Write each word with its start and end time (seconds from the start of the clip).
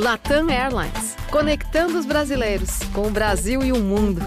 Latam 0.00 0.48
Airlines, 0.48 1.14
conectando 1.30 1.98
os 1.98 2.06
brasileiros 2.06 2.78
com 2.94 3.08
o 3.08 3.10
Brasil 3.10 3.62
e 3.62 3.70
o 3.70 3.76
mundo. 3.76 4.22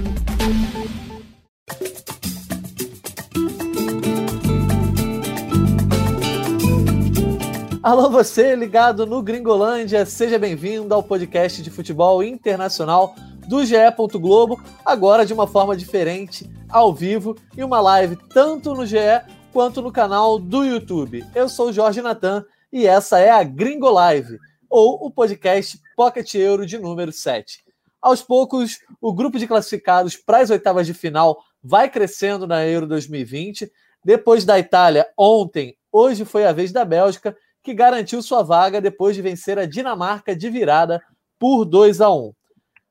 Alô, 7.81 8.07
você 8.11 8.55
ligado 8.55 9.07
no 9.07 9.23
Gringolândia, 9.23 10.05
seja 10.05 10.37
bem-vindo 10.37 10.93
ao 10.93 11.01
podcast 11.01 11.63
de 11.63 11.71
futebol 11.71 12.21
internacional 12.21 13.15
do 13.47 13.65
GE. 13.65 13.73
Globo, 14.21 14.61
agora 14.85 15.25
de 15.25 15.33
uma 15.33 15.47
forma 15.47 15.75
diferente, 15.75 16.47
ao 16.69 16.93
vivo, 16.93 17.35
e 17.57 17.63
uma 17.63 17.81
live 17.81 18.15
tanto 18.31 18.75
no 18.75 18.85
GE 18.85 19.23
quanto 19.51 19.81
no 19.81 19.91
canal 19.91 20.37
do 20.37 20.63
YouTube. 20.63 21.25
Eu 21.33 21.49
sou 21.49 21.69
o 21.69 21.73
Jorge 21.73 21.99
Natan 21.99 22.45
e 22.71 22.85
essa 22.85 23.17
é 23.17 23.31
a 23.31 23.43
Gringo 23.43 23.89
Live 23.89 24.37
ou 24.75 25.05
o 25.05 25.11
podcast 25.11 25.79
Pocket 25.95 26.33
Euro 26.33 26.65
de 26.65 26.79
número 26.79 27.11
7. 27.11 27.63
Aos 28.01 28.23
poucos, 28.23 28.79
o 28.99 29.13
grupo 29.13 29.37
de 29.37 29.45
classificados 29.45 30.17
para 30.17 30.39
as 30.39 30.49
oitavas 30.49 30.87
de 30.87 30.95
final 30.95 31.43
vai 31.63 31.87
crescendo 31.87 32.47
na 32.47 32.65
Euro 32.65 32.87
2020. 32.87 33.71
Depois 34.03 34.43
da 34.45 34.57
Itália, 34.57 35.07
ontem, 35.15 35.77
hoje 35.91 36.25
foi 36.25 36.47
a 36.47 36.51
vez 36.51 36.71
da 36.71 36.83
Bélgica, 36.83 37.37
que 37.61 37.71
garantiu 37.71 38.19
sua 38.23 38.41
vaga 38.41 38.81
depois 38.81 39.15
de 39.15 39.21
vencer 39.21 39.59
a 39.59 39.67
Dinamarca 39.67 40.35
de 40.35 40.49
virada 40.49 40.99
por 41.37 41.65
2 41.65 42.01
a 42.01 42.11
1. 42.11 42.33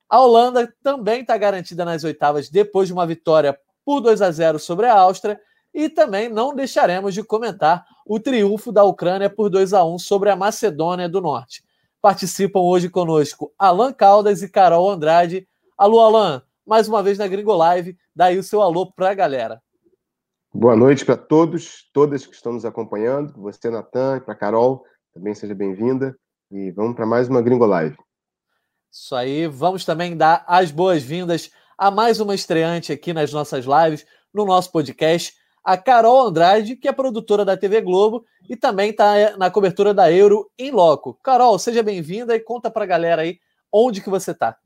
A 0.09 0.21
Holanda 0.21 0.73
também 0.85 1.23
está 1.23 1.37
garantida 1.37 1.85
nas 1.85 2.05
oitavas 2.05 2.49
depois 2.49 2.87
de 2.87 2.93
uma 2.93 3.09
vitória 3.09 3.59
por 3.85 4.01
2 4.01 4.23
a 4.23 4.31
0 4.31 4.61
sobre 4.61 4.87
a 4.87 4.97
Áustria 4.97 5.41
e 5.75 5.89
também 5.89 6.29
não 6.29 6.55
deixaremos 6.55 7.13
de 7.13 7.25
comentar 7.25 7.85
o 8.07 8.21
triunfo 8.21 8.71
da 8.71 8.85
Ucrânia 8.85 9.29
por 9.29 9.51
2 9.51 9.75
a 9.75 9.85
1 9.85 9.99
sobre 9.99 10.31
a 10.31 10.37
Macedônia 10.37 11.09
do 11.09 11.21
Norte. 11.21 11.65
Participam 12.03 12.59
hoje 12.59 12.91
conosco 12.91 13.55
Alan 13.57 13.93
Caldas 13.93 14.43
e 14.43 14.49
Carol 14.49 14.91
Andrade. 14.91 15.47
Alô, 15.79 16.01
Alan, 16.01 16.43
mais 16.67 16.89
uma 16.89 17.01
vez 17.01 17.17
na 17.17 17.29
Gringo 17.29 17.55
Live. 17.55 17.97
Daí 18.13 18.37
o 18.37 18.43
seu 18.43 18.61
alô 18.61 18.91
para 18.91 19.11
a 19.11 19.15
galera. 19.15 19.63
Boa 20.53 20.75
noite 20.75 21.05
para 21.05 21.17
todos, 21.17 21.89
todas 21.93 22.27
que 22.27 22.35
estão 22.35 22.55
nos 22.55 22.65
acompanhando. 22.65 23.41
Você, 23.41 23.71
Natan, 23.71 24.17
e 24.17 24.21
para 24.21 24.35
Carol, 24.35 24.85
também 25.15 25.33
seja 25.33 25.55
bem-vinda. 25.55 26.19
E 26.51 26.73
vamos 26.73 26.97
para 26.97 27.07
mais 27.07 27.29
uma 27.29 27.41
Gringo 27.41 27.67
Live. 27.67 27.97
Isso 28.91 29.15
aí, 29.15 29.47
vamos 29.47 29.85
também 29.85 30.17
dar 30.17 30.45
as 30.49 30.73
boas-vindas 30.73 31.53
a 31.79 31.89
mais 31.89 32.19
uma 32.19 32.35
estreante 32.35 32.93
aqui 32.93 33.13
nas 33.13 33.33
nossas 33.33 33.65
lives, 33.65 34.05
no 34.35 34.45
nosso 34.45 34.73
podcast 34.73 35.35
a 35.65 35.77
Carol 35.77 36.27
Andrade, 36.27 36.77
que 36.77 36.89
é 36.89 36.93
produtora 36.93 37.45
da 37.45 37.57
TV 37.57 37.81
Globo 37.81 38.25
e 38.49 38.57
também 38.57 38.91
está 38.91 39.37
na 39.37 39.51
cobertura 39.51 39.95
da 39.95 40.11
Euro 40.11 40.51
em 40.59 40.71
loco. 40.71 41.19
Carol, 41.23 41.59
seja 41.59 41.83
bem-vinda 41.83 42.35
e 42.35 42.41
conta 42.41 42.71
para 42.71 42.85
a 42.85 42.87
galera 42.87 43.23
aí 43.23 43.39
onde 43.73 44.01
que 44.01 44.11
você 44.11 44.33
está. 44.33 44.57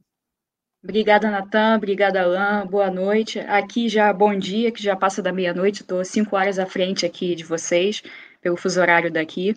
Obrigada, 0.83 1.31
Natan. 1.31 1.77
Obrigada, 1.77 2.23
Alain. 2.23 2.67
Boa 2.67 2.91
noite. 2.91 3.41
Aqui 3.41 3.89
já 3.89 4.13
bom 4.13 4.39
dia, 4.39 4.71
que 4.71 4.81
já 4.81 4.95
passa 4.95 5.21
da 5.21 5.33
meia-noite. 5.33 5.83
Estou 5.83 6.05
cinco 6.05 6.37
horas 6.37 6.61
à 6.61 6.67
frente 6.67 7.05
aqui 7.05 7.35
de 7.35 7.43
vocês, 7.43 8.03
pelo 8.41 8.57
fuso 8.57 8.81
horário 8.81 9.11
daqui. 9.11 9.53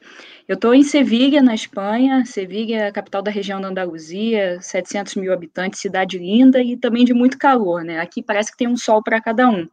Eu 0.48 0.56
estou 0.56 0.74
em 0.74 0.82
Sevilha, 0.82 1.40
na 1.40 1.54
Espanha. 1.54 2.26
Sevilha 2.26 2.78
é 2.78 2.88
a 2.88 2.92
capital 2.92 3.22
da 3.22 3.30
região 3.30 3.62
da 3.62 3.68
Andaluzia, 3.68 4.60
700 4.60 5.16
mil 5.16 5.32
habitantes, 5.32 5.80
cidade 5.80 6.18
linda 6.18 6.64
e 6.64 6.76
também 6.76 7.06
de 7.06 7.14
muito 7.14 7.38
calor, 7.38 7.84
né? 7.84 8.00
Aqui 8.00 8.24
parece 8.24 8.52
que 8.52 8.58
tem 8.58 8.68
um 8.68 8.78
sol 8.78 9.04
para 9.04 9.22
cada 9.22 9.48
um. 9.48 9.70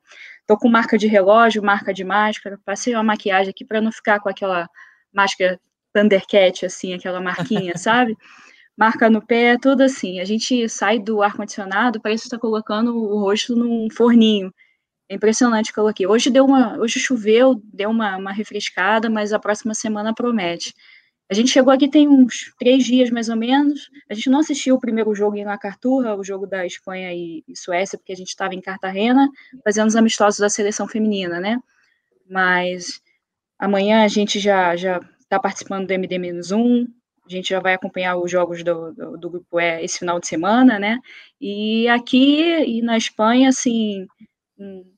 Tô 0.47 0.57
com 0.57 0.69
marca 0.69 0.97
de 0.97 1.07
relógio, 1.07 1.63
marca 1.63 1.93
de 1.93 2.05
máscara, 2.05 2.59
passei 2.65 2.95
uma 2.95 3.03
maquiagem 3.03 3.51
aqui 3.51 3.65
para 3.65 3.81
não 3.81 3.91
ficar 3.91 4.21
com 4.21 4.29
aquela 4.29 4.69
máscara 5.13 5.61
Thundercat, 5.93 6.67
assim, 6.67 6.95
aquela 6.95 7.21
marquinha, 7.21 7.73
sabe? 7.79 8.17
Marca 8.77 9.09
no 9.09 9.25
pé, 9.27 9.57
tudo 9.59 9.83
assim. 9.83 10.21
A 10.21 10.25
gente 10.25 10.69
sai 10.69 10.99
do 10.99 11.23
ar-condicionado, 11.23 12.01
parece 12.01 12.23
que 12.23 12.27
está 12.29 12.39
colocando 12.39 12.95
o 12.97 13.21
rosto 13.21 13.57
num 13.57 13.89
forninho. 13.91 14.53
É 15.09 15.15
impressionante 15.15 15.73
que 15.73 15.79
eu 15.79 15.85
coloquei. 15.85 16.07
Hoje 16.07 16.31
deu 16.31 16.45
uma, 16.45 16.77
hoje 16.79 16.99
choveu, 16.99 17.61
deu 17.73 17.91
uma, 17.91 18.17
uma 18.17 18.33
refrescada, 18.33 19.09
mas 19.09 19.33
a 19.33 19.39
próxima 19.39 19.75
semana 19.75 20.15
promete. 20.15 20.75
A 21.29 21.35
gente 21.35 21.51
chegou 21.51 21.73
aqui 21.73 21.89
tem 21.89 22.07
uns 22.07 22.55
três 22.59 22.85
dias, 22.85 23.11
mais 23.11 23.29
ou 23.29 23.37
menos. 23.37 23.91
A 24.09 24.15
gente 24.15 24.31
não 24.31 24.41
assistiu 24.41 24.77
o 24.77 24.81
primeiro 24.81 25.13
jogo 25.15 25.37
em 25.37 25.45
La 25.45 25.59
Carturra, 25.59 26.15
o 26.15 26.23
jogo 26.23 26.47
da 26.47 26.65
Espanha 26.65 27.13
e, 27.13 27.43
Suécia, 27.55 27.99
porque 27.99 28.13
a 28.13 28.17
gente 28.17 28.29
estava 28.29 28.55
em 28.55 28.61
Cartagena, 28.61 29.29
fazendo 29.65 29.89
os 29.89 29.97
amistosos 29.97 30.39
da 30.39 30.49
seleção 30.49 30.87
feminina, 30.87 31.41
né? 31.41 31.59
Mas 32.31 33.01
amanhã 33.59 34.05
a 34.05 34.09
gente 34.09 34.39
já 34.39 34.77
já 34.77 35.01
está 35.21 35.41
participando 35.41 35.89
do 35.89 35.93
MD-1, 35.95 36.87
a 37.27 37.29
gente 37.29 37.49
já 37.49 37.59
vai 37.61 37.75
acompanhar 37.75 38.17
os 38.17 38.31
jogos 38.31 38.63
do, 38.63 38.93
do, 38.93 39.17
do, 39.19 39.31
grupo 39.31 39.61
E 39.61 39.85
esse 39.85 39.99
final 39.99 40.21
de 40.21 40.29
semana, 40.29 40.79
né? 40.79 41.01
E 41.41 41.89
aqui 41.89 42.41
e 42.41 42.83
na 42.83 42.97
Espanha, 42.97 43.49
assim, 43.49 44.07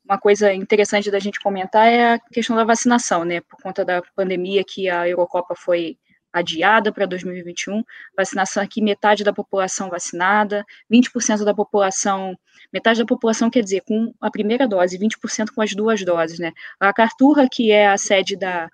uma 0.04 0.18
coisa 0.18 0.52
interessante 0.52 1.10
da 1.10 1.18
gente 1.18 1.40
comentar 1.40 1.86
é 1.86 2.14
a 2.14 2.18
questão 2.18 2.54
da 2.54 2.64
vacinação, 2.64 3.24
né? 3.24 3.40
Por 3.40 3.58
conta 3.62 3.84
da 3.84 4.02
pandemia 4.14 4.62
que 4.66 4.90
a 4.90 5.08
Eurocopa 5.08 5.54
foi 5.56 5.96
adiada 6.32 6.92
para 6.92 7.06
2021, 7.06 7.82
vacinação 8.16 8.62
aqui, 8.62 8.82
metade 8.82 9.24
da 9.24 9.32
população 9.32 9.88
vacinada, 9.88 10.64
20% 10.92 11.44
da 11.44 11.54
população, 11.54 12.38
metade 12.72 12.98
da 13.00 13.06
população 13.06 13.50
quer 13.50 13.62
dizer 13.62 13.82
com 13.86 14.12
a 14.20 14.30
primeira 14.30 14.66
dose, 14.66 14.98
20% 14.98 15.52
com 15.54 15.62
as 15.62 15.74
duas 15.74 16.04
doses, 16.04 16.38
né? 16.38 16.52
A 16.78 16.92
Carturra, 16.92 17.48
que 17.50 17.70
é 17.70 17.88
a 17.88 17.96
sede 17.96 18.36
da, 18.36 18.68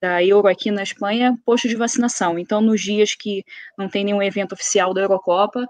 da 0.00 0.22
Euro 0.24 0.48
aqui 0.48 0.70
na 0.70 0.82
Espanha, 0.82 1.36
posto 1.44 1.68
de 1.68 1.76
vacinação. 1.76 2.38
Então, 2.38 2.60
nos 2.60 2.80
dias 2.80 3.14
que 3.14 3.44
não 3.76 3.88
tem 3.88 4.04
nenhum 4.04 4.22
evento 4.22 4.52
oficial 4.52 4.92
da 4.92 5.00
Eurocopa, 5.00 5.66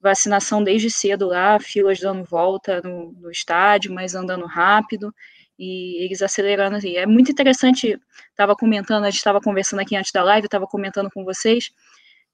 vacinação 0.00 0.62
desde 0.62 0.90
cedo 0.90 1.26
lá, 1.26 1.58
filas 1.60 1.98
dando 2.00 2.24
volta 2.24 2.80
no, 2.82 3.12
no 3.12 3.30
estádio, 3.30 3.92
mas 3.92 4.14
andando 4.14 4.46
rápido 4.46 5.12
e 5.58 6.04
eles 6.04 6.22
acelerando 6.22 6.76
assim. 6.76 6.96
É 6.96 7.06
muito 7.06 7.30
interessante, 7.30 7.98
estava 8.30 8.54
comentando, 8.54 9.04
a 9.04 9.10
gente 9.10 9.18
estava 9.18 9.40
conversando 9.40 9.80
aqui 9.80 9.96
antes 9.96 10.12
da 10.12 10.22
live, 10.22 10.46
estava 10.46 10.66
comentando 10.66 11.10
com 11.10 11.24
vocês, 11.24 11.70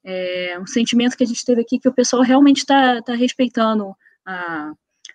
é, 0.04 0.58
um 0.60 0.66
sentimento 0.66 1.16
que 1.16 1.24
a 1.24 1.26
gente 1.26 1.44
teve 1.44 1.62
aqui 1.62 1.78
que 1.78 1.88
o 1.88 1.94
pessoal 1.94 2.22
realmente 2.22 2.58
está 2.58 3.00
tá 3.00 3.14
respeitando 3.14 3.94
a, 4.26 4.72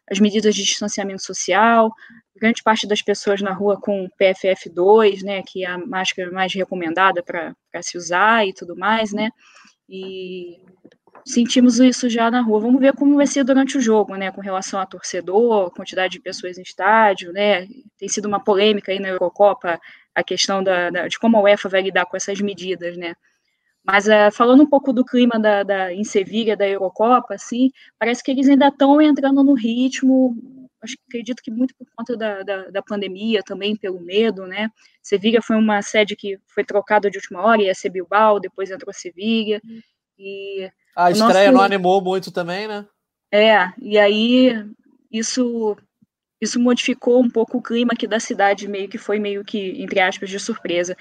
as 0.09 0.19
medidas 0.19 0.56
de 0.56 0.64
distanciamento 0.64 1.24
social, 1.24 1.92
grande 2.36 2.64
parte 2.64 2.88
das 2.88 3.02
pessoas 3.02 3.42
na 3.42 3.53
rua 3.53 3.80
com 3.80 4.09
PFF2, 4.19 5.22
né, 5.24 5.44
que 5.44 5.64
é 5.64 5.68
a 5.68 5.78
máscara 5.78 6.31
mais 6.31 6.53
recomendada 6.53 7.22
para 7.22 7.53
se 7.84 7.98
usar 7.98 8.48
e 8.48 8.53
tudo 8.53 8.75
mais, 8.75 9.14
né, 9.14 9.30
e 9.88 10.58
sentimos 11.30 11.80
isso 11.80 12.10
já 12.10 12.32
na 12.32 12.42
rua. 12.42 12.60
Vamos 12.60 12.82
ver 12.82 12.94
como 12.94 13.16
vai 13.16 13.28
ser 13.28 13.44
durante 13.44 13.78
o 13.78 13.82
jogo, 13.82 14.16
né, 14.16 14.32
com 14.32 14.42
relação 14.42 14.80
a 14.80 14.86
torcedor, 14.86 15.72
quantidade 15.72 16.14
de 16.14 16.20
pessoas 16.20 16.58
em 16.58 16.64
estádio, 16.64 17.32
né, 17.32 17.68
tem 17.98 18.10
sido 18.10 18.28
uma 18.28 18.44
polêmica 18.44 18.92
aí 18.92 19.00
na 19.00 19.10
Eurocopa 19.10 19.80
a 20.16 20.24
questão 20.24 20.64
da, 20.64 20.90
da 20.90 21.08
de 21.08 21.20
como 21.20 21.38
a 21.38 21.42
UEFA 21.42 21.70
vai 21.70 21.82
lidar 21.82 22.06
com 22.06 22.18
essas 22.18 22.42
medidas, 22.42 22.98
né. 22.98 23.14
Mas 23.86 24.08
uh, 24.08 24.32
falando 24.34 24.64
um 24.64 24.70
pouco 24.70 24.92
do 24.92 25.06
clima 25.06 25.40
da, 25.40 25.64
da, 25.64 25.94
em 25.94 26.04
Sevilha, 26.04 26.58
da 26.58 26.68
Eurocopa, 26.68 27.36
assim, 27.36 27.70
parece 27.98 28.24
que 28.24 28.32
eles 28.32 28.50
ainda 28.50 28.68
estão 28.68 29.02
entrando 29.02 29.44
no 29.44 29.54
ritmo, 29.54 30.36
acho, 30.82 30.96
acredito 31.08 31.42
que 31.44 31.52
muito 31.52 31.76
por 31.76 31.88
conta 31.96 32.18
da, 32.18 32.44
da, 32.44 32.70
da, 32.70 32.82
pandemia, 32.82 33.42
também 33.44 33.76
pelo 33.76 34.02
medo, 34.02 34.48
né, 34.48 34.70
Sevilha 35.02 35.42
foi 35.42 35.56
uma 35.58 35.82
sede 35.82 36.16
que 36.16 36.40
foi 36.48 36.64
trocada 36.64 37.10
de 37.10 37.18
última 37.18 37.42
hora, 37.42 37.62
ia 37.62 37.76
ser 37.76 37.90
Bilbao, 37.90 38.40
depois 38.40 38.72
entrou 38.72 38.94
Sevilha, 38.94 39.62
e 40.18 40.70
a 40.96 41.12
estreia 41.12 41.52
nosso... 41.52 41.58
não 41.58 41.62
animou 41.62 42.02
muito 42.02 42.32
também, 42.32 42.68
né? 42.68 42.86
É, 43.32 43.72
e 43.80 43.98
aí 43.98 44.66
isso 45.12 45.78
isso 46.42 46.60
modificou 46.60 47.22
um 47.22 47.30
pouco 47.30 47.58
o 47.58 47.62
clima 47.62 47.92
aqui 47.94 48.08
da 48.08 48.20
cidade, 48.20 48.68
meio 48.68 48.88
que 48.88 48.98
foi 48.98 49.20
meio 49.20 49.44
que, 49.44 49.82
entre 49.82 50.00
aspas, 50.00 50.30
de 50.30 50.40
surpresa. 50.40 50.96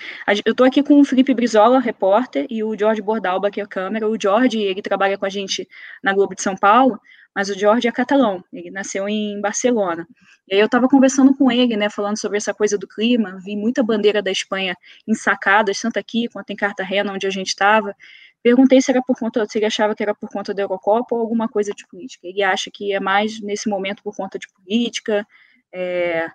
Eu 0.45 0.51
estou 0.51 0.67
aqui 0.67 0.83
com 0.83 1.01
o 1.01 1.05
Felipe 1.05 1.33
Brizola, 1.33 1.79
repórter, 1.79 2.45
e 2.51 2.65
o 2.65 2.77
Jorge 2.77 3.01
Bordalba, 3.01 3.51
que 3.51 3.61
é 3.61 3.65
a 3.65 3.67
câmera. 3.67 4.09
O 4.09 4.17
Jorge, 4.21 4.59
ele 4.61 4.83
trabalha 4.83 5.17
com 5.17 5.25
a 5.25 5.29
gente 5.29 5.69
na 6.03 6.13
Globo 6.13 6.35
de 6.35 6.43
São 6.43 6.57
Paulo, 6.57 7.01
mas 7.35 7.49
o 7.49 7.57
Jorge 7.57 7.87
é 7.87 7.93
catalão, 7.93 8.43
ele 8.53 8.69
nasceu 8.69 9.09
em 9.09 9.41
Barcelona. 9.41 10.09
E 10.49 10.55
aí 10.55 10.61
eu 10.61 10.67
estava 10.67 10.89
conversando 10.89 11.33
com 11.37 11.53
ele, 11.53 11.77
né, 11.77 11.89
falando 11.89 12.19
sobre 12.19 12.37
essa 12.37 12.53
coisa 12.53 12.77
do 12.77 12.89
clima, 12.89 13.39
vi 13.45 13.55
muita 13.55 13.81
bandeira 13.81 14.21
da 14.21 14.31
Espanha 14.31 14.75
ensacadas, 15.07 15.79
tanto 15.79 16.01
aqui 16.01 16.29
quanto 16.33 16.51
em 16.51 16.57
Cartagena, 16.57 17.13
onde 17.13 17.29
a 17.29 17.31
gente 17.31 17.49
estava, 17.49 17.95
Perguntei 18.43 18.81
se 18.81 18.91
era 18.91 19.03
por 19.03 19.19
conta, 19.19 19.45
se 19.47 19.59
ele 19.59 19.67
achava 19.67 19.95
que 19.95 20.03
era 20.03 20.15
por 20.15 20.29
conta 20.31 20.55
da 20.55 20.63
Eurocopa 20.63 21.15
ou 21.15 21.21
alguma 21.21 21.49
coisa 21.49 21.73
de 21.73 21.87
política. 21.87 22.27
Ele 22.27 22.43
acha 22.43 22.71
que 22.73 22.93
é 22.93 23.01
mais 23.01 23.41
nesse 23.41 23.69
momento 23.69 24.03
por 24.03 24.17
conta 24.17 24.39
de 24.39 24.47
política, 24.49 25.27
é, 25.73 26.31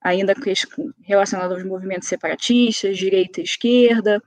ainda 0.00 0.34
relacionado 1.02 1.52
aos 1.52 1.64
movimentos 1.64 2.08
separatistas, 2.08 2.96
direita 2.96 3.40
e 3.40 3.44
esquerda. 3.44 4.22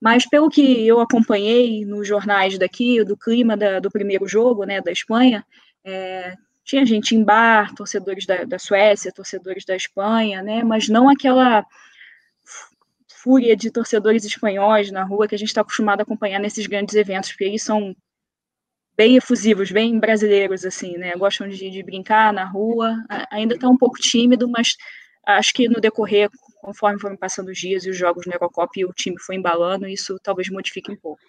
Mas 0.00 0.28
pelo 0.28 0.50
que 0.50 0.86
eu 0.86 1.00
acompanhei 1.00 1.84
nos 1.84 2.06
jornais 2.06 2.58
daqui, 2.58 3.02
do 3.04 3.16
clima 3.16 3.56
da, 3.56 3.80
do 3.80 3.90
primeiro 3.90 4.26
jogo, 4.28 4.64
né, 4.64 4.80
da 4.80 4.92
Espanha, 4.92 5.44
é, 5.84 6.34
tinha 6.64 6.84
gente 6.84 7.14
em 7.14 7.22
bar, 7.22 7.74
torcedores 7.74 8.26
da, 8.26 8.44
da 8.44 8.58
Suécia, 8.58 9.12
torcedores 9.12 9.64
da 9.64 9.76
Espanha, 9.76 10.42
né, 10.42 10.62
mas 10.62 10.88
não 10.88 11.08
aquela 11.08 11.64
fúria 13.24 13.56
de 13.56 13.70
torcedores 13.70 14.22
espanhóis 14.22 14.90
na 14.90 15.02
rua 15.02 15.26
que 15.26 15.34
a 15.34 15.38
gente 15.38 15.48
está 15.48 15.62
acostumado 15.62 16.00
a 16.00 16.02
acompanhar 16.02 16.38
nesses 16.38 16.66
grandes 16.66 16.94
eventos, 16.94 17.30
porque 17.30 17.44
eles 17.44 17.62
são 17.62 17.96
bem 18.94 19.16
efusivos, 19.16 19.72
bem 19.72 19.98
brasileiros, 19.98 20.62
assim, 20.66 20.98
né? 20.98 21.14
Gostam 21.16 21.48
de, 21.48 21.70
de 21.70 21.82
brincar 21.82 22.34
na 22.34 22.44
rua. 22.44 22.94
Ainda 23.32 23.54
está 23.54 23.66
um 23.66 23.78
pouco 23.78 23.96
tímido, 23.96 24.46
mas 24.46 24.76
acho 25.26 25.54
que 25.54 25.66
no 25.66 25.80
decorrer, 25.80 26.28
conforme 26.60 27.00
foram 27.00 27.16
passando 27.16 27.48
os 27.48 27.58
dias 27.58 27.86
e 27.86 27.90
os 27.90 27.96
jogos 27.96 28.26
na 28.26 28.34
Eurocopa 28.34 28.72
e 28.76 28.84
o 28.84 28.92
time 28.92 29.18
foi 29.18 29.36
embalando, 29.36 29.88
isso 29.88 30.18
talvez 30.22 30.50
modifique 30.50 30.92
um 30.92 30.96
pouco. 30.96 31.22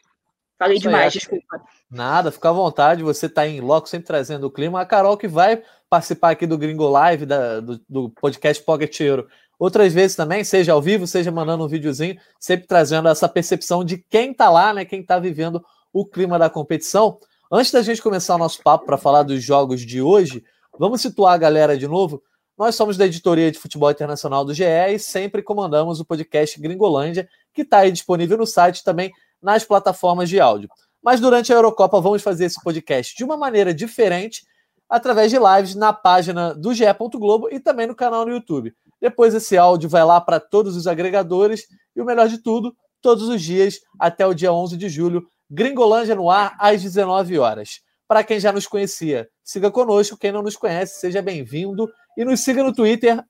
Falei 0.59 0.77
isso 0.77 0.87
demais, 0.87 1.13
desculpa. 1.13 1.61
Nada, 1.89 2.31
fica 2.31 2.49
à 2.49 2.53
vontade, 2.53 3.03
você 3.03 3.25
está 3.25 3.47
em 3.47 3.59
loco, 3.61 3.89
sempre 3.89 4.07
trazendo 4.07 4.47
o 4.47 4.51
clima. 4.51 4.81
A 4.81 4.85
Carol 4.85 5.17
que 5.17 5.27
vai 5.27 5.61
participar 5.89 6.31
aqui 6.31 6.45
do 6.45 6.57
Gringo 6.57 6.87
Live, 6.87 7.25
da, 7.25 7.59
do, 7.59 7.81
do 7.87 8.09
podcast 8.09 8.63
Pocket 8.63 8.99
Euro, 9.01 9.27
outras 9.59 9.93
vezes 9.93 10.15
também, 10.15 10.43
seja 10.43 10.73
ao 10.73 10.81
vivo, 10.81 11.07
seja 11.07 11.31
mandando 11.31 11.63
um 11.63 11.67
videozinho, 11.67 12.17
sempre 12.39 12.67
trazendo 12.67 13.07
essa 13.07 13.27
percepção 13.27 13.83
de 13.83 13.97
quem 13.97 14.31
está 14.31 14.49
lá, 14.49 14.73
né, 14.73 14.85
quem 14.85 15.01
está 15.01 15.19
vivendo 15.19 15.63
o 15.93 16.05
clima 16.05 16.37
da 16.37 16.49
competição. 16.49 17.17
Antes 17.51 17.71
da 17.71 17.81
gente 17.81 18.01
começar 18.01 18.35
o 18.35 18.39
nosso 18.39 18.61
papo 18.61 18.85
para 18.85 18.97
falar 18.97 19.23
dos 19.23 19.41
jogos 19.41 19.81
de 19.81 20.01
hoje, 20.01 20.43
vamos 20.77 21.01
situar 21.01 21.33
a 21.33 21.37
galera 21.37 21.77
de 21.77 21.87
novo. 21.87 22.21
Nós 22.57 22.75
somos 22.75 22.97
da 22.97 23.05
editoria 23.05 23.51
de 23.51 23.59
futebol 23.59 23.91
internacional 23.91 24.43
do 24.45 24.53
GE 24.53 24.63
e 24.63 24.97
sempre 24.97 25.43
comandamos 25.43 25.99
o 25.99 26.05
podcast 26.05 26.59
Gringolândia, 26.59 27.27
que 27.53 27.61
está 27.61 27.79
aí 27.79 27.91
disponível 27.91 28.37
no 28.37 28.45
site 28.45 28.83
também 28.83 29.11
nas 29.41 29.63
plataformas 29.63 30.29
de 30.29 30.39
áudio. 30.39 30.69
Mas 31.03 31.19
durante 31.19 31.53
a 31.53 31.55
Eurocopa 31.55 32.01
vamos 32.01 32.23
fazer 32.23 32.45
esse 32.45 32.61
podcast 32.63 33.15
de 33.15 33.23
uma 33.23 33.37
maneira 33.37 33.73
diferente, 33.73 34.45
através 34.89 35.31
de 35.31 35.37
lives 35.37 35.75
na 35.75 35.93
página 35.93 36.53
do 36.53 36.73
GE. 36.73 36.85
Globo 37.13 37.49
e 37.51 37.59
também 37.59 37.87
no 37.87 37.95
canal 37.95 38.25
no 38.25 38.31
YouTube. 38.31 38.73
Depois 39.01 39.33
esse 39.33 39.57
áudio 39.57 39.89
vai 39.89 40.03
lá 40.03 40.19
para 40.19 40.39
todos 40.39 40.75
os 40.75 40.87
agregadores 40.87 41.65
e 41.95 42.01
o 42.01 42.05
melhor 42.05 42.27
de 42.27 42.39
tudo, 42.41 42.75
todos 43.01 43.29
os 43.29 43.41
dias 43.41 43.79
até 43.99 44.25
o 44.25 44.33
dia 44.33 44.51
11 44.51 44.77
de 44.77 44.89
julho, 44.89 45.27
Gringolândia 45.49 46.15
no 46.15 46.29
ar 46.29 46.55
às 46.59 46.81
19 46.81 47.37
horas. 47.37 47.81
Para 48.07 48.23
quem 48.23 48.39
já 48.39 48.51
nos 48.51 48.67
conhecia, 48.67 49.27
siga 49.43 49.71
conosco. 49.71 50.17
Quem 50.17 50.31
não 50.31 50.41
nos 50.41 50.55
conhece, 50.55 50.99
seja 50.99 51.21
bem-vindo. 51.21 51.89
E 52.17 52.23
nos 52.23 52.39
siga 52.41 52.63
no 52.63 52.73
Twitter, 52.73 53.23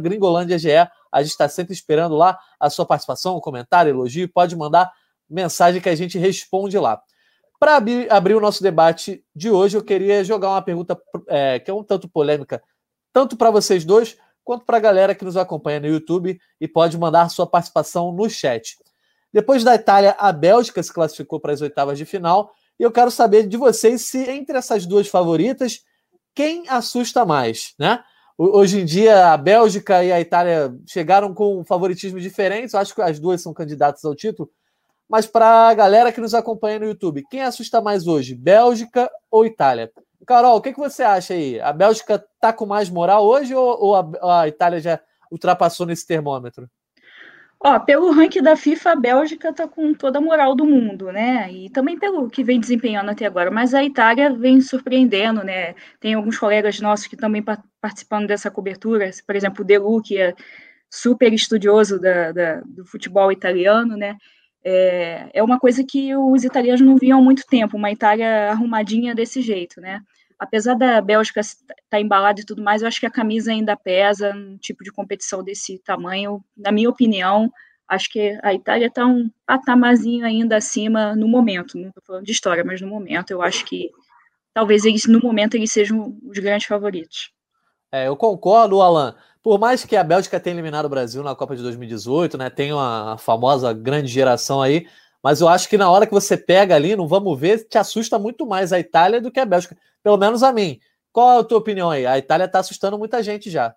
GringolândiaGE. 0.00 0.88
A 1.10 1.22
gente 1.22 1.30
está 1.30 1.48
sempre 1.48 1.72
esperando 1.72 2.16
lá 2.16 2.38
a 2.60 2.68
sua 2.68 2.84
participação, 2.84 3.36
um 3.36 3.40
comentário, 3.40 3.90
elogio. 3.90 4.28
Pode 4.28 4.56
mandar 4.56 4.92
mensagem 5.28 5.80
que 5.80 5.88
a 5.88 5.94
gente 5.94 6.18
responde 6.18 6.78
lá. 6.78 7.00
Para 7.60 7.76
abrir, 7.76 8.12
abrir, 8.12 8.34
o 8.34 8.40
nosso 8.40 8.62
debate 8.62 9.24
de 9.34 9.50
hoje, 9.50 9.76
eu 9.76 9.84
queria 9.84 10.22
jogar 10.22 10.50
uma 10.50 10.62
pergunta 10.62 11.00
é, 11.26 11.58
que 11.58 11.70
é 11.70 11.74
um 11.74 11.82
tanto 11.82 12.08
polêmica, 12.08 12.62
tanto 13.12 13.36
para 13.36 13.50
vocês 13.50 13.84
dois, 13.84 14.16
quanto 14.48 14.64
para 14.64 14.78
a 14.78 14.80
galera 14.80 15.14
que 15.14 15.26
nos 15.26 15.36
acompanha 15.36 15.78
no 15.78 15.88
YouTube 15.88 16.40
e 16.58 16.66
pode 16.66 16.96
mandar 16.96 17.28
sua 17.28 17.46
participação 17.46 18.10
no 18.12 18.30
chat. 18.30 18.78
Depois 19.30 19.62
da 19.62 19.74
Itália, 19.74 20.16
a 20.18 20.32
Bélgica 20.32 20.82
se 20.82 20.90
classificou 20.90 21.38
para 21.38 21.52
as 21.52 21.60
oitavas 21.60 21.98
de 21.98 22.06
final. 22.06 22.50
E 22.80 22.82
eu 22.82 22.90
quero 22.90 23.10
saber 23.10 23.46
de 23.46 23.58
vocês 23.58 24.00
se 24.06 24.18
entre 24.30 24.56
essas 24.56 24.86
duas 24.86 25.06
favoritas, 25.06 25.80
quem 26.34 26.66
assusta 26.66 27.26
mais, 27.26 27.74
né? 27.78 28.02
Hoje 28.38 28.80
em 28.80 28.86
dia, 28.86 29.34
a 29.34 29.36
Bélgica 29.36 30.02
e 30.02 30.10
a 30.10 30.18
Itália 30.18 30.74
chegaram 30.86 31.34
com 31.34 31.62
favoritismo 31.62 32.18
diferentes. 32.18 32.72
Eu 32.72 32.80
acho 32.80 32.94
que 32.94 33.02
as 33.02 33.18
duas 33.18 33.42
são 33.42 33.52
candidatas 33.52 34.02
ao 34.02 34.14
título. 34.14 34.50
Mas 35.06 35.26
para 35.26 35.68
a 35.68 35.74
galera 35.74 36.10
que 36.10 36.22
nos 36.22 36.32
acompanha 36.32 36.78
no 36.78 36.86
YouTube, 36.86 37.22
quem 37.30 37.42
assusta 37.42 37.82
mais 37.82 38.06
hoje, 38.06 38.34
Bélgica 38.34 39.10
ou 39.30 39.44
Itália? 39.44 39.92
Carol, 40.26 40.56
o 40.56 40.60
que, 40.60 40.72
que 40.72 40.78
você 40.78 41.02
acha 41.02 41.34
aí? 41.34 41.60
A 41.60 41.72
Bélgica 41.72 42.24
tá 42.40 42.52
com 42.52 42.66
mais 42.66 42.90
moral 42.90 43.24
hoje 43.24 43.54
ou, 43.54 43.82
ou 43.82 43.94
a, 43.96 44.40
a 44.42 44.48
Itália 44.48 44.80
já 44.80 45.00
ultrapassou 45.30 45.86
nesse 45.86 46.06
termômetro? 46.06 46.68
Ó, 47.60 47.78
pelo 47.80 48.12
ranking 48.12 48.40
da 48.40 48.54
FIFA, 48.54 48.92
a 48.92 48.96
Bélgica 48.96 49.48
está 49.48 49.66
com 49.66 49.92
toda 49.92 50.18
a 50.18 50.22
moral 50.22 50.54
do 50.54 50.64
mundo, 50.64 51.10
né? 51.10 51.50
E 51.52 51.68
também 51.70 51.98
pelo 51.98 52.30
que 52.30 52.44
vem 52.44 52.60
desempenhando 52.60 53.10
até 53.10 53.26
agora. 53.26 53.50
Mas 53.50 53.74
a 53.74 53.82
Itália 53.82 54.32
vem 54.32 54.60
surpreendendo, 54.60 55.42
né? 55.42 55.74
Tem 55.98 56.14
alguns 56.14 56.38
colegas 56.38 56.80
nossos 56.80 57.08
que 57.08 57.16
também 57.16 57.44
participando 57.80 58.28
dessa 58.28 58.48
cobertura, 58.48 59.10
por 59.26 59.34
exemplo, 59.34 59.62
o 59.62 59.66
Delu, 59.66 60.00
que 60.00 60.18
é 60.20 60.34
super 60.88 61.32
estudioso 61.32 62.00
da, 62.00 62.30
da, 62.30 62.60
do 62.64 62.84
futebol 62.84 63.32
italiano, 63.32 63.96
né? 63.96 64.16
É, 64.64 65.30
é 65.32 65.42
uma 65.42 65.58
coisa 65.58 65.84
que 65.84 66.14
os 66.14 66.44
italianos 66.44 66.80
não 66.80 66.96
viam 66.96 67.18
há 67.18 67.22
muito 67.22 67.46
tempo, 67.46 67.76
uma 67.76 67.90
Itália 67.90 68.50
arrumadinha 68.50 69.14
desse 69.14 69.40
jeito, 69.40 69.80
né? 69.80 70.02
Apesar 70.38 70.74
da 70.74 71.00
Bélgica 71.00 71.40
estar 71.40 71.74
tá 71.90 72.00
embalada 72.00 72.40
e 72.40 72.44
tudo 72.44 72.62
mais, 72.62 72.82
eu 72.82 72.88
acho 72.88 73.00
que 73.00 73.06
a 73.06 73.10
camisa 73.10 73.50
ainda 73.50 73.76
pesa 73.76 74.32
num 74.32 74.56
tipo 74.58 74.84
de 74.84 74.92
competição 74.92 75.42
desse 75.42 75.78
tamanho. 75.80 76.42
Na 76.56 76.70
minha 76.70 76.88
opinião, 76.88 77.52
acho 77.88 78.10
que 78.10 78.38
a 78.42 78.54
Itália 78.54 78.86
está 78.86 79.04
um 79.04 79.28
patamarzinho 79.46 80.24
ainda 80.24 80.56
acima 80.56 81.16
no 81.16 81.26
momento. 81.26 81.76
Não 81.76 81.88
estou 81.88 82.02
falando 82.06 82.24
de 82.24 82.32
história, 82.32 82.62
mas 82.64 82.80
no 82.80 82.86
momento 82.86 83.32
eu 83.32 83.42
acho 83.42 83.64
que 83.64 83.90
talvez 84.54 84.84
eles, 84.84 85.06
no 85.06 85.20
momento, 85.20 85.56
eles 85.56 85.72
sejam 85.72 86.16
os 86.22 86.38
grandes 86.38 86.66
favoritos. 86.66 87.32
É, 87.92 88.08
eu 88.08 88.16
concordo, 88.16 88.82
Alan. 88.82 89.14
Por 89.42 89.58
mais 89.58 89.84
que 89.84 89.96
a 89.96 90.04
Bélgica 90.04 90.38
tenha 90.38 90.54
eliminado 90.54 90.86
o 90.86 90.90
Brasil 90.90 91.22
na 91.22 91.34
Copa 91.34 91.56
de 91.56 91.62
2018, 91.62 92.36
né? 92.36 92.50
Tem 92.50 92.72
uma 92.72 93.16
famosa 93.18 93.72
grande 93.72 94.08
geração 94.08 94.60
aí, 94.60 94.86
mas 95.22 95.40
eu 95.40 95.48
acho 95.48 95.68
que 95.68 95.78
na 95.78 95.90
hora 95.90 96.06
que 96.06 96.12
você 96.12 96.36
pega 96.36 96.74
ali, 96.74 96.94
não 96.94 97.08
vamos 97.08 97.38
ver, 97.38 97.66
te 97.66 97.78
assusta 97.78 98.18
muito 98.18 98.46
mais 98.46 98.72
a 98.72 98.78
Itália 98.78 99.20
do 99.20 99.30
que 99.30 99.40
a 99.40 99.46
Bélgica. 99.46 99.76
Pelo 100.02 100.16
menos 100.16 100.42
a 100.42 100.52
mim. 100.52 100.78
Qual 101.12 101.38
é 101.38 101.40
a 101.40 101.44
tua 101.44 101.58
opinião 101.58 101.90
aí? 101.90 102.06
A 102.06 102.18
Itália 102.18 102.44
está 102.44 102.58
assustando 102.58 102.98
muita 102.98 103.22
gente 103.22 103.50
já. 103.50 103.74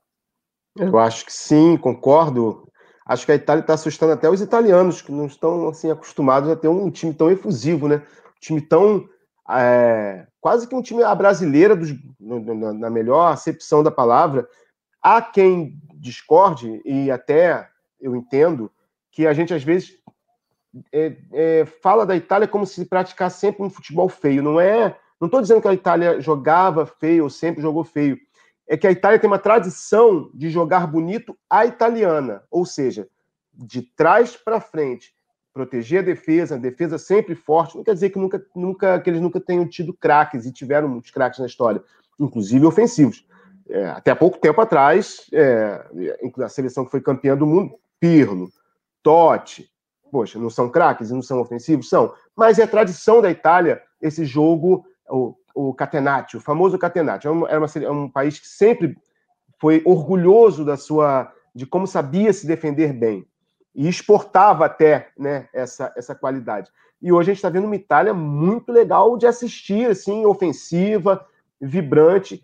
Eu 0.75 0.97
acho 0.99 1.25
que 1.25 1.33
sim, 1.33 1.77
concordo. 1.77 2.67
Acho 3.05 3.25
que 3.25 3.31
a 3.31 3.35
Itália 3.35 3.61
está 3.61 3.73
assustando 3.73 4.13
até 4.13 4.29
os 4.29 4.41
italianos, 4.41 5.01
que 5.01 5.11
não 5.11 5.25
estão 5.25 5.67
assim 5.67 5.91
acostumados 5.91 6.49
a 6.49 6.55
ter 6.55 6.67
um 6.67 6.89
time 6.89 7.13
tão 7.13 7.29
efusivo, 7.29 7.87
né? 7.87 7.97
Um 7.97 8.39
time 8.39 8.61
tão. 8.61 9.05
É, 9.49 10.27
quase 10.39 10.67
que 10.67 10.75
um 10.75 10.81
time 10.81 11.03
a 11.03 11.13
brasileira, 11.13 11.75
dos, 11.75 11.93
na, 12.19 12.73
na 12.73 12.89
melhor 12.89 13.31
acepção 13.31 13.83
da 13.83 13.91
palavra. 13.91 14.47
Há 15.01 15.21
quem 15.21 15.79
discorde, 15.95 16.81
e 16.85 17.09
até 17.09 17.67
eu 17.99 18.15
entendo, 18.15 18.71
que 19.11 19.27
a 19.27 19.33
gente 19.33 19.53
às 19.53 19.63
vezes 19.63 19.97
é, 20.91 21.17
é, 21.33 21.65
fala 21.65 22.05
da 22.05 22.15
Itália 22.15 22.47
como 22.47 22.65
se 22.65 22.85
praticasse 22.85 23.39
sempre 23.39 23.63
um 23.63 23.69
futebol 23.69 24.07
feio. 24.09 24.41
Não 24.41 24.59
é. 24.59 24.97
Não 25.19 25.27
estou 25.27 25.41
dizendo 25.41 25.61
que 25.61 25.67
a 25.67 25.73
Itália 25.73 26.19
jogava 26.19 26.85
feio 26.85 27.23
ou 27.23 27.29
sempre 27.29 27.61
jogou 27.61 27.83
feio. 27.83 28.17
É 28.67 28.77
que 28.77 28.87
a 28.87 28.91
Itália 28.91 29.19
tem 29.19 29.29
uma 29.29 29.37
tradição 29.39 30.31
de 30.33 30.49
jogar 30.49 30.87
bonito 30.87 31.37
à 31.49 31.65
italiana, 31.65 32.43
ou 32.49 32.65
seja, 32.65 33.07
de 33.53 33.81
trás 33.81 34.35
para 34.35 34.61
frente, 34.61 35.13
proteger 35.53 35.99
a 35.99 36.05
defesa, 36.05 36.55
a 36.55 36.57
defesa 36.57 36.97
sempre 36.97 37.35
forte. 37.35 37.75
Não 37.75 37.83
quer 37.83 37.93
dizer 37.93 38.09
que 38.09 38.19
nunca, 38.19 38.45
nunca 38.55 38.99
que 38.99 39.09
eles 39.09 39.21
nunca 39.21 39.39
tenham 39.39 39.67
tido 39.67 39.93
craques 39.93 40.45
e 40.45 40.51
tiveram 40.51 40.87
muitos 40.87 41.11
craques 41.11 41.39
na 41.39 41.45
história, 41.45 41.83
inclusive 42.19 42.65
ofensivos. 42.65 43.25
É, 43.69 43.87
até 43.87 44.13
pouco 44.13 44.37
tempo 44.37 44.59
atrás, 44.59 45.27
é, 45.31 45.85
a 46.43 46.49
seleção 46.49 46.85
que 46.85 46.91
foi 46.91 47.01
campeã 47.01 47.37
do 47.37 47.45
mundo, 47.45 47.75
Pirlo, 47.99 48.49
Totti, 49.03 49.71
Poxa, 50.11 50.37
não 50.37 50.49
são 50.49 50.69
craques 50.69 51.09
e 51.09 51.13
não 51.13 51.21
são 51.21 51.39
ofensivos? 51.39 51.87
São. 51.87 52.13
Mas 52.35 52.59
é 52.59 52.67
tradição 52.67 53.21
da 53.21 53.31
Itália 53.31 53.81
esse 54.01 54.25
jogo, 54.25 54.85
o, 55.09 55.33
o 55.55 55.73
catenaccio, 55.73 56.37
o 56.37 56.41
famoso 56.41 56.77
catenaccio. 56.77 57.29
É, 57.29 57.31
uma, 57.31 57.47
uma, 57.57 57.67
é 57.81 57.89
um 57.89 58.09
país 58.09 58.37
que 58.37 58.47
sempre 58.47 58.97
foi 59.57 59.81
orgulhoso 59.85 60.65
da 60.65 60.75
sua 60.75 61.31
de 61.55 61.65
como 61.65 61.87
sabia 61.87 62.33
se 62.33 62.45
defender 62.45 62.93
bem 62.93 63.25
e 63.73 63.87
exportava 63.87 64.65
até 64.65 65.09
né, 65.17 65.47
essa, 65.53 65.93
essa 65.95 66.13
qualidade. 66.13 66.69
E 67.01 67.11
hoje 67.11 67.31
a 67.31 67.33
gente 67.33 67.37
está 67.37 67.49
vendo 67.49 67.65
uma 67.65 67.75
Itália 67.75 68.13
muito 68.13 68.71
legal 68.71 69.17
de 69.17 69.25
assistir, 69.25 69.89
assim, 69.89 70.25
ofensiva, 70.25 71.25
vibrante, 71.59 72.43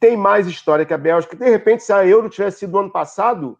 tem 0.00 0.16
mais 0.16 0.46
história 0.46 0.86
que 0.86 0.94
a 0.94 0.98
Bélgica. 0.98 1.36
De 1.36 1.48
repente, 1.48 1.82
se 1.82 1.92
a 1.92 2.06
Euro 2.06 2.28
tivesse 2.28 2.60
sido 2.60 2.78
ano 2.78 2.90
passado, 2.90 3.58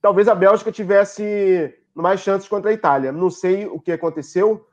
talvez 0.00 0.26
a 0.28 0.34
Bélgica 0.34 0.72
tivesse 0.72 1.74
mais 1.94 2.20
chances 2.20 2.48
contra 2.48 2.70
a 2.70 2.74
Itália. 2.74 3.12
Não 3.12 3.30
sei 3.30 3.66
o 3.66 3.78
que 3.78 3.92
aconteceu, 3.92 4.66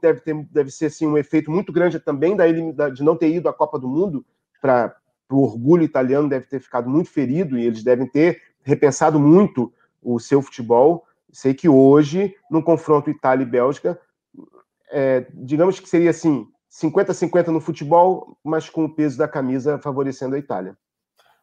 deve, 0.00 0.20
ter, 0.20 0.34
deve 0.50 0.70
ser 0.70 0.86
assim, 0.86 1.06
um 1.06 1.18
efeito 1.18 1.50
muito 1.50 1.72
grande 1.72 1.98
também 1.98 2.36
da, 2.36 2.88
de 2.88 3.02
não 3.02 3.16
ter 3.16 3.28
ido 3.28 3.48
à 3.48 3.52
Copa 3.52 3.78
do 3.78 3.88
Mundo, 3.88 4.24
para 4.60 4.94
o 5.30 5.42
orgulho 5.42 5.82
italiano 5.82 6.28
deve 6.28 6.46
ter 6.46 6.60
ficado 6.60 6.88
muito 6.88 7.08
ferido 7.08 7.58
e 7.58 7.64
eles 7.64 7.82
devem 7.82 8.06
ter 8.06 8.42
repensado 8.62 9.18
muito 9.18 9.72
o 10.02 10.18
seu 10.18 10.42
futebol. 10.42 11.04
Sei 11.32 11.54
que 11.54 11.68
hoje, 11.68 12.34
no 12.50 12.62
confronto 12.62 13.10
Itália 13.10 13.44
e 13.44 13.46
Bélgica, 13.46 14.00
é, 14.90 15.26
digamos 15.32 15.78
que 15.78 15.88
seria 15.88 16.10
assim, 16.10 16.46
50-50 16.70 17.48
no 17.48 17.60
futebol, 17.60 18.36
mas 18.44 18.68
com 18.68 18.84
o 18.84 18.94
peso 18.94 19.18
da 19.18 19.28
camisa 19.28 19.78
favorecendo 19.78 20.34
a 20.34 20.38
Itália. 20.38 20.76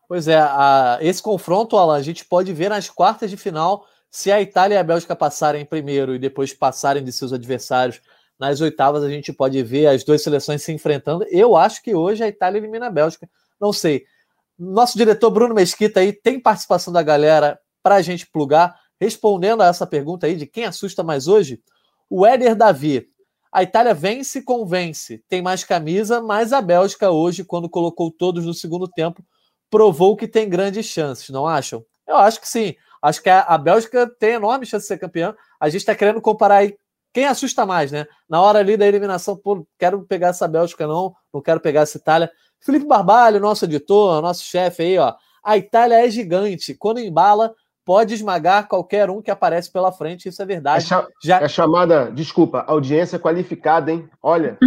Pois 0.07 0.27
é, 0.27 0.37
a, 0.37 0.99
esse 1.01 1.21
confronto, 1.21 1.77
Alan, 1.77 1.95
a 1.95 2.01
gente 2.01 2.23
pode 2.25 2.53
ver 2.53 2.69
nas 2.69 2.89
quartas 2.89 3.29
de 3.29 3.37
final 3.37 3.85
se 4.09 4.31
a 4.31 4.41
Itália 4.41 4.75
e 4.75 4.77
a 4.77 4.83
Bélgica 4.83 5.15
passarem 5.15 5.65
primeiro 5.65 6.15
e 6.15 6.19
depois 6.19 6.53
passarem 6.53 7.03
de 7.03 7.11
seus 7.11 7.33
adversários 7.33 8.01
nas 8.39 8.61
oitavas, 8.61 9.03
a 9.03 9.09
gente 9.09 9.33
pode 9.33 9.61
ver 9.63 9.87
as 9.87 10.03
duas 10.03 10.21
seleções 10.21 10.61
se 10.61 10.71
enfrentando. 10.71 11.25
Eu 11.29 11.55
acho 11.55 11.81
que 11.81 11.95
hoje 11.95 12.23
a 12.23 12.27
Itália 12.27 12.59
elimina 12.59 12.87
a 12.87 12.91
Bélgica. 12.91 13.27
Não 13.59 13.73
sei. 13.73 14.05
Nosso 14.57 14.97
diretor 14.97 15.29
Bruno 15.31 15.55
Mesquita 15.55 15.99
aí 15.99 16.13
tem 16.13 16.39
participação 16.39 16.93
da 16.93 17.01
galera 17.01 17.59
para 17.81 17.95
a 17.95 18.01
gente 18.01 18.27
plugar, 18.27 18.75
respondendo 18.99 19.61
a 19.61 19.67
essa 19.67 19.85
pergunta 19.85 20.27
aí 20.27 20.35
de 20.35 20.45
quem 20.45 20.65
assusta 20.65 21.03
mais 21.03 21.27
hoje. 21.27 21.61
O 22.09 22.25
Éder 22.25 22.55
Davi. 22.55 23.07
A 23.51 23.63
Itália 23.63 23.93
vence 23.93 24.39
e 24.39 24.43
convence, 24.43 25.23
tem 25.27 25.41
mais 25.41 25.63
camisa, 25.63 26.21
mas 26.21 26.51
a 26.51 26.61
Bélgica 26.61 27.09
hoje, 27.09 27.43
quando 27.43 27.69
colocou 27.69 28.11
todos 28.11 28.45
no 28.45 28.53
segundo 28.53 28.87
tempo, 28.87 29.23
provou 29.69 30.15
que 30.15 30.27
tem 30.27 30.49
grandes 30.49 30.85
chances, 30.85 31.29
não 31.29 31.47
acham? 31.47 31.83
Eu 32.05 32.17
acho 32.17 32.39
que 32.41 32.47
sim. 32.47 32.75
Acho 33.01 33.21
que 33.21 33.29
a, 33.29 33.57
Bélgica 33.57 34.09
tem 34.19 34.31
enorme 34.31 34.65
chance 34.65 34.83
de 34.83 34.87
ser 34.87 34.97
campeã. 34.97 35.35
A 35.59 35.69
gente 35.69 35.81
está 35.81 35.95
querendo 35.95 36.21
comparar 36.21 36.57
aí 36.57 36.77
quem 37.13 37.25
assusta 37.25 37.65
mais, 37.65 37.91
né? 37.91 38.05
Na 38.27 38.41
hora 38.41 38.59
ali 38.59 38.75
da 38.75 38.85
eliminação, 38.85 39.35
pô, 39.35 39.65
quero 39.77 40.03
pegar 40.03 40.29
essa 40.29 40.47
Bélgica, 40.47 40.85
não, 40.85 41.15
não 41.33 41.41
quero 41.41 41.59
pegar 41.59 41.81
essa 41.81 41.97
Itália. 41.97 42.31
Felipe 42.59 42.85
Barbalho, 42.85 43.39
nosso 43.39 43.65
editor, 43.65 44.21
nosso 44.21 44.43
chefe 44.43 44.83
aí, 44.83 44.97
ó. 44.97 45.13
A 45.43 45.57
Itália 45.57 46.05
é 46.05 46.09
gigante. 46.09 46.73
Quando 46.73 46.99
embala, 46.99 47.55
pode 47.87 48.13
esmagar 48.13 48.67
qualquer 48.67 49.09
um 49.09 49.21
que 49.21 49.31
aparece 49.31 49.71
pela 49.71 49.93
frente, 49.93 50.27
isso 50.27 50.41
é 50.41 50.45
verdade. 50.45 50.83
É, 50.83 50.87
cha 50.87 51.07
Já... 51.23 51.39
é 51.39 51.47
chamada, 51.47 52.11
desculpa, 52.11 52.65
audiência 52.67 53.17
qualificada, 53.17 53.89
hein? 53.89 54.09
Olha. 54.21 54.57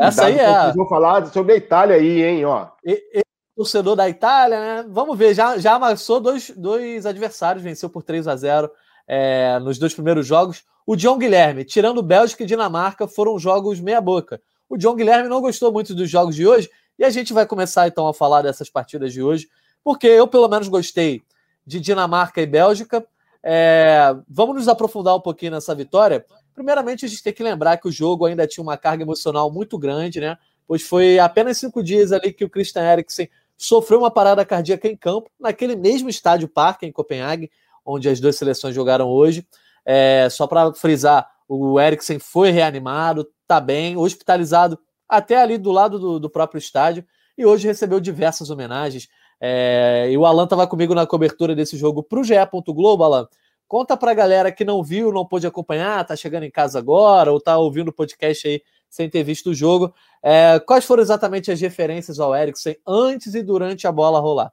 É, 0.00 0.06
essa 0.06 0.26
aí 0.26 0.38
é. 0.38 0.72
Vou 0.72 0.88
falar 0.88 1.26
sobre 1.26 1.54
a 1.54 1.56
Itália 1.56 1.96
aí, 1.96 2.22
hein? 2.22 2.44
Ó. 2.44 2.68
E, 2.84 2.92
e, 3.12 3.22
torcedor 3.56 3.96
da 3.96 4.08
Itália, 4.08 4.60
né? 4.60 4.86
Vamos 4.88 5.18
ver, 5.18 5.34
já, 5.34 5.58
já 5.58 5.74
amassou 5.74 6.20
dois, 6.20 6.50
dois 6.56 7.06
adversários, 7.06 7.64
venceu 7.64 7.90
por 7.90 8.04
3 8.04 8.28
a 8.28 8.36
0 8.36 8.70
é, 9.08 9.58
nos 9.58 9.76
dois 9.76 9.92
primeiros 9.92 10.24
jogos. 10.24 10.62
O 10.86 10.94
John 10.94 11.18
Guilherme, 11.18 11.64
tirando 11.64 12.00
Bélgica 12.04 12.44
e 12.44 12.46
Dinamarca, 12.46 13.08
foram 13.08 13.36
jogos 13.36 13.80
meia-boca. 13.80 14.40
O 14.68 14.76
John 14.76 14.94
Guilherme 14.94 15.28
não 15.28 15.40
gostou 15.40 15.72
muito 15.72 15.92
dos 15.92 16.08
jogos 16.08 16.36
de 16.36 16.46
hoje 16.46 16.70
e 16.96 17.04
a 17.04 17.10
gente 17.10 17.32
vai 17.32 17.44
começar 17.46 17.88
então 17.88 18.06
a 18.06 18.14
falar 18.14 18.42
dessas 18.42 18.70
partidas 18.70 19.12
de 19.12 19.20
hoje, 19.20 19.48
porque 19.82 20.06
eu 20.06 20.28
pelo 20.28 20.48
menos 20.48 20.68
gostei 20.68 21.20
de 21.66 21.80
Dinamarca 21.80 22.40
e 22.40 22.46
Bélgica. 22.46 23.06
É, 23.42 24.14
vamos 24.28 24.56
nos 24.56 24.68
aprofundar 24.68 25.16
um 25.16 25.20
pouquinho 25.20 25.52
nessa 25.52 25.74
vitória. 25.74 26.24
Primeiramente, 26.54 27.04
a 27.04 27.08
gente 27.08 27.22
tem 27.22 27.32
que 27.32 27.42
lembrar 27.42 27.76
que 27.78 27.88
o 27.88 27.92
jogo 27.92 28.26
ainda 28.26 28.46
tinha 28.46 28.62
uma 28.62 28.76
carga 28.76 29.02
emocional 29.02 29.50
muito 29.50 29.78
grande, 29.78 30.20
né? 30.20 30.36
Pois 30.66 30.82
foi 30.82 31.18
apenas 31.18 31.58
cinco 31.58 31.82
dias 31.82 32.12
ali 32.12 32.32
que 32.32 32.44
o 32.44 32.50
Christian 32.50 32.82
Eriksen 32.82 33.28
sofreu 33.56 33.98
uma 34.00 34.10
parada 34.10 34.44
cardíaca 34.44 34.88
em 34.88 34.96
campo, 34.96 35.30
naquele 35.38 35.76
mesmo 35.76 36.08
estádio 36.08 36.48
Parque, 36.48 36.86
em 36.86 36.92
Copenhague, 36.92 37.50
onde 37.84 38.08
as 38.08 38.20
duas 38.20 38.36
seleções 38.36 38.74
jogaram 38.74 39.08
hoje. 39.08 39.46
É, 39.84 40.28
só 40.30 40.46
para 40.46 40.72
frisar, 40.72 41.30
o 41.48 41.80
Eriksen 41.80 42.18
foi 42.18 42.50
reanimado, 42.50 43.28
tá 43.46 43.60
bem, 43.60 43.96
hospitalizado 43.96 44.78
até 45.08 45.40
ali 45.40 45.58
do 45.58 45.72
lado 45.72 45.98
do, 45.98 46.20
do 46.20 46.30
próprio 46.30 46.58
estádio, 46.58 47.04
e 47.36 47.44
hoje 47.44 47.66
recebeu 47.66 47.98
diversas 47.98 48.50
homenagens. 48.50 49.08
É, 49.40 50.08
e 50.10 50.18
o 50.18 50.26
Alan 50.26 50.44
estava 50.44 50.66
comigo 50.66 50.94
na 50.94 51.06
cobertura 51.06 51.54
desse 51.54 51.76
jogo 51.76 52.02
para 52.02 52.20
o 52.20 52.24
GE. 52.24 52.34
Globo, 52.66 53.04
Alan. 53.04 53.26
Conta 53.66 53.96
para 53.96 54.10
a 54.10 54.14
galera 54.14 54.50
que 54.50 54.64
não 54.64 54.82
viu, 54.82 55.12
não 55.12 55.24
pôde 55.24 55.46
acompanhar, 55.46 56.04
tá 56.04 56.16
chegando 56.16 56.42
em 56.42 56.50
casa 56.50 56.78
agora, 56.78 57.32
ou 57.32 57.40
tá 57.40 57.56
ouvindo 57.56 57.88
o 57.88 57.92
podcast 57.92 58.48
aí 58.48 58.62
sem 58.90 59.08
ter 59.08 59.22
visto 59.22 59.50
o 59.50 59.54
jogo. 59.54 59.94
É, 60.22 60.58
quais 60.58 60.84
foram 60.84 61.02
exatamente 61.02 61.52
as 61.52 61.60
referências 61.60 62.18
ao 62.18 62.34
Eriksen 62.34 62.76
antes 62.86 63.34
e 63.34 63.42
durante 63.42 63.86
a 63.86 63.92
bola 63.92 64.18
rolar? 64.18 64.52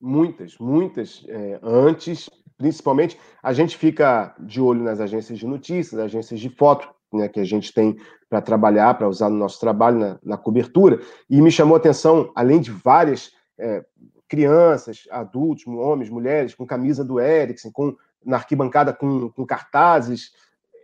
Muitas, 0.00 0.56
muitas 0.58 1.24
é, 1.28 1.58
antes, 1.62 2.30
principalmente 2.56 3.18
a 3.42 3.52
gente 3.52 3.76
fica 3.76 4.34
de 4.38 4.60
olho 4.60 4.82
nas 4.82 5.00
agências 5.00 5.38
de 5.38 5.46
notícias, 5.46 6.00
agências 6.00 6.38
de 6.38 6.48
foto, 6.48 6.88
né, 7.12 7.28
que 7.28 7.40
a 7.40 7.44
gente 7.44 7.74
tem 7.74 7.96
para 8.30 8.40
trabalhar, 8.40 8.94
para 8.94 9.08
usar 9.08 9.28
no 9.28 9.36
nosso 9.36 9.60
trabalho 9.60 9.98
na, 9.98 10.18
na, 10.22 10.38
cobertura, 10.38 11.00
e 11.28 11.42
me 11.42 11.50
chamou 11.50 11.74
a 11.74 11.78
atenção, 11.78 12.32
além 12.34 12.60
de 12.60 12.70
várias 12.70 13.32
é, 13.58 13.84
crianças, 14.32 15.06
adultos, 15.10 15.66
homens, 15.66 16.08
mulheres, 16.08 16.54
com 16.54 16.64
camisa 16.66 17.04
do 17.04 17.20
Eriksen, 17.20 17.70
com, 17.70 17.94
na 18.24 18.38
arquibancada 18.38 18.90
com, 18.90 19.28
com 19.28 19.44
cartazes, 19.44 20.32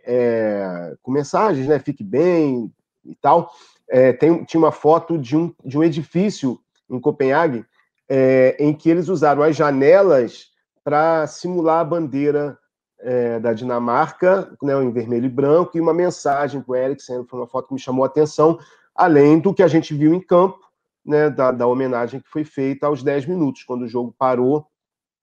é, 0.05 0.95
com 1.01 1.11
mensagens, 1.11 1.67
né? 1.67 1.79
Fique 1.79 2.03
bem, 2.03 2.71
e 3.03 3.15
tal, 3.15 3.51
é, 3.89 4.13
tem, 4.13 4.43
tinha 4.43 4.61
uma 4.61 4.71
foto 4.71 5.17
de 5.17 5.35
um, 5.35 5.51
de 5.65 5.79
um 5.79 5.83
edifício 5.83 6.59
em 6.87 6.99
Copenhague 6.99 7.65
é, 8.07 8.55
em 8.59 8.71
que 8.71 8.87
eles 8.87 9.07
usaram 9.07 9.41
as 9.41 9.55
janelas 9.55 10.51
para 10.83 11.25
simular 11.25 11.79
a 11.79 11.85
bandeira 11.85 12.55
é, 12.99 13.39
da 13.39 13.51
Dinamarca, 13.51 14.55
né, 14.61 14.75
em 14.75 14.91
vermelho 14.91 15.25
e 15.25 15.29
branco, 15.29 15.75
e 15.75 15.81
uma 15.81 15.93
mensagem 15.93 16.61
para 16.61 16.71
o 16.71 16.75
Eriksen, 16.75 17.25
foi 17.25 17.39
uma 17.39 17.47
foto 17.47 17.69
que 17.69 17.73
me 17.73 17.79
chamou 17.79 18.03
a 18.03 18.07
atenção, 18.07 18.59
além 18.93 19.39
do 19.39 19.55
que 19.55 19.63
a 19.63 19.67
gente 19.67 19.95
viu 19.95 20.13
em 20.13 20.21
campo, 20.21 20.68
né, 21.09 21.29
da, 21.29 21.51
da 21.51 21.67
homenagem 21.67 22.19
que 22.19 22.29
foi 22.29 22.43
feita 22.43 22.87
aos 22.87 23.01
10 23.01 23.25
minutos, 23.25 23.63
quando 23.63 23.81
o 23.81 23.87
jogo 23.87 24.13
parou 24.17 24.67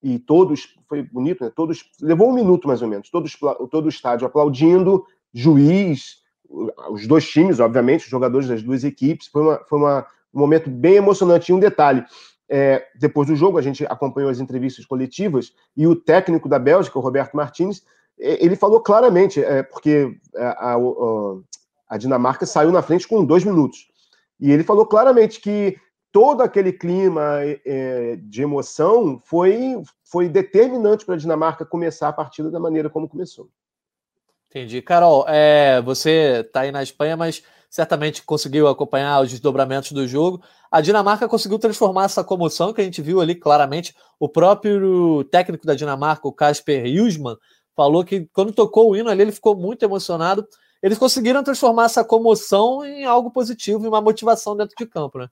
e 0.02 0.19
todos, 0.19 0.76
foi 0.88 1.02
bonito, 1.02 1.45
né, 1.45 1.50
todos, 1.55 1.85
levou 2.00 2.28
um 2.28 2.35
minuto 2.35 2.69
mais 2.69 2.83
ou 2.83 2.88
menos, 2.88 3.09
todos, 3.09 3.37
todo 3.71 3.87
o 3.87 3.88
estádio 3.88 4.26
aplaudindo, 4.26 5.05
juiz, 5.33 6.25
os 6.90 7.07
dois 7.07 7.28
times, 7.28 7.61
obviamente, 7.61 8.05
os 8.05 8.11
jogadores 8.11 8.49
das 8.49 8.62
duas 8.62 8.85
equipes. 8.85 9.26
Foi, 9.28 9.43
uma, 9.43 9.59
foi 9.69 9.78
uma, 9.78 10.07
um 10.33 10.38
momento 10.38 10.71
bem 10.71 10.95
emocionante. 10.95 11.50
E 11.50 11.55
um 11.55 11.59
detalhe: 11.59 12.05
é, 12.49 12.87
depois 12.99 13.28
do 13.28 13.37
jogo, 13.37 13.59
a 13.59 13.62
gente 13.62 13.85
acompanhou 13.87 14.31
as 14.31 14.38
entrevistas 14.38 14.87
coletivas 14.87 15.52
e 15.76 15.87
o 15.87 15.97
técnico 15.97 16.49
da 16.49 16.59
Bélgica, 16.59 16.99
o 16.99 17.02
Roberto 17.02 17.37
Martins, 17.37 17.83
ele 18.19 18.57
falou 18.57 18.81
claramente, 18.81 19.43
é, 19.43 19.62
porque 19.62 20.16
a, 20.37 20.75
a, 20.75 20.76
a, 21.88 21.99
Dinamarca 21.99 22.47
saiu 22.47 22.73
na 22.73 22.81
frente 22.81 23.07
com 23.07 23.25
dois 23.25 23.45
minutos. 23.45 23.88
E 24.38 24.50
ele 24.50 24.64
falou 24.64 24.87
claramente 24.87 25.40
que 25.40 25.76
todo 26.12 26.43
aquele 26.43 26.73
clima 26.73 27.40
é, 27.64 28.16
de 28.23 28.43
emoção 28.43 29.21
foi, 29.25 29.83
foi 30.05 30.28
determinante 30.28 31.05
para 31.05 31.14
a 31.14 31.19
Dinamarca 31.19 31.64
começar 31.64 32.09
a 32.09 32.12
partida 32.12 32.50
da 32.50 32.61
maneira 32.61 32.88
como 32.88 33.09
começou. 33.09 33.50
Entendi. 34.49 34.81
Carol, 34.81 35.26
é, 35.28 35.83
você 35.83 36.43
está 36.47 36.61
aí 36.61 36.73
na 36.73 36.83
Espanha, 36.83 37.16
mas 37.16 37.43
certamente 37.69 38.23
conseguiu 38.23 38.69
acompanhar 38.69 39.21
os 39.21 39.31
desdobramentos 39.31 39.93
do 39.93 40.07
jogo. 40.09 40.43
A 40.71 40.81
Dinamarca 40.81 41.28
conseguiu 41.28 41.59
transformar 41.59 42.05
essa 42.05 42.25
comoção 42.25 42.73
que 42.73 42.81
a 42.81 42.85
gente 42.85 43.02
viu 43.02 43.21
ali 43.21 43.35
claramente. 43.35 43.95
O 44.19 44.28
próprio 44.28 45.25
técnico 45.25 45.66
da 45.66 45.75
Dinamarca, 45.75 46.26
o 46.26 46.33
Kasper 46.33 46.87
Hjulsmann, 46.87 47.37
falou 47.75 48.02
que 48.02 48.26
quando 48.33 48.52
tocou 48.52 48.90
o 48.90 48.97
hino 48.97 49.11
ali, 49.11 49.21
ele 49.21 49.33
ficou 49.33 49.55
muito 49.55 49.85
emocionado. 49.85 50.47
Eles 50.87 50.99
conseguiram 50.99 51.43
transformar 51.43 51.87
essa 51.87 52.05
comoção 52.05 52.85
em 52.85 53.05
algo 53.05 53.28
positivo, 53.28 53.85
em 53.85 53.88
uma 53.88 54.00
motivação 54.00 54.57
dentro 54.57 54.76
de 54.78 54.87
campo, 54.87 55.19
né? 55.19 55.26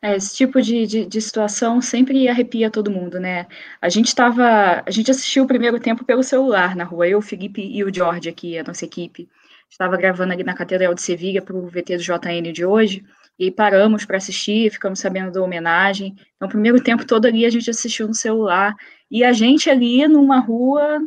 É, 0.00 0.14
esse 0.14 0.36
tipo 0.36 0.62
de, 0.62 0.86
de, 0.86 1.04
de, 1.04 1.20
situação 1.20 1.80
sempre 1.80 2.28
arrepia 2.28 2.70
todo 2.70 2.88
mundo, 2.88 3.18
né? 3.18 3.48
A 3.82 3.88
gente 3.88 4.06
estava, 4.06 4.84
a 4.86 4.90
gente 4.92 5.10
assistiu 5.10 5.42
o 5.42 5.48
primeiro 5.48 5.80
tempo 5.80 6.04
pelo 6.04 6.22
celular 6.22 6.76
na 6.76 6.84
rua, 6.84 7.08
eu, 7.08 7.18
o 7.18 7.22
Felipe 7.22 7.60
e 7.60 7.82
o 7.82 7.92
Jorge 7.92 8.28
aqui, 8.28 8.56
a 8.56 8.62
nossa 8.62 8.84
equipe. 8.84 9.28
Estava 9.68 9.96
gravando 9.96 10.32
ali 10.32 10.44
na 10.44 10.54
Catedral 10.54 10.94
de 10.94 11.02
Sevilha 11.02 11.42
para 11.42 11.56
o 11.56 11.66
VT 11.66 11.96
do 11.96 12.02
JN 12.04 12.52
de 12.52 12.64
hoje, 12.64 13.04
e 13.36 13.50
paramos 13.50 14.04
para 14.04 14.18
assistir, 14.18 14.70
ficamos 14.70 15.00
sabendo 15.00 15.32
da 15.32 15.42
homenagem. 15.42 16.14
Então, 16.36 16.46
o 16.46 16.50
primeiro 16.52 16.80
tempo 16.80 17.04
todo 17.04 17.26
ali 17.26 17.44
a 17.44 17.50
gente 17.50 17.68
assistiu 17.68 18.06
no 18.06 18.14
celular, 18.14 18.76
e 19.10 19.24
a 19.24 19.32
gente 19.32 19.68
ali 19.68 20.06
numa 20.06 20.38
rua 20.38 21.00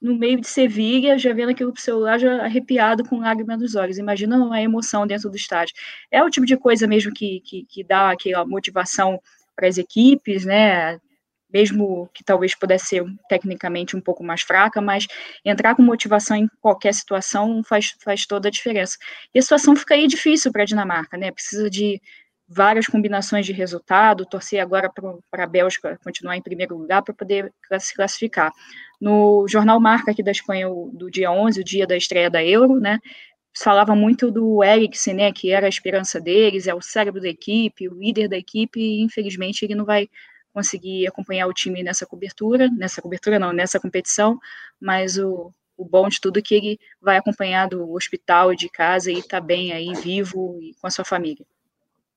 no 0.00 0.14
meio 0.16 0.40
de 0.40 0.46
Sevilha, 0.46 1.18
já 1.18 1.32
vendo 1.32 1.50
aquilo 1.50 1.72
pro 1.72 1.80
celular, 1.80 2.18
já 2.18 2.44
arrepiado 2.44 3.04
com 3.04 3.18
lágrimas 3.20 3.58
nos 3.58 3.74
olhos. 3.74 3.98
Imagina 3.98 4.36
uma 4.36 4.60
emoção 4.60 5.06
dentro 5.06 5.30
do 5.30 5.36
estádio. 5.36 5.74
É 6.10 6.22
o 6.22 6.30
tipo 6.30 6.46
de 6.46 6.56
coisa 6.56 6.86
mesmo 6.86 7.12
que, 7.12 7.40
que, 7.40 7.64
que 7.64 7.84
dá 7.84 8.10
aquela 8.10 8.44
motivação 8.44 9.20
para 9.54 9.68
as 9.68 9.78
equipes, 9.78 10.44
né? 10.44 10.98
Mesmo 11.52 12.10
que 12.12 12.22
talvez 12.22 12.54
pudesse 12.54 12.86
ser 12.86 13.04
tecnicamente 13.28 13.96
um 13.96 14.00
pouco 14.00 14.22
mais 14.22 14.42
fraca, 14.42 14.80
mas 14.80 15.06
entrar 15.44 15.74
com 15.74 15.82
motivação 15.82 16.36
em 16.36 16.48
qualquer 16.60 16.92
situação 16.92 17.62
faz, 17.64 17.94
faz 18.02 18.26
toda 18.26 18.48
a 18.48 18.50
diferença. 18.50 18.98
E 19.34 19.38
a 19.38 19.42
situação 19.42 19.74
fica 19.74 19.94
aí 19.94 20.06
difícil 20.06 20.52
para 20.52 20.62
a 20.62 20.66
Dinamarca, 20.66 21.16
né? 21.16 21.30
Precisa 21.32 21.70
de 21.70 22.00
várias 22.48 22.86
combinações 22.86 23.44
de 23.44 23.52
resultado, 23.52 24.24
torcer 24.26 24.60
agora 24.60 24.90
para 25.30 25.44
a 25.44 25.46
Bélgica 25.46 25.98
continuar 26.02 26.36
em 26.36 26.42
primeiro 26.42 26.76
lugar 26.76 27.02
para 27.02 27.14
poder 27.14 27.52
se 27.80 27.94
classificar. 27.94 28.52
No 29.00 29.46
jornal 29.48 29.80
Marca 29.80 30.12
aqui 30.12 30.22
da 30.22 30.30
Espanha, 30.30 30.68
do 30.68 31.10
dia 31.10 31.30
11, 31.30 31.60
o 31.60 31.64
dia 31.64 31.86
da 31.86 31.96
estreia 31.96 32.30
da 32.30 32.44
Euro, 32.44 32.78
né, 32.78 33.00
falava 33.56 33.96
muito 33.96 34.30
do 34.30 34.62
Eriksen, 34.62 35.14
né, 35.14 35.32
que 35.32 35.50
era 35.50 35.66
a 35.66 35.68
esperança 35.68 36.20
deles, 36.20 36.66
é 36.66 36.74
o 36.74 36.80
cérebro 36.80 37.20
da 37.20 37.28
equipe, 37.28 37.88
o 37.88 37.94
líder 37.94 38.28
da 38.28 38.36
equipe, 38.36 38.80
e 38.80 39.02
infelizmente 39.02 39.64
ele 39.64 39.74
não 39.74 39.84
vai 39.84 40.08
conseguir 40.52 41.06
acompanhar 41.06 41.46
o 41.46 41.52
time 41.52 41.82
nessa 41.82 42.06
cobertura, 42.06 42.70
nessa 42.70 43.02
cobertura 43.02 43.38
não, 43.38 43.52
nessa 43.52 43.80
competição, 43.80 44.38
mas 44.80 45.18
o, 45.18 45.52
o 45.76 45.84
bom 45.84 46.08
de 46.08 46.20
tudo 46.20 46.38
é 46.38 46.42
que 46.42 46.54
ele 46.54 46.78
vai 47.00 47.16
acompanhar 47.16 47.68
do 47.68 47.92
hospital 47.92 48.52
e 48.52 48.56
de 48.56 48.68
casa 48.68 49.10
e 49.10 49.18
está 49.18 49.40
bem 49.40 49.72
aí, 49.72 49.92
vivo 49.94 50.58
e 50.62 50.74
com 50.80 50.86
a 50.86 50.90
sua 50.90 51.04
família. 51.04 51.44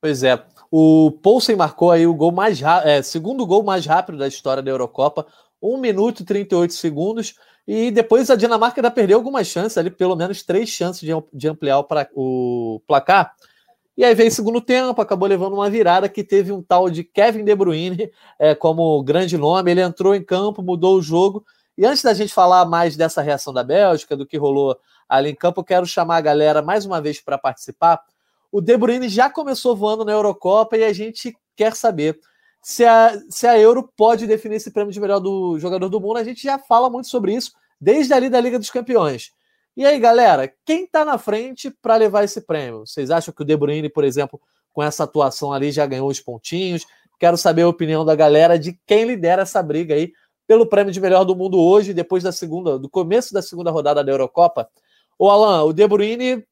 Pois 0.01 0.23
é. 0.23 0.41
O 0.71 1.11
Poulsen 1.23 1.55
marcou 1.55 1.91
aí 1.91 2.05
o 2.05 2.13
gol 2.13 2.31
mais 2.31 2.61
é, 2.85 3.01
segundo 3.01 3.45
gol 3.45 3.63
mais 3.63 3.85
rápido 3.85 4.17
da 4.17 4.27
história 4.27 4.61
da 4.63 4.71
Eurocopa, 4.71 5.25
1 5.61 5.77
minuto 5.77 6.21
e 6.21 6.25
38 6.25 6.73
segundos. 6.73 7.35
E 7.67 7.91
depois 7.91 8.29
a 8.29 8.35
Dinamarca 8.35 8.79
ainda 8.79 8.89
perdeu 8.89 9.17
algumas 9.17 9.47
chances 9.47 9.77
ali, 9.77 9.91
pelo 9.91 10.15
menos 10.15 10.41
três 10.43 10.69
chances 10.69 11.01
de, 11.01 11.11
de 11.33 11.47
ampliar 11.47 11.79
o, 11.79 11.83
pra, 11.83 12.07
o 12.15 12.81
placar. 12.87 13.33
E 13.97 14.03
aí 14.03 14.15
veio 14.15 14.29
o 14.29 14.31
segundo 14.31 14.61
tempo, 14.61 15.01
acabou 15.01 15.27
levando 15.27 15.53
uma 15.53 15.69
virada 15.69 16.07
que 16.07 16.23
teve 16.23 16.51
um 16.51 16.61
tal 16.63 16.89
de 16.89 17.03
Kevin 17.03 17.43
De 17.43 17.53
Bruyne 17.53 18.09
é, 18.39 18.55
como 18.55 19.03
grande 19.03 19.37
nome. 19.37 19.71
Ele 19.71 19.81
entrou 19.81 20.15
em 20.15 20.23
campo, 20.23 20.63
mudou 20.63 20.97
o 20.97 21.01
jogo 21.01 21.45
E 21.77 21.85
antes 21.85 22.01
da 22.01 22.13
gente 22.13 22.33
falar 22.33 22.65
mais 22.65 22.95
dessa 22.95 23.21
reação 23.21 23.53
da 23.53 23.63
Bélgica, 23.63 24.15
do 24.15 24.25
que 24.25 24.37
rolou 24.37 24.79
ali 25.07 25.29
em 25.29 25.35
campo, 25.35 25.59
eu 25.59 25.65
quero 25.65 25.85
chamar 25.85 26.17
a 26.17 26.21
galera 26.21 26.61
mais 26.61 26.85
uma 26.85 27.01
vez 27.01 27.19
para 27.19 27.37
participar. 27.37 28.01
O 28.51 28.61
De 28.61 28.75
Bruyne 28.77 29.07
já 29.09 29.29
começou 29.29 29.75
voando 29.75 30.03
na 30.03 30.11
Eurocopa 30.11 30.77
e 30.77 30.83
a 30.83 30.91
gente 30.91 31.35
quer 31.55 31.75
saber 31.75 32.19
se 32.61 32.83
a, 32.83 33.19
se 33.29 33.47
a 33.47 33.57
Euro 33.57 33.91
pode 33.95 34.27
definir 34.27 34.55
esse 34.55 34.71
prêmio 34.71 34.91
de 34.91 34.99
melhor 34.99 35.19
do 35.19 35.57
jogador 35.59 35.89
do 35.89 35.99
mundo. 35.99 36.17
A 36.17 36.23
gente 36.23 36.43
já 36.43 36.57
fala 36.57 36.89
muito 36.89 37.07
sobre 37.07 37.33
isso 37.33 37.51
desde 37.79 38.13
ali 38.13 38.29
da 38.29 38.41
Liga 38.41 38.59
dos 38.59 38.69
Campeões. 38.69 39.31
E 39.77 39.85
aí, 39.85 39.99
galera, 39.99 40.51
quem 40.65 40.83
está 40.83 41.05
na 41.05 41.17
frente 41.17 41.71
para 41.81 41.95
levar 41.95 42.23
esse 42.23 42.41
prêmio? 42.41 42.85
Vocês 42.85 43.11
acham 43.11 43.33
que 43.33 43.41
o 43.41 43.45
De 43.45 43.55
Bruyne, 43.55 43.89
por 43.89 44.03
exemplo, 44.03 44.41
com 44.73 44.83
essa 44.83 45.03
atuação 45.03 45.53
ali 45.53 45.71
já 45.71 45.85
ganhou 45.85 46.09
os 46.09 46.19
pontinhos? 46.19 46.85
Quero 47.19 47.37
saber 47.37 47.61
a 47.61 47.67
opinião 47.67 48.03
da 48.03 48.15
galera 48.15 48.57
de 48.57 48.77
quem 48.85 49.05
lidera 49.05 49.43
essa 49.43 49.61
briga 49.61 49.93
aí 49.93 50.11
pelo 50.47 50.65
prêmio 50.65 50.91
de 50.91 50.99
melhor 50.99 51.23
do 51.23 51.35
mundo 51.35 51.59
hoje, 51.59 51.93
depois 51.93 52.23
da 52.23 52.31
segunda, 52.31 52.79
do 52.79 52.89
começo 52.89 53.33
da 53.33 53.41
segunda 53.41 53.69
rodada 53.69 54.03
da 54.03 54.11
Eurocopa. 54.11 54.67
O 55.17 55.29
Alan, 55.29 55.63
o 55.63 55.71
De 55.71 55.87
Bruyne 55.87 56.43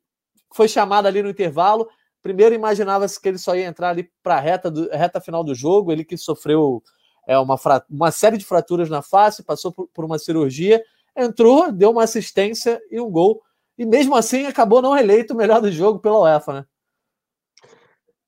foi 0.54 0.68
chamado 0.68 1.08
ali 1.08 1.22
no 1.22 1.30
intervalo. 1.30 1.88
Primeiro 2.22 2.56
imaginava-se 2.56 3.20
que 3.22 3.28
ele 3.28 3.38
só 3.38 3.56
ia 3.56 3.66
entrar 3.66 3.90
ali 3.90 4.10
para 4.22 4.36
a 4.36 4.40
reta, 4.40 4.72
reta 4.92 5.22
final 5.22 5.44
do 5.44 5.56
jogo, 5.56 5.92
ele 5.92 6.04
que 6.04 6.18
sofreu 6.18 6.82
é, 7.28 7.38
uma, 7.38 7.56
uma 7.90 8.12
série 8.12 8.38
de 8.38 8.46
fraturas 8.46 8.90
na 8.90 9.02
face, 9.02 9.44
passou 9.44 9.72
por, 9.72 9.88
por 9.94 10.06
uma 10.06 10.20
cirurgia, 10.20 10.84
entrou, 11.16 11.72
deu 11.72 11.92
uma 11.92 12.04
assistência 12.04 12.82
e 12.92 13.00
um 13.00 13.10
gol. 13.10 13.42
E 13.78 13.86
mesmo 13.86 14.16
assim 14.16 14.46
acabou 14.46 14.82
não 14.82 14.98
eleito 14.98 15.34
o 15.34 15.38
melhor 15.38 15.62
do 15.62 15.72
jogo 15.72 16.00
pela 16.00 16.22
UEFA, 16.22 16.54
né? 16.54 16.66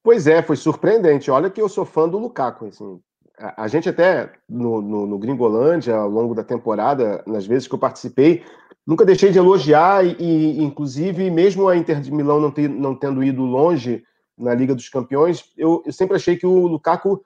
Pois 0.04 0.28
é, 0.28 0.42
foi 0.42 0.56
surpreendente. 0.56 1.30
Olha 1.30 1.50
que 1.50 1.62
eu 1.62 1.68
sou 1.68 1.86
fã 1.86 2.08
do 2.08 2.18
Lukaku. 2.18 2.68
Assim 2.68 3.02
a, 3.40 3.68
gente 3.68 3.88
até 3.88 4.32
no, 4.48 4.82
no, 4.82 5.08
no, 5.08 5.18
Gringolândia, 5.18 5.96
ao 5.96 6.10
longo 6.10 6.36
da 6.36 6.44
temporada, 6.44 7.24
nas 7.26 7.46
vezes 7.46 7.68
que 7.68 7.74
eu 7.74 7.80
participei, 7.80 8.44
nunca 8.90 9.06
deixei 9.06 9.32
de 9.32 9.38
elogiar 9.38 10.04
e, 10.04 10.16
e 10.20 10.64
inclusive, 10.64 11.30
mesmo 11.30 11.68
a 11.68 11.78
Inter 11.78 12.02
de 12.02 12.12
Milão 12.12 12.40
não, 12.40 12.50
ter, 12.50 12.68
não 12.68 12.96
tendo 12.96 13.24
ido 13.24 13.44
longe 13.44 14.04
na 14.36 14.54
Liga 14.56 14.74
dos 14.74 14.90
Campeões, 14.90 15.44
eu, 15.56 15.84
eu 15.86 15.94
sempre 15.94 16.16
achei 16.16 16.36
que 16.36 16.48
o 16.48 16.66
Lukaku, 16.66 17.24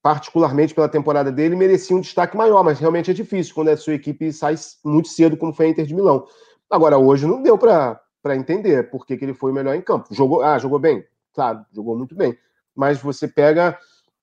particularmente 0.00 0.74
pela 0.74 0.88
temporada 0.88 1.32
dele, 1.32 1.56
merecia 1.56 1.96
um 1.96 2.00
destaque 2.00 2.36
maior, 2.36 2.62
mas 2.62 2.78
realmente 2.78 3.10
é 3.10 3.14
difícil 3.14 3.54
quando 3.54 3.68
a 3.68 3.76
sua 3.76 3.94
equipe 3.94 4.32
sai 4.32 4.54
muito 4.84 5.08
cedo, 5.08 5.36
como 5.36 5.52
foi 5.52 5.66
a 5.66 5.68
Inter 5.70 5.86
de 5.86 5.94
Milão. 5.94 6.24
Agora, 6.70 6.96
hoje 6.96 7.26
não 7.26 7.42
deu 7.42 7.58
para 7.58 8.00
entender 8.36 8.88
por 8.88 9.04
que, 9.04 9.16
que 9.16 9.24
ele 9.24 9.34
foi 9.34 9.50
o 9.50 9.54
melhor 9.54 9.74
em 9.74 9.82
campo. 9.82 10.14
Jogou, 10.14 10.42
ah, 10.42 10.58
jogou 10.58 10.78
bem? 10.78 11.04
Claro, 11.34 11.64
jogou 11.72 11.96
muito 11.96 12.14
bem. 12.14 12.38
Mas 12.74 13.00
você 13.00 13.26
pega 13.26 13.76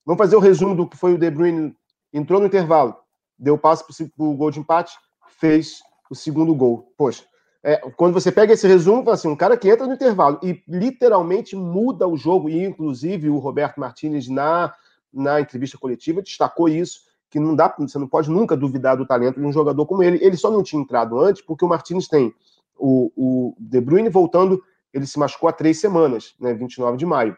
Vamos 0.05 0.17
fazer 0.17 0.35
o 0.35 0.39
resumo 0.39 0.75
do 0.75 0.87
que 0.87 0.97
foi 0.97 1.13
o 1.13 1.17
De 1.17 1.29
Bruyne. 1.29 1.73
Entrou 2.11 2.39
no 2.39 2.47
intervalo, 2.47 2.95
deu 3.39 3.57
passo 3.57 3.85
para 3.85 4.25
o 4.25 4.35
gol 4.35 4.51
de 4.51 4.59
empate, 4.59 4.95
fez 5.39 5.79
o 6.13 6.15
segundo 6.15 6.53
gol. 6.55 6.93
Poxa, 6.95 7.23
é, 7.63 7.77
quando 7.97 8.13
você 8.13 8.31
pega 8.31 8.53
esse 8.53 8.67
resumo, 8.67 9.09
assim, 9.09 9.27
um 9.27 9.35
cara 9.35 9.57
que 9.57 9.69
entra 9.69 9.87
no 9.87 9.93
intervalo 9.93 10.39
e 10.43 10.61
literalmente 10.67 11.55
muda 11.55 12.07
o 12.07 12.15
jogo, 12.15 12.49
e 12.49 12.63
inclusive 12.63 13.29
o 13.29 13.39
Roberto 13.39 13.79
Martinez 13.79 14.27
na, 14.27 14.73
na 15.11 15.41
entrevista 15.41 15.77
coletiva 15.77 16.21
destacou 16.21 16.69
isso, 16.69 17.01
que 17.29 17.39
não 17.39 17.55
dá, 17.55 17.73
você 17.79 17.97
não 17.97 18.07
pode 18.07 18.29
nunca 18.29 18.55
duvidar 18.55 18.95
do 18.95 19.07
talento 19.07 19.39
de 19.39 19.45
um 19.45 19.51
jogador 19.51 19.85
como 19.85 20.03
ele. 20.03 20.23
Ele 20.23 20.37
só 20.37 20.51
não 20.51 20.61
tinha 20.61 20.81
entrado 20.81 21.19
antes 21.19 21.41
porque 21.41 21.65
o 21.65 21.67
Martinez 21.67 22.07
tem 22.07 22.33
o, 22.77 23.11
o 23.15 23.55
De 23.59 23.81
Bruyne 23.81 24.09
voltando, 24.09 24.61
ele 24.93 25.07
se 25.07 25.17
machucou 25.17 25.49
há 25.49 25.53
três 25.53 25.79
semanas, 25.79 26.35
né, 26.39 26.53
29 26.53 26.97
de 26.97 27.05
maio 27.05 27.35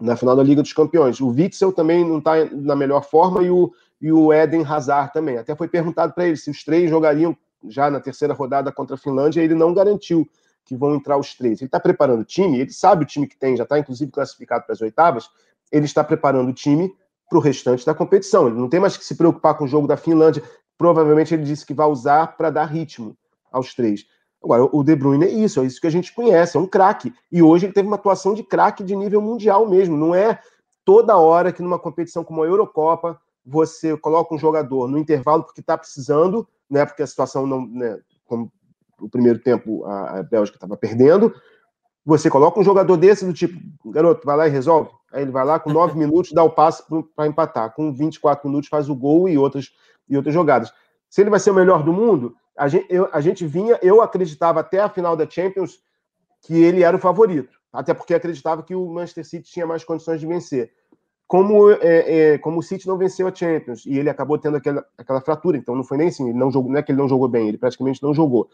na 0.00 0.16
final 0.16 0.36
da 0.36 0.42
Liga 0.42 0.62
dos 0.62 0.72
Campeões. 0.72 1.20
O 1.20 1.28
Witzel 1.28 1.72
também 1.72 2.06
não 2.06 2.18
está 2.18 2.44
na 2.52 2.76
melhor 2.76 3.02
forma 3.04 3.42
e 3.42 3.50
o, 3.50 3.72
e 4.00 4.12
o 4.12 4.32
Eden 4.32 4.64
Hazard 4.64 5.12
também. 5.12 5.38
Até 5.38 5.54
foi 5.54 5.68
perguntado 5.68 6.12
para 6.12 6.26
ele 6.26 6.36
se 6.36 6.50
os 6.50 6.62
três 6.64 6.90
jogariam 6.90 7.36
já 7.68 7.90
na 7.90 8.00
terceira 8.00 8.34
rodada 8.34 8.72
contra 8.72 8.94
a 8.94 8.98
Finlândia, 8.98 9.40
ele 9.40 9.54
não 9.54 9.72
garantiu 9.72 10.28
que 10.64 10.76
vão 10.76 10.94
entrar 10.94 11.16
os 11.16 11.34
três. 11.34 11.60
Ele 11.60 11.68
está 11.68 11.80
preparando 11.80 12.20
o 12.20 12.24
time, 12.24 12.60
ele 12.60 12.72
sabe 12.72 13.04
o 13.04 13.06
time 13.06 13.26
que 13.26 13.36
tem, 13.36 13.56
já 13.56 13.64
está 13.64 13.78
inclusive 13.78 14.10
classificado 14.10 14.64
para 14.64 14.72
as 14.72 14.80
oitavas, 14.80 15.28
ele 15.70 15.86
está 15.86 16.04
preparando 16.04 16.50
o 16.50 16.52
time 16.52 16.94
para 17.28 17.38
o 17.38 17.40
restante 17.40 17.84
da 17.84 17.94
competição. 17.94 18.46
Ele 18.46 18.58
não 18.58 18.68
tem 18.68 18.78
mais 18.78 18.96
que 18.96 19.04
se 19.04 19.14
preocupar 19.14 19.56
com 19.56 19.64
o 19.64 19.68
jogo 19.68 19.86
da 19.86 19.96
Finlândia. 19.96 20.42
Provavelmente 20.76 21.34
ele 21.34 21.44
disse 21.44 21.64
que 21.64 21.74
vai 21.74 21.86
usar 21.86 22.36
para 22.36 22.50
dar 22.50 22.66
ritmo 22.66 23.16
aos 23.50 23.74
três. 23.74 24.04
Agora, 24.42 24.68
o 24.72 24.82
De 24.82 24.96
Bruyne 24.96 25.24
é 25.24 25.30
isso, 25.30 25.60
é 25.60 25.64
isso 25.64 25.80
que 25.80 25.86
a 25.86 25.90
gente 25.90 26.12
conhece, 26.12 26.56
é 26.56 26.60
um 26.60 26.66
craque. 26.66 27.14
E 27.30 27.42
hoje 27.42 27.66
ele 27.66 27.72
teve 27.72 27.86
uma 27.86 27.96
atuação 27.96 28.34
de 28.34 28.42
craque 28.42 28.82
de 28.82 28.94
nível 28.96 29.22
mundial 29.22 29.68
mesmo. 29.68 29.96
Não 29.96 30.14
é 30.14 30.38
toda 30.84 31.16
hora 31.16 31.52
que 31.52 31.62
numa 31.62 31.78
competição 31.78 32.24
como 32.24 32.42
a 32.42 32.46
Eurocopa 32.46 33.20
você 33.44 33.96
coloca 33.96 34.34
um 34.34 34.38
jogador 34.38 34.88
no 34.88 34.98
intervalo 34.98 35.44
porque 35.44 35.60
está 35.60 35.78
precisando, 35.78 36.46
né? 36.72 36.86
Porque 36.86 37.02
a 37.02 37.06
situação 37.06 37.46
não, 37.46 37.66
né, 37.66 37.98
como 38.24 38.50
o 38.98 39.08
primeiro 39.08 39.38
tempo 39.38 39.84
a, 39.84 40.20
a 40.20 40.22
Bélgica 40.22 40.56
estava 40.56 40.76
perdendo, 40.76 41.34
você 42.04 42.30
coloca 42.30 42.58
um 42.58 42.64
jogador 42.64 42.96
desse 42.96 43.24
do 43.24 43.32
tipo, 43.32 43.60
garoto, 43.90 44.26
vai 44.26 44.36
lá 44.36 44.48
e 44.48 44.50
resolve. 44.50 44.90
Aí 45.12 45.22
ele 45.22 45.30
vai 45.30 45.44
lá 45.44 45.60
com 45.60 45.70
nove 45.72 45.96
minutos, 45.98 46.32
dá 46.32 46.42
o 46.42 46.50
passe 46.50 46.82
para 47.14 47.26
empatar. 47.26 47.74
Com 47.74 47.92
24 47.92 48.48
minutos 48.48 48.68
faz 48.68 48.88
o 48.88 48.96
gol 48.96 49.28
e 49.28 49.36
outras, 49.36 49.70
e 50.08 50.16
outras 50.16 50.34
jogadas. 50.34 50.72
Se 51.10 51.20
ele 51.20 51.30
vai 51.30 51.38
ser 51.38 51.50
o 51.50 51.54
melhor 51.54 51.84
do 51.84 51.92
mundo, 51.92 52.34
a 52.56 52.68
gente, 52.68 52.86
eu, 52.88 53.08
a 53.12 53.20
gente 53.20 53.46
vinha, 53.46 53.78
eu 53.82 54.00
acreditava 54.00 54.60
até 54.60 54.80
a 54.80 54.88
final 54.88 55.14
da 55.14 55.28
Champions 55.28 55.78
que 56.40 56.54
ele 56.54 56.82
era 56.82 56.96
o 56.96 57.00
favorito, 57.00 57.56
até 57.72 57.94
porque 57.94 58.14
acreditava 58.14 58.62
que 58.62 58.74
o 58.74 58.88
Manchester 58.88 59.24
City 59.24 59.52
tinha 59.52 59.66
mais 59.66 59.84
condições 59.84 60.20
de 60.20 60.26
vencer. 60.26 60.72
Como, 61.26 61.70
é, 61.70 62.32
é, 62.34 62.38
como 62.38 62.58
o 62.58 62.62
City 62.62 62.86
não 62.86 62.98
venceu 62.98 63.26
a 63.26 63.34
Champions 63.34 63.86
e 63.86 63.98
ele 63.98 64.10
acabou 64.10 64.38
tendo 64.38 64.58
aquela, 64.58 64.84
aquela 64.98 65.20
fratura, 65.20 65.56
então 65.56 65.74
não 65.74 65.82
foi 65.82 65.96
nem 65.96 66.08
assim, 66.08 66.30
não, 66.32 66.50
jogou, 66.50 66.70
não 66.70 66.78
é 66.78 66.82
que 66.82 66.92
ele 66.92 67.00
não 67.00 67.08
jogou 67.08 67.26
bem, 67.26 67.48
ele 67.48 67.56
praticamente 67.56 68.02
não 68.02 68.12
jogou. 68.12 68.50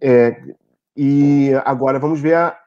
É, 0.00 0.54
e 0.96 1.50
agora 1.64 1.98
vamos 1.98 2.20
ver 2.20 2.34
a, 2.34 2.58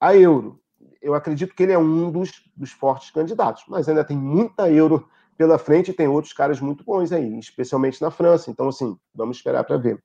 a 0.00 0.14
Euro. 0.14 0.60
Eu 1.00 1.14
acredito 1.14 1.54
que 1.54 1.62
ele 1.62 1.72
é 1.72 1.78
um 1.78 2.10
dos, 2.10 2.30
dos 2.54 2.72
fortes 2.72 3.10
candidatos, 3.10 3.64
mas 3.68 3.88
ainda 3.88 4.04
tem 4.04 4.16
muita 4.16 4.70
Euro 4.70 5.08
pela 5.36 5.58
frente 5.58 5.92
tem 5.92 6.08
outros 6.08 6.32
caras 6.32 6.60
muito 6.60 6.82
bons 6.82 7.12
aí, 7.12 7.38
especialmente 7.38 8.00
na 8.00 8.10
França. 8.10 8.50
Então, 8.50 8.68
assim, 8.68 8.96
vamos 9.14 9.36
esperar 9.36 9.64
para 9.64 9.76
ver. 9.76 10.02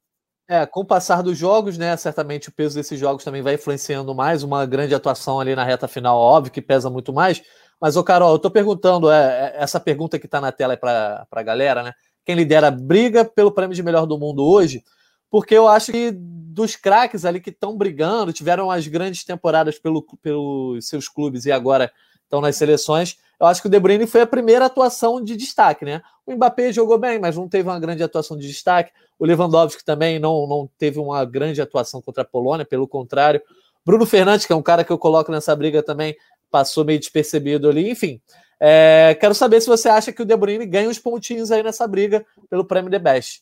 É, 0.48 0.66
com 0.66 0.82
o 0.82 0.86
passar 0.86 1.24
dos 1.24 1.38
jogos, 1.38 1.78
né? 1.78 1.96
Certamente 1.96 2.50
o 2.50 2.52
peso 2.52 2.76
desses 2.76 3.00
jogos 3.00 3.24
também 3.24 3.42
vai 3.42 3.54
influenciando 3.54 4.14
mais. 4.14 4.44
Uma 4.44 4.66
grande 4.66 4.94
atuação 4.94 5.40
ali 5.40 5.56
na 5.56 5.64
reta 5.64 5.88
final, 5.88 6.18
óbvio 6.18 6.52
que 6.52 6.62
pesa 6.62 6.90
muito 6.90 7.14
mais. 7.14 7.42
Mas, 7.82 7.98
ô 7.98 8.04
Carol, 8.04 8.34
eu 8.34 8.39
tô 8.39 8.52
perguntando, 8.52 9.10
é, 9.10 9.56
é 9.56 9.63
essa 9.63 9.80
pergunta 9.80 10.20
que 10.20 10.28
está 10.28 10.39
na 10.39 10.52
tela 10.52 10.78
para 10.78 11.26
a 11.32 11.41
galera, 11.41 11.82
né? 11.82 11.94
Quem 12.24 12.36
lidera 12.36 12.67
a 12.67 12.72
briga 12.72 13.26
pelo 13.26 13.52
prêmio 13.52 13.76
de 13.76 13.82
melhor 13.82 14.06
do 14.06 14.20
mundo 14.20 14.46
hoje? 14.46 14.84
Porque 15.32 15.56
eu 15.56 15.67
acho 15.67 15.91
que 15.91 16.12
dos 16.12 16.76
craques 16.76 17.26
ali 17.26 17.39
que 17.39 17.50
estão 17.50 17.76
brigando, 17.76 18.32
tiveram 18.32 18.70
as 18.70 18.86
grandes 18.88 19.24
temporadas 19.24 19.80
pelo, 19.80 20.06
pelos 20.22 20.88
seus 20.88 21.08
clubes 21.08 21.46
e 21.46 21.52
agora 21.52 21.91
estão 22.24 22.39
nas 22.39 22.56
seleções, 22.56 23.17
eu 23.39 23.48
acho 23.48 23.62
que 23.62 23.67
o 23.67 23.72
De 23.72 23.80
Bruyne 23.80 24.06
foi 24.06 24.22
a 24.22 24.28
primeira 24.28 24.65
atuação 24.65 25.22
de 25.22 25.36
destaque, 25.36 25.84
né? 25.84 26.04
O 26.24 26.36
Mbappé 26.36 26.72
jogou 26.72 27.00
bem, 27.00 27.17
mas 27.17 27.36
não 27.36 27.50
teve 27.50 27.67
uma 27.67 27.80
grande 27.80 28.04
atuação 28.04 28.38
de 28.38 28.48
destaque. 28.48 28.91
O 29.17 29.26
Lewandowski 29.26 29.84
também 29.84 30.20
não, 30.20 30.46
não 30.46 30.70
teve 30.78 31.00
uma 31.00 31.26
grande 31.26 31.60
atuação 31.60 32.00
contra 32.00 32.22
a 32.22 32.26
Polônia, 32.26 32.63
pelo 32.63 32.88
contrário. 32.88 33.41
Bruno 33.84 34.06
Fernandes, 34.06 34.46
que 34.46 34.54
é 34.54 34.56
um 34.56 34.62
cara 34.62 34.84
que 34.84 34.91
eu 34.91 34.98
coloco 34.98 35.32
nessa 35.32 35.56
briga 35.56 35.82
também, 35.82 36.15
passou 36.52 36.86
meio 36.86 37.00
despercebido 37.00 37.70
ali. 37.70 37.90
Enfim, 37.90 38.22
é, 38.60 39.18
quero 39.20 39.34
saber 39.34 39.62
se 39.62 39.68
você 39.68 39.90
acha 39.90 40.12
que 40.12 40.22
o 40.22 40.26
De 40.26 40.38
Bruyne 40.38 40.66
ganha 40.66 40.90
os 40.90 41.00
pontinhos 41.00 41.52
aí 41.52 41.64
nessa 41.64 41.88
briga 41.88 42.24
pelo 42.50 42.66
prêmio 42.66 42.92
The 42.92 43.00
Best. 43.00 43.42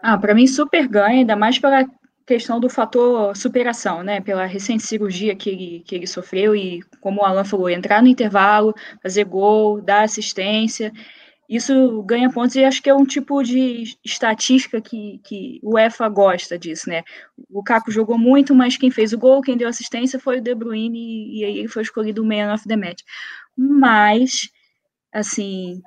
Ah, 0.00 0.16
para 0.16 0.34
mim 0.34 0.46
super 0.46 0.88
ganha, 0.88 1.20
ainda 1.20 1.36
mais 1.36 1.58
pela 1.58 1.84
questão 2.26 2.58
do 2.58 2.70
fator 2.70 3.36
superação, 3.36 4.02
né? 4.02 4.20
Pela 4.20 4.46
recente 4.46 4.82
cirurgia 4.82 5.36
que 5.36 5.50
ele, 5.50 5.84
que 5.86 5.94
ele 5.94 6.06
sofreu 6.06 6.56
e, 6.56 6.80
como 7.00 7.20
o 7.20 7.24
Alan 7.24 7.44
falou, 7.44 7.68
entrar 7.68 8.00
no 8.00 8.08
intervalo, 8.08 8.74
fazer 9.02 9.24
gol, 9.24 9.82
dar 9.82 10.04
assistência. 10.04 10.90
Isso 11.48 12.02
ganha 12.04 12.30
pontos 12.30 12.56
e 12.56 12.64
acho 12.64 12.82
que 12.82 12.88
é 12.88 12.94
um 12.94 13.04
tipo 13.04 13.42
de 13.42 13.96
estatística 14.04 14.80
que, 14.80 15.20
que 15.24 15.60
o 15.62 15.78
EFA 15.78 16.08
gosta 16.08 16.58
disso, 16.58 16.88
né? 16.88 17.02
O 17.50 17.62
Caco 17.62 17.90
jogou 17.90 18.16
muito, 18.18 18.54
mas 18.54 18.76
quem 18.78 18.90
fez 18.90 19.12
o 19.12 19.18
gol, 19.18 19.42
quem 19.42 19.56
deu 19.56 19.68
assistência 19.68 20.18
foi 20.18 20.38
o 20.38 20.40
De 20.40 20.54
Bruyne 20.54 21.38
e, 21.38 21.44
aí 21.44 21.58
ele 21.58 21.68
foi 21.68 21.82
escolhido 21.82 22.22
o 22.22 22.26
Man 22.26 22.52
of 22.52 22.66
the 22.66 22.76
Match. 22.76 23.02
Mas, 23.56 24.48
assim, 25.12 25.82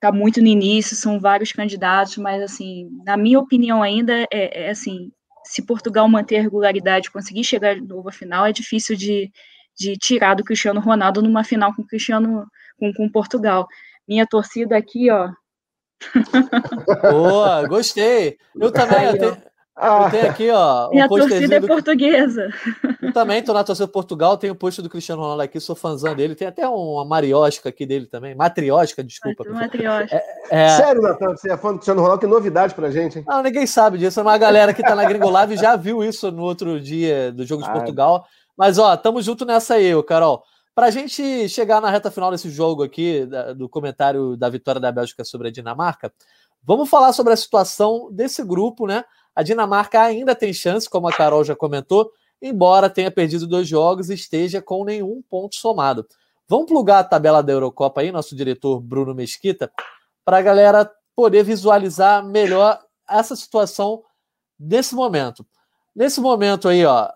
tá 0.00 0.10
muito 0.10 0.40
no 0.40 0.48
início, 0.48 0.96
são 0.96 1.20
vários 1.20 1.52
candidatos, 1.52 2.16
mas 2.16 2.42
assim, 2.42 2.88
na 3.04 3.16
minha 3.16 3.38
opinião 3.38 3.82
ainda 3.82 4.26
é, 4.32 4.66
é 4.66 4.70
assim, 4.70 5.12
se 5.44 5.62
Portugal 5.62 6.08
manter 6.08 6.38
a 6.38 6.42
regularidade, 6.42 7.10
conseguir 7.10 7.44
chegar 7.44 7.74
de 7.74 7.86
novo 7.86 8.08
à 8.08 8.12
final, 8.12 8.46
é 8.46 8.52
difícil 8.52 8.96
de, 8.96 9.30
de 9.78 9.96
tirar 9.96 10.34
do 10.34 10.44
Cristiano 10.44 10.80
Ronaldo 10.80 11.22
numa 11.22 11.44
final 11.44 11.74
com 11.74 11.84
Cristiano 11.84 12.46
com, 12.78 12.92
com 12.92 13.08
Portugal. 13.08 13.68
Minha 14.08 14.26
torcida 14.26 14.76
aqui, 14.76 15.10
ó. 15.10 15.30
Boa, 17.10 17.66
gostei. 17.68 18.36
Eu 18.58 18.72
também. 18.72 18.98
Aí, 18.98 19.06
eu 19.06 19.18
tenho, 19.18 19.36
Ah. 19.74 20.04
Eu 20.04 20.10
tenho 20.10 20.30
aqui, 20.30 20.50
ó. 20.50 20.90
Um 20.90 20.94
e 20.94 21.00
a 21.00 21.08
torcida 21.08 21.56
é 21.56 21.60
do... 21.60 21.66
portuguesa. 21.66 22.48
Eu 23.00 23.12
também 23.12 23.42
tô 23.42 23.52
na 23.52 23.64
torcida 23.64 23.86
de 23.86 23.92
Portugal, 23.92 24.36
tenho 24.36 24.52
o 24.52 24.56
post 24.56 24.82
do 24.82 24.90
Cristiano 24.90 25.22
Ronaldo 25.22 25.42
aqui, 25.42 25.58
sou 25.58 25.74
fãzão 25.74 26.14
dele. 26.14 26.34
Tem 26.34 26.46
até 26.46 26.68
uma 26.68 27.04
marióstica 27.04 27.68
aqui 27.68 27.86
dele 27.86 28.06
também. 28.06 28.34
Matriótica, 28.34 29.02
desculpa. 29.02 29.44
Matriótica. 29.48 30.16
É, 30.50 30.64
é... 30.64 30.68
Sério, 30.76 31.00
Natan, 31.00 31.30
você 31.30 31.50
é 31.50 31.56
fã 31.56 31.70
do 31.70 31.76
Cristiano 31.76 32.00
Ronaldo? 32.02 32.20
Que 32.20 32.26
novidade 32.26 32.74
pra 32.74 32.90
gente, 32.90 33.18
hein? 33.18 33.24
Não, 33.26 33.42
ninguém 33.42 33.66
sabe 33.66 33.98
disso. 33.98 34.20
Uma 34.20 34.36
galera 34.36 34.74
que 34.74 34.82
tá 34.82 34.94
na 34.94 35.04
Gringolave 35.04 35.56
já 35.56 35.74
viu 35.74 36.04
isso 36.04 36.30
no 36.30 36.42
outro 36.42 36.80
dia 36.80 37.32
do 37.32 37.44
jogo 37.46 37.62
de 37.62 37.70
ah, 37.70 37.72
Portugal. 37.72 38.26
Mas, 38.56 38.78
ó, 38.78 38.96
tamo 38.96 39.22
junto 39.22 39.44
nessa 39.44 39.74
aí, 39.74 39.90
Carol. 40.04 40.42
Pra 40.74 40.90
gente 40.90 41.48
chegar 41.50 41.82
na 41.82 41.90
reta 41.90 42.10
final 42.10 42.30
desse 42.30 42.48
jogo 42.48 42.82
aqui, 42.82 43.28
do 43.56 43.68
comentário 43.68 44.36
da 44.38 44.48
vitória 44.48 44.80
da 44.80 44.90
Bélgica 44.90 45.22
sobre 45.22 45.48
a 45.48 45.50
Dinamarca, 45.50 46.10
vamos 46.62 46.88
falar 46.88 47.12
sobre 47.12 47.34
a 47.34 47.36
situação 47.36 48.08
desse 48.10 48.42
grupo, 48.42 48.86
né? 48.86 49.04
A 49.34 49.42
Dinamarca 49.42 50.00
ainda 50.00 50.34
tem 50.34 50.52
chance, 50.52 50.88
como 50.88 51.08
a 51.08 51.12
Carol 51.12 51.44
já 51.44 51.54
comentou, 51.54 52.10
embora 52.40 52.88
tenha 52.88 53.10
perdido 53.10 53.46
dois 53.46 53.68
jogos 53.68 54.08
e 54.08 54.14
esteja 54.14 54.62
com 54.62 54.82
nenhum 54.82 55.22
ponto 55.28 55.56
somado. 55.56 56.06
Vamos 56.48 56.66
plugar 56.66 57.00
a 57.00 57.04
tabela 57.04 57.42
da 57.42 57.52
Eurocopa 57.52 58.00
aí, 58.00 58.10
nosso 58.10 58.34
diretor 58.34 58.80
Bruno 58.80 59.14
Mesquita, 59.14 59.70
para 60.24 60.38
a 60.38 60.42
galera 60.42 60.90
poder 61.14 61.42
visualizar 61.42 62.24
melhor 62.24 62.80
essa 63.08 63.36
situação 63.36 64.02
nesse 64.58 64.94
momento. 64.94 65.46
Nesse 65.94 66.20
momento 66.20 66.66
aí, 66.66 66.84
ó, 66.84 67.10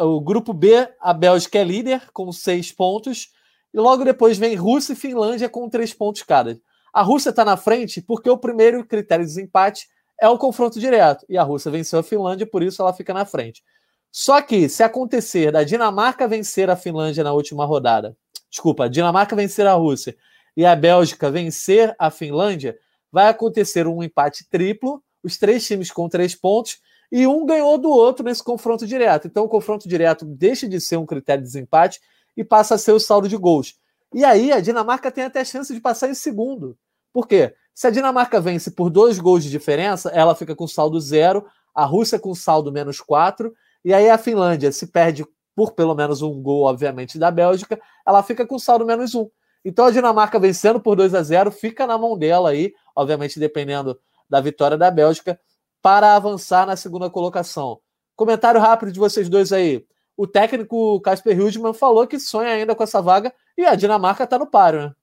o 0.00 0.20
grupo 0.20 0.52
B, 0.52 0.88
a 1.00 1.12
Bélgica 1.12 1.58
é 1.58 1.64
líder 1.64 2.10
com 2.12 2.30
seis 2.30 2.70
pontos, 2.70 3.30
e 3.74 3.78
logo 3.78 4.04
depois 4.04 4.38
vem 4.38 4.54
Rússia 4.54 4.92
e 4.92 4.96
Finlândia 4.96 5.48
com 5.48 5.68
três 5.68 5.92
pontos 5.92 6.22
cada. 6.22 6.60
A 6.92 7.02
Rússia 7.02 7.30
está 7.30 7.44
na 7.44 7.56
frente 7.56 8.02
porque 8.02 8.28
o 8.28 8.36
primeiro 8.36 8.84
critério 8.84 9.24
de 9.24 9.30
desempate 9.30 9.88
é 10.20 10.28
o 10.28 10.38
confronto 10.38 10.78
direto. 10.78 11.24
E 11.28 11.38
a 11.38 11.42
Rússia 11.42 11.70
venceu 11.70 11.98
a 11.98 12.02
Finlândia, 12.02 12.46
por 12.46 12.62
isso 12.62 12.82
ela 12.82 12.92
fica 12.92 13.14
na 13.14 13.24
frente. 13.24 13.62
Só 14.10 14.42
que, 14.42 14.68
se 14.68 14.82
acontecer 14.82 15.50
da 15.50 15.64
Dinamarca 15.64 16.28
vencer 16.28 16.68
a 16.68 16.76
Finlândia 16.76 17.24
na 17.24 17.32
última 17.32 17.64
rodada, 17.64 18.14
desculpa, 18.50 18.84
a 18.84 18.88
Dinamarca 18.88 19.34
vencer 19.34 19.66
a 19.66 19.72
Rússia 19.72 20.14
e 20.54 20.66
a 20.66 20.76
Bélgica 20.76 21.30
vencer 21.30 21.94
a 21.98 22.10
Finlândia, 22.10 22.78
vai 23.10 23.28
acontecer 23.28 23.86
um 23.86 24.02
empate 24.02 24.46
triplo, 24.50 25.02
os 25.24 25.38
três 25.38 25.66
times 25.66 25.90
com 25.90 26.10
três 26.10 26.34
pontos, 26.34 26.78
e 27.12 27.26
um 27.26 27.44
ganhou 27.44 27.76
do 27.76 27.90
outro 27.90 28.24
nesse 28.24 28.42
confronto 28.42 28.86
direto. 28.86 29.28
Então, 29.28 29.44
o 29.44 29.48
confronto 29.48 29.86
direto 29.86 30.24
deixa 30.24 30.66
de 30.66 30.80
ser 30.80 30.96
um 30.96 31.04
critério 31.04 31.42
de 31.42 31.48
desempate 31.48 32.00
e 32.34 32.42
passa 32.42 32.76
a 32.76 32.78
ser 32.78 32.92
o 32.92 32.98
saldo 32.98 33.28
de 33.28 33.36
gols. 33.36 33.74
E 34.14 34.24
aí, 34.24 34.50
a 34.50 34.60
Dinamarca 34.60 35.10
tem 35.12 35.24
até 35.24 35.44
chance 35.44 35.74
de 35.74 35.80
passar 35.80 36.08
em 36.08 36.14
segundo. 36.14 36.74
Por 37.12 37.28
quê? 37.28 37.54
Se 37.74 37.86
a 37.86 37.90
Dinamarca 37.90 38.40
vence 38.40 38.70
por 38.70 38.88
dois 38.88 39.18
gols 39.18 39.44
de 39.44 39.50
diferença, 39.50 40.08
ela 40.08 40.34
fica 40.34 40.56
com 40.56 40.66
saldo 40.66 40.98
zero, 40.98 41.44
a 41.74 41.84
Rússia 41.84 42.18
com 42.18 42.34
saldo 42.34 42.72
menos 42.72 42.98
quatro, 42.98 43.52
e 43.84 43.92
aí 43.92 44.08
a 44.08 44.16
Finlândia 44.16 44.72
se 44.72 44.86
perde 44.86 45.26
por 45.54 45.72
pelo 45.72 45.94
menos 45.94 46.22
um 46.22 46.42
gol, 46.42 46.62
obviamente, 46.62 47.18
da 47.18 47.30
Bélgica, 47.30 47.78
ela 48.06 48.22
fica 48.22 48.46
com 48.46 48.58
saldo 48.58 48.86
menos 48.86 49.14
um. 49.14 49.28
Então 49.62 49.84
a 49.84 49.90
Dinamarca 49.90 50.38
vencendo 50.38 50.80
por 50.80 50.96
2 50.96 51.14
a 51.14 51.22
0 51.22 51.50
fica 51.50 51.86
na 51.86 51.98
mão 51.98 52.16
dela 52.16 52.50
aí, 52.50 52.72
obviamente 52.96 53.38
dependendo 53.38 53.98
da 54.28 54.40
vitória 54.40 54.76
da 54.78 54.90
Bélgica, 54.90 55.38
para 55.82 56.16
avançar 56.16 56.66
na 56.66 56.76
segunda 56.76 57.10
colocação. 57.10 57.80
Comentário 58.16 58.60
rápido 58.60 58.92
de 58.92 59.00
vocês 59.00 59.28
dois 59.28 59.52
aí. 59.52 59.84
O 60.16 60.26
técnico 60.26 61.00
Casper 61.00 61.36
Hildmann 61.36 61.74
falou 61.74 62.06
que 62.06 62.18
sonha 62.20 62.50
ainda 62.52 62.74
com 62.74 62.82
essa 62.82 63.02
vaga 63.02 63.34
e 63.58 63.64
a 63.64 63.74
Dinamarca 63.74 64.24
está 64.24 64.38
no 64.38 64.46
páreo, 64.46 64.82
né? 64.82 64.94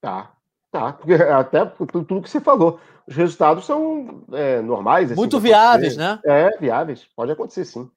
Tá, 0.00 0.32
Tá, 0.72 0.94
porque 0.94 1.12
até 1.22 1.66
tudo 1.66 2.22
que 2.22 2.30
você 2.30 2.40
falou. 2.40 2.80
Os 3.06 3.14
resultados 3.14 3.66
são 3.66 4.24
é, 4.32 4.60
normais. 4.62 5.12
Assim, 5.12 5.20
Muito 5.20 5.38
viáveis, 5.38 5.96
né? 5.96 6.18
É, 6.24 6.56
viáveis. 6.58 7.06
Pode 7.14 7.30
acontecer, 7.30 7.64
sim. 7.66 7.88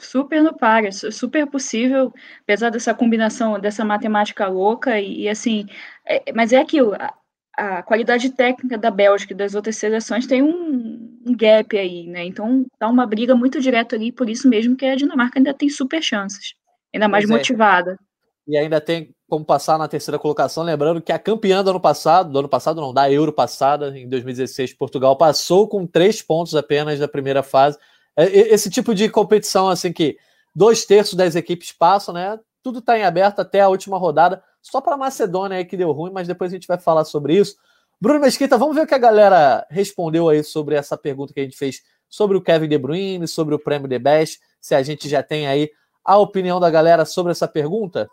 Super 0.00 0.42
no 0.42 0.56
par, 0.56 0.92
super 0.92 1.46
possível, 1.46 2.12
apesar 2.42 2.70
dessa 2.70 2.92
combinação, 2.92 3.60
dessa 3.60 3.84
matemática 3.84 4.46
louca, 4.48 4.98
e, 4.98 5.22
e 5.22 5.28
assim, 5.28 5.66
é, 6.04 6.32
mas 6.32 6.52
é 6.52 6.58
aquilo, 6.58 6.94
a, 6.94 7.14
a, 7.56 7.82
qualidade 7.82 8.30
técnica 8.30 8.76
da 8.76 8.90
Bélgica 8.90 9.32
e 9.32 9.36
das 9.36 9.54
outras 9.54 9.76
seleções 9.76 10.26
tem 10.26 10.42
um, 10.42 10.93
um, 11.26 11.36
gap 11.36 11.76
aí, 11.76 12.06
né? 12.06 12.24
Então 12.24 12.64
tá 12.78 12.88
uma 12.88 13.06
briga 13.06 13.34
muito 13.34 13.60
direta 13.60 13.96
ali, 13.96 14.12
por 14.12 14.28
isso 14.28 14.48
mesmo 14.48 14.76
que 14.76 14.86
a 14.86 14.96
Dinamarca 14.96 15.38
ainda 15.38 15.54
tem 15.54 15.68
super 15.68 16.02
chances, 16.02 16.54
ainda 16.92 17.08
mais 17.08 17.24
pois 17.24 17.34
é. 17.34 17.38
motivada. 17.38 17.98
E 18.46 18.56
ainda 18.56 18.80
tem 18.80 19.14
como 19.28 19.44
passar 19.44 19.78
na 19.78 19.88
terceira 19.88 20.18
colocação, 20.18 20.62
lembrando 20.62 21.00
que 21.00 21.10
a 21.10 21.18
campeã 21.18 21.64
do 21.64 21.70
ano 21.70 21.80
passado, 21.80 22.30
do 22.30 22.38
ano 22.38 22.48
passado 22.48 22.80
não, 22.80 22.92
da 22.92 23.10
Euro 23.10 23.32
passada, 23.32 23.98
em 23.98 24.08
2016, 24.08 24.74
Portugal, 24.74 25.16
passou 25.16 25.66
com 25.66 25.86
três 25.86 26.20
pontos 26.20 26.54
apenas 26.54 26.98
da 26.98 27.08
primeira 27.08 27.42
fase. 27.42 27.78
É, 28.16 28.26
esse 28.26 28.70
tipo 28.70 28.94
de 28.94 29.08
competição, 29.08 29.68
assim, 29.68 29.92
que 29.92 30.16
dois 30.54 30.84
terços 30.84 31.14
das 31.14 31.34
equipes 31.34 31.72
passam, 31.72 32.14
né? 32.14 32.38
Tudo 32.62 32.78
está 32.78 32.98
em 32.98 33.02
aberto 33.02 33.40
até 33.40 33.60
a 33.60 33.68
última 33.68 33.98
rodada, 33.98 34.42
só 34.62 34.80
para 34.80 34.94
a 34.94 34.98
Macedônia 34.98 35.58
aí 35.58 35.64
que 35.64 35.76
deu 35.76 35.90
ruim, 35.92 36.12
mas 36.12 36.28
depois 36.28 36.52
a 36.52 36.54
gente 36.54 36.68
vai 36.68 36.78
falar 36.78 37.04
sobre 37.04 37.36
isso. 37.36 37.56
Bruno 38.00 38.20
Mesquita, 38.20 38.58
vamos 38.58 38.74
ver 38.74 38.82
o 38.82 38.86
que 38.86 38.94
a 38.94 38.98
galera 38.98 39.66
respondeu 39.70 40.28
aí 40.28 40.42
sobre 40.42 40.74
essa 40.74 40.96
pergunta 40.96 41.32
que 41.32 41.40
a 41.40 41.44
gente 41.44 41.56
fez 41.56 41.82
sobre 42.08 42.36
o 42.36 42.42
Kevin 42.42 42.68
De 42.68 42.78
Bruyne, 42.78 43.26
sobre 43.26 43.54
o 43.54 43.58
prêmio 43.58 43.88
The 43.88 43.98
Best, 43.98 44.40
se 44.60 44.74
a 44.74 44.82
gente 44.82 45.08
já 45.08 45.22
tem 45.22 45.46
aí 45.46 45.70
a 46.04 46.18
opinião 46.18 46.60
da 46.60 46.70
galera 46.70 47.04
sobre 47.04 47.32
essa 47.32 47.48
pergunta. 47.48 48.08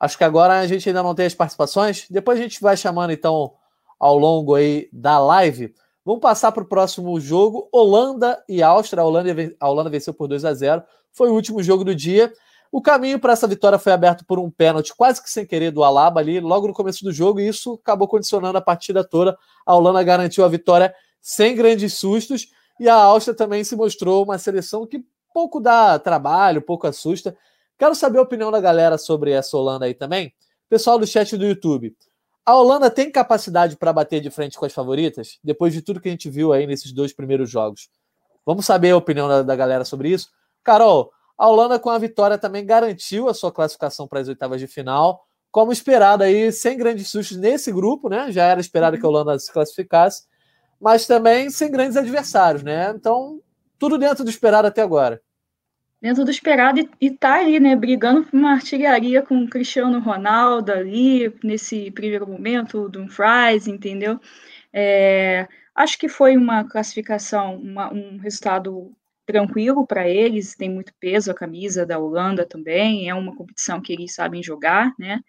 Acho 0.00 0.18
que 0.18 0.24
agora 0.24 0.58
a 0.58 0.66
gente 0.66 0.88
ainda 0.88 1.02
não 1.02 1.14
tem 1.14 1.26
as 1.26 1.34
participações. 1.34 2.06
Depois 2.10 2.38
a 2.38 2.42
gente 2.42 2.60
vai 2.60 2.76
chamando, 2.76 3.12
então, 3.12 3.54
ao 3.98 4.18
longo 4.18 4.54
aí 4.54 4.88
da 4.92 5.18
live. 5.18 5.74
Vamos 6.04 6.20
passar 6.20 6.52
para 6.52 6.62
o 6.62 6.66
próximo 6.66 7.18
jogo. 7.20 7.68
Holanda 7.72 8.42
e 8.48 8.62
Áustria. 8.62 9.02
A 9.02 9.06
Holanda, 9.06 9.56
a 9.58 9.68
Holanda 9.68 9.90
venceu 9.90 10.12
por 10.12 10.28
2 10.28 10.44
a 10.44 10.52
0 10.52 10.82
Foi 11.12 11.30
o 11.30 11.34
último 11.34 11.62
jogo 11.62 11.84
do 11.84 11.94
dia. 11.94 12.32
O 12.74 12.82
caminho 12.82 13.20
para 13.20 13.32
essa 13.32 13.46
vitória 13.46 13.78
foi 13.78 13.92
aberto 13.92 14.24
por 14.26 14.36
um 14.36 14.50
pênalti, 14.50 14.92
quase 14.96 15.22
que 15.22 15.30
sem 15.30 15.46
querer, 15.46 15.70
do 15.70 15.84
Alaba 15.84 16.18
ali, 16.18 16.40
logo 16.40 16.66
no 16.66 16.74
começo 16.74 17.04
do 17.04 17.12
jogo, 17.12 17.38
e 17.38 17.46
isso 17.46 17.74
acabou 17.74 18.08
condicionando 18.08 18.58
a 18.58 18.60
partida 18.60 19.04
toda. 19.04 19.38
A 19.64 19.76
Holanda 19.76 20.02
garantiu 20.02 20.44
a 20.44 20.48
vitória 20.48 20.92
sem 21.20 21.54
grandes 21.54 21.94
sustos, 21.94 22.48
e 22.80 22.88
a 22.88 22.96
Áustria 22.96 23.32
também 23.32 23.62
se 23.62 23.76
mostrou 23.76 24.24
uma 24.24 24.38
seleção 24.38 24.84
que 24.88 25.04
pouco 25.32 25.60
dá 25.60 26.00
trabalho, 26.00 26.60
pouco 26.60 26.88
assusta. 26.88 27.36
Quero 27.78 27.94
saber 27.94 28.18
a 28.18 28.22
opinião 28.22 28.50
da 28.50 28.60
galera 28.60 28.98
sobre 28.98 29.30
essa 29.30 29.56
Holanda 29.56 29.84
aí 29.84 29.94
também. 29.94 30.34
Pessoal 30.68 30.98
do 30.98 31.06
chat 31.06 31.36
do 31.36 31.46
YouTube. 31.46 31.96
A 32.44 32.56
Holanda 32.56 32.90
tem 32.90 33.08
capacidade 33.08 33.76
para 33.76 33.92
bater 33.92 34.20
de 34.20 34.30
frente 34.30 34.58
com 34.58 34.64
as 34.66 34.72
favoritas, 34.72 35.38
depois 35.44 35.72
de 35.72 35.80
tudo 35.80 36.00
que 36.00 36.08
a 36.08 36.10
gente 36.10 36.28
viu 36.28 36.52
aí 36.52 36.66
nesses 36.66 36.90
dois 36.90 37.12
primeiros 37.12 37.48
jogos. 37.48 37.88
Vamos 38.44 38.66
saber 38.66 38.90
a 38.90 38.96
opinião 38.96 39.28
da, 39.28 39.42
da 39.42 39.54
galera 39.54 39.84
sobre 39.84 40.08
isso. 40.08 40.28
Carol, 40.64 41.12
a 41.36 41.48
Holanda 41.48 41.78
com 41.78 41.90
a 41.90 41.98
vitória 41.98 42.38
também 42.38 42.64
garantiu 42.64 43.28
a 43.28 43.34
sua 43.34 43.52
classificação 43.52 44.06
para 44.06 44.20
as 44.20 44.28
oitavas 44.28 44.60
de 44.60 44.66
final, 44.66 45.24
como 45.50 45.72
esperado 45.72 46.22
aí, 46.24 46.50
sem 46.50 46.76
grandes 46.76 47.08
sustos 47.08 47.36
nesse 47.36 47.70
grupo, 47.72 48.08
né? 48.08 48.30
Já 48.32 48.44
era 48.44 48.60
esperado 48.60 48.98
que 48.98 49.04
a 49.04 49.08
Holanda 49.08 49.38
se 49.38 49.52
classificasse, 49.52 50.24
mas 50.80 51.06
também 51.06 51.50
sem 51.50 51.70
grandes 51.70 51.96
adversários, 51.96 52.62
né? 52.62 52.92
Então, 52.94 53.40
tudo 53.78 53.98
dentro 53.98 54.24
do 54.24 54.30
esperado 54.30 54.68
até 54.68 54.82
agora 54.82 55.20
dentro 56.04 56.22
do 56.22 56.30
esperado 56.30 56.78
e, 56.78 56.90
e 57.00 57.10
tá 57.10 57.36
ali, 57.36 57.58
né, 57.58 57.74
brigando 57.74 58.24
por 58.24 58.36
uma 58.38 58.52
artilharia 58.52 59.22
com 59.22 59.42
o 59.42 59.48
Cristiano 59.48 59.98
Ronaldo 60.00 60.70
ali, 60.70 61.34
nesse 61.42 61.90
primeiro 61.92 62.26
momento, 62.28 62.90
do 62.90 63.08
Fries, 63.08 63.66
entendeu? 63.66 64.20
É, 64.70 65.48
acho 65.74 65.98
que 65.98 66.06
foi 66.06 66.36
uma 66.36 66.62
classificação, 66.62 67.56
uma, 67.56 67.90
um 67.90 68.18
resultado 68.18 68.94
tranquilo 69.26 69.86
para 69.86 70.08
eles, 70.08 70.54
tem 70.54 70.70
muito 70.70 70.92
peso 71.00 71.30
a 71.30 71.34
camisa 71.34 71.86
da 71.86 71.98
Holanda 71.98 72.46
também, 72.46 73.08
é 73.08 73.14
uma 73.14 73.34
competição 73.34 73.80
que 73.80 73.92
eles 73.92 74.14
sabem 74.14 74.42
jogar, 74.42 74.92
né? 74.98 75.20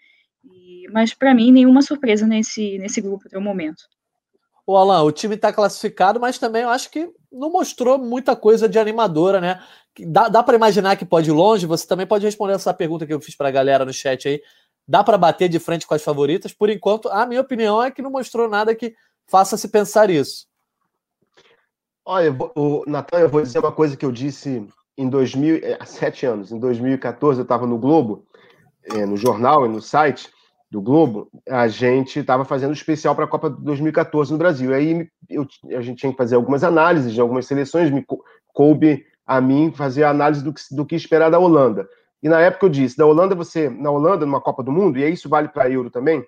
E, 0.43 0.87
mas 0.91 1.13
para 1.13 1.33
mim, 1.33 1.51
nenhuma 1.51 1.81
surpresa 1.81 2.27
nesse, 2.27 2.77
nesse 2.77 3.01
grupo 3.01 3.27
até 3.27 3.37
o 3.37 3.41
momento. 3.41 3.83
O 4.67 4.75
Alan, 4.75 5.03
o 5.03 5.11
time 5.11 5.35
está 5.35 5.53
classificado, 5.53 6.19
mas 6.19 6.39
também 6.39 6.63
eu 6.63 6.69
acho 6.69 6.89
que 6.89 7.09
não 7.31 7.51
mostrou 7.51 7.99
muita 7.99 8.35
coisa 8.35 8.67
de 8.67 8.79
animadora, 8.79 9.39
né? 9.39 9.61
Dá, 10.07 10.27
dá 10.27 10.41
para 10.41 10.55
imaginar 10.55 10.95
que 10.95 11.05
pode 11.05 11.29
ir 11.29 11.33
longe? 11.33 11.67
Você 11.67 11.85
também 11.85 12.07
pode 12.07 12.25
responder 12.25 12.53
essa 12.53 12.73
pergunta 12.73 13.05
que 13.05 13.13
eu 13.13 13.21
fiz 13.21 13.35
para 13.35 13.47
a 13.47 13.51
galera 13.51 13.85
no 13.85 13.93
chat 13.93 14.27
aí. 14.27 14.41
Dá 14.87 15.03
para 15.03 15.17
bater 15.17 15.49
de 15.49 15.59
frente 15.59 15.85
com 15.85 15.93
as 15.93 16.03
favoritas? 16.03 16.51
Por 16.51 16.69
enquanto, 16.69 17.09
a 17.09 17.25
minha 17.25 17.41
opinião 17.41 17.81
é 17.81 17.91
que 17.91 18.01
não 18.01 18.11
mostrou 18.11 18.49
nada 18.49 18.73
que 18.73 18.95
faça 19.27 19.55
se 19.55 19.67
pensar 19.67 20.09
isso. 20.09 20.47
Olha, 22.07 22.31
o 22.55 22.83
Natan, 22.85 23.19
eu 23.21 23.29
vou 23.29 23.41
dizer 23.41 23.57
uma 23.57 23.71
coisa 23.71 23.97
que 23.97 24.05
eu 24.05 24.11
disse 24.11 24.67
em 24.95 25.09
2000, 25.09 25.59
é, 25.63 25.77
há 25.79 25.85
sete 25.85 26.23
anos. 26.23 26.51
Em 26.51 26.59
2014, 26.59 27.39
eu 27.39 27.43
estava 27.43 27.65
no 27.65 27.79
Globo, 27.79 28.27
é, 28.83 29.07
no 29.07 29.17
jornal 29.17 29.65
e 29.65 29.69
no 29.69 29.81
site 29.81 30.29
do 30.69 30.79
Globo. 30.79 31.27
A 31.49 31.67
gente 31.67 32.19
estava 32.19 32.45
fazendo 32.45 32.73
especial 32.73 33.15
para 33.15 33.25
a 33.25 33.27
Copa 33.27 33.49
de 33.49 33.59
2014 33.63 34.31
no 34.31 34.37
Brasil. 34.37 34.69
E 34.69 34.73
aí 34.75 35.09
eu, 35.27 35.47
a 35.75 35.81
gente 35.81 35.97
tinha 35.97 36.11
que 36.11 36.17
fazer 36.17 36.35
algumas 36.35 36.63
análises 36.63 37.11
de 37.11 37.19
algumas 37.19 37.47
seleções. 37.47 37.89
Me 37.89 38.05
coube 38.53 39.03
a 39.25 39.41
mim 39.41 39.73
fazer 39.75 40.03
a 40.03 40.11
análise 40.11 40.43
do 40.43 40.53
que, 40.53 40.61
do 40.71 40.85
que 40.85 40.95
esperar 40.95 41.31
da 41.31 41.39
Holanda. 41.39 41.89
E 42.21 42.29
na 42.29 42.39
época 42.39 42.67
eu 42.67 42.69
disse, 42.69 42.95
da 42.95 43.07
Holanda 43.07 43.33
você, 43.33 43.67
na 43.67 43.89
Holanda, 43.89 44.27
numa 44.27 44.39
Copa 44.39 44.61
do 44.61 44.71
Mundo, 44.71 44.99
e 44.99 45.09
isso 45.09 45.27
vale 45.27 45.47
para 45.47 45.63
a 45.63 45.69
Euro 45.69 45.89
também, 45.89 46.23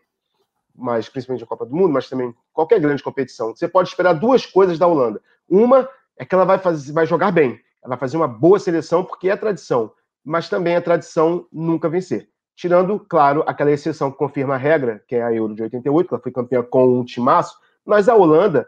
mas 0.76 1.08
principalmente 1.08 1.44
a 1.44 1.48
Copa 1.48 1.66
do 1.66 1.76
Mundo, 1.76 1.94
mas 1.94 2.10
também 2.10 2.34
qualquer 2.52 2.80
grande 2.80 3.02
competição, 3.02 3.56
você 3.56 3.68
pode 3.68 3.90
esperar 3.90 4.14
duas 4.14 4.46
coisas 4.46 4.78
da 4.78 4.88
Holanda. 4.88 5.22
Uma 5.50 5.88
é 6.18 6.26
que 6.26 6.34
ela 6.34 6.46
vai, 6.46 6.58
fazer, 6.58 6.92
vai 6.92 7.06
jogar 7.06 7.32
bem, 7.32 7.60
ela 7.84 7.90
vai 7.90 7.98
fazer 7.98 8.18
uma 8.18 8.28
boa 8.28 8.60
seleção, 8.60 9.04
porque 9.04 9.30
é 9.30 9.36
tradição, 9.36 9.92
mas 10.24 10.50
também 10.50 10.76
é 10.76 10.82
tradição 10.82 11.48
nunca 11.52 11.90
vencer. 11.90 12.30
Tirando, 12.56 13.00
claro, 13.00 13.44
aquela 13.46 13.72
exceção 13.72 14.12
que 14.12 14.18
confirma 14.18 14.56
a 14.56 14.58
regra, 14.58 15.04
que 15.08 15.16
é 15.16 15.24
a 15.24 15.34
Euro 15.34 15.54
de 15.54 15.62
88, 15.62 16.08
que 16.08 16.14
ela 16.14 16.24
foi 16.24 16.32
campeã 16.32 16.64
com 16.64 17.00
um 17.00 17.06
timaço, 17.06 17.56
mas 17.86 18.10
a 18.10 18.16
Holanda, 18.16 18.68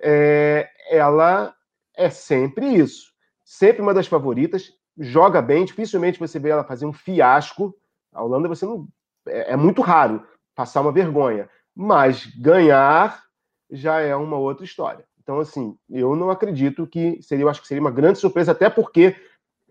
é, 0.00 0.68
ela 0.88 1.54
é 1.96 2.08
sempre 2.10 2.66
isso. 2.74 3.12
Sempre 3.44 3.82
uma 3.82 3.92
das 3.92 4.06
favoritas, 4.06 4.72
joga 4.96 5.42
bem, 5.42 5.64
dificilmente 5.64 6.18
você 6.18 6.38
vê 6.38 6.50
ela 6.50 6.64
fazer 6.64 6.86
um 6.86 6.92
fiasco. 6.92 7.74
A 8.12 8.22
Holanda 8.22 8.48
você 8.48 8.64
não. 8.64 8.88
É, 9.26 9.52
é 9.52 9.56
muito 9.56 9.82
raro 9.82 10.26
passar 10.54 10.80
uma 10.80 10.92
vergonha. 10.92 11.48
Mas 11.74 12.26
ganhar 12.26 13.22
já 13.70 14.00
é 14.00 14.14
uma 14.14 14.38
outra 14.38 14.64
história. 14.64 15.04
Então, 15.24 15.40
assim, 15.40 15.74
eu 15.90 16.14
não 16.14 16.30
acredito 16.30 16.86
que 16.86 17.18
seria, 17.22 17.44
eu 17.44 17.48
acho 17.48 17.62
que 17.62 17.66
seria 17.66 17.80
uma 17.80 17.90
grande 17.90 18.18
surpresa, 18.18 18.52
até 18.52 18.68
porque 18.68 19.16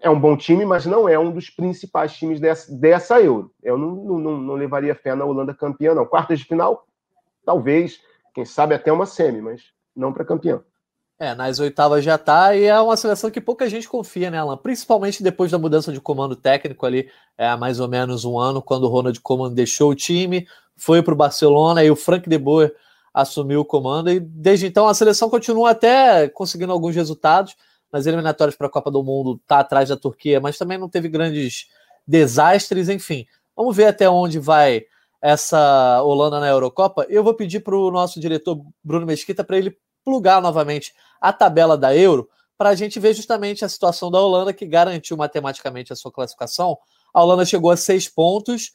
é 0.01 0.09
um 0.09 0.19
bom 0.19 0.35
time, 0.35 0.65
mas 0.65 0.85
não 0.85 1.07
é 1.07 1.17
um 1.17 1.31
dos 1.31 1.49
principais 1.49 2.13
times 2.13 2.39
dessa, 2.39 2.75
dessa 2.75 3.21
Euro. 3.21 3.53
Eu 3.61 3.77
não, 3.77 3.95
não, 3.95 4.37
não 4.37 4.55
levaria 4.55 4.95
fé 4.95 5.13
na 5.13 5.23
Holanda 5.23 5.53
campeã, 5.53 5.93
não. 5.93 6.07
Quartas 6.07 6.39
de 6.39 6.45
final, 6.45 6.87
talvez, 7.45 7.99
quem 8.33 8.43
sabe 8.43 8.73
até 8.73 8.91
uma 8.91 9.05
semi, 9.05 9.41
mas 9.41 9.61
não 9.95 10.11
para 10.11 10.25
campeão. 10.25 10.63
É, 11.19 11.35
nas 11.35 11.59
oitavas 11.59 12.03
já 12.03 12.17
tá, 12.17 12.55
e 12.55 12.63
é 12.63 12.81
uma 12.81 12.97
seleção 12.97 13.29
que 13.29 13.39
pouca 13.39 13.69
gente 13.69 13.87
confia 13.87 14.31
nela, 14.31 14.57
principalmente 14.57 15.21
depois 15.21 15.51
da 15.51 15.59
mudança 15.59 15.93
de 15.93 16.01
comando 16.01 16.35
técnico 16.35 16.83
ali, 16.83 17.07
é, 17.37 17.47
há 17.47 17.55
mais 17.55 17.79
ou 17.79 17.87
menos 17.87 18.25
um 18.25 18.39
ano, 18.39 18.61
quando 18.61 18.85
o 18.85 18.89
Ronald 18.89 19.21
Koeman 19.21 19.53
deixou 19.53 19.91
o 19.91 19.95
time, 19.95 20.47
foi 20.75 21.03
para 21.03 21.13
o 21.13 21.17
Barcelona 21.17 21.83
e 21.83 21.91
o 21.91 21.95
Frank 21.95 22.27
de 22.27 22.37
Boer 22.39 22.75
assumiu 23.13 23.61
o 23.61 23.65
comando, 23.65 24.09
e 24.09 24.19
desde 24.19 24.65
então 24.65 24.87
a 24.87 24.93
seleção 24.93 25.29
continua 25.29 25.71
até 25.71 26.27
conseguindo 26.29 26.71
alguns 26.71 26.95
resultados, 26.95 27.55
nas 27.91 28.07
eliminatórias 28.07 28.55
para 28.55 28.65
a 28.65 28.69
Copa 28.71 28.89
do 28.89 29.03
Mundo 29.03 29.39
está 29.39 29.59
atrás 29.59 29.89
da 29.89 29.95
Turquia, 29.95 30.41
mas 30.41 30.57
também 30.57 30.79
não 30.79 30.89
teve 30.89 31.07
grandes 31.07 31.67
desastres, 32.07 32.89
enfim. 32.89 33.27
Vamos 33.55 33.75
ver 33.75 33.85
até 33.85 34.09
onde 34.09 34.39
vai 34.39 34.83
essa 35.21 36.01
Holanda 36.01 36.39
na 36.39 36.47
Eurocopa. 36.47 37.05
Eu 37.07 37.23
vou 37.23 37.35
pedir 37.35 37.59
para 37.59 37.77
o 37.77 37.91
nosso 37.91 38.19
diretor 38.19 38.59
Bruno 38.83 39.05
Mesquita 39.05 39.43
para 39.43 39.57
ele 39.57 39.77
plugar 40.03 40.41
novamente 40.41 40.91
a 41.21 41.31
tabela 41.31 41.77
da 41.77 41.95
Euro 41.95 42.27
para 42.57 42.69
a 42.69 42.75
gente 42.75 42.99
ver 42.99 43.13
justamente 43.13 43.63
a 43.63 43.69
situação 43.69 44.09
da 44.09 44.19
Holanda, 44.19 44.51
que 44.53 44.65
garantiu 44.65 45.15
matematicamente 45.15 45.93
a 45.93 45.95
sua 45.95 46.11
classificação. 46.11 46.77
A 47.13 47.23
Holanda 47.23 47.45
chegou 47.45 47.69
a 47.69 47.77
seis 47.77 48.09
pontos, 48.09 48.71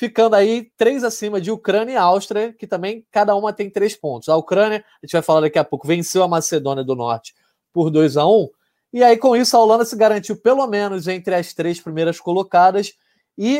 ficando 0.00 0.34
aí 0.34 0.72
três 0.78 1.04
acima 1.04 1.38
de 1.38 1.50
Ucrânia 1.50 1.92
e 1.92 1.96
Áustria, 1.96 2.54
que 2.54 2.66
também 2.66 3.04
cada 3.10 3.36
uma 3.36 3.52
tem 3.52 3.68
três 3.68 3.94
pontos. 3.94 4.30
A 4.30 4.36
Ucrânia, 4.36 4.78
a 4.78 5.04
gente 5.04 5.12
vai 5.12 5.20
falar 5.20 5.42
daqui 5.42 5.58
a 5.58 5.64
pouco, 5.64 5.86
venceu 5.86 6.22
a 6.22 6.28
Macedônia 6.28 6.82
do 6.82 6.96
Norte 6.96 7.34
por 7.70 7.90
2 7.90 8.16
a 8.16 8.26
1 8.26 8.48
E 8.94 9.04
aí, 9.04 9.18
com 9.18 9.36
isso, 9.36 9.54
a 9.54 9.60
Holanda 9.60 9.84
se 9.84 9.94
garantiu 9.94 10.38
pelo 10.38 10.66
menos 10.66 11.06
entre 11.06 11.34
as 11.34 11.52
três 11.52 11.82
primeiras 11.82 12.18
colocadas 12.18 12.94
e 13.36 13.58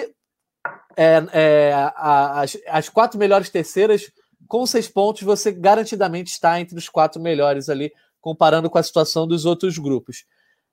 é, 0.97 1.23
é, 1.35 1.73
a, 1.75 2.41
as, 2.41 2.57
as 2.69 2.89
quatro 2.89 3.19
melhores 3.19 3.51
terceiras, 3.51 4.11
com 4.49 4.65
seis 4.65 4.89
pontos, 4.89 5.21
você 5.21 5.53
garantidamente 5.53 6.31
está 6.31 6.59
entre 6.59 6.75
os 6.75 6.89
quatro 6.89 7.21
melhores 7.21 7.69
ali, 7.69 7.93
comparando 8.19 8.71
com 8.71 8.79
a 8.79 8.83
situação 8.83 9.29
dos 9.29 9.45
outros 9.45 9.77
grupos. 9.77 10.25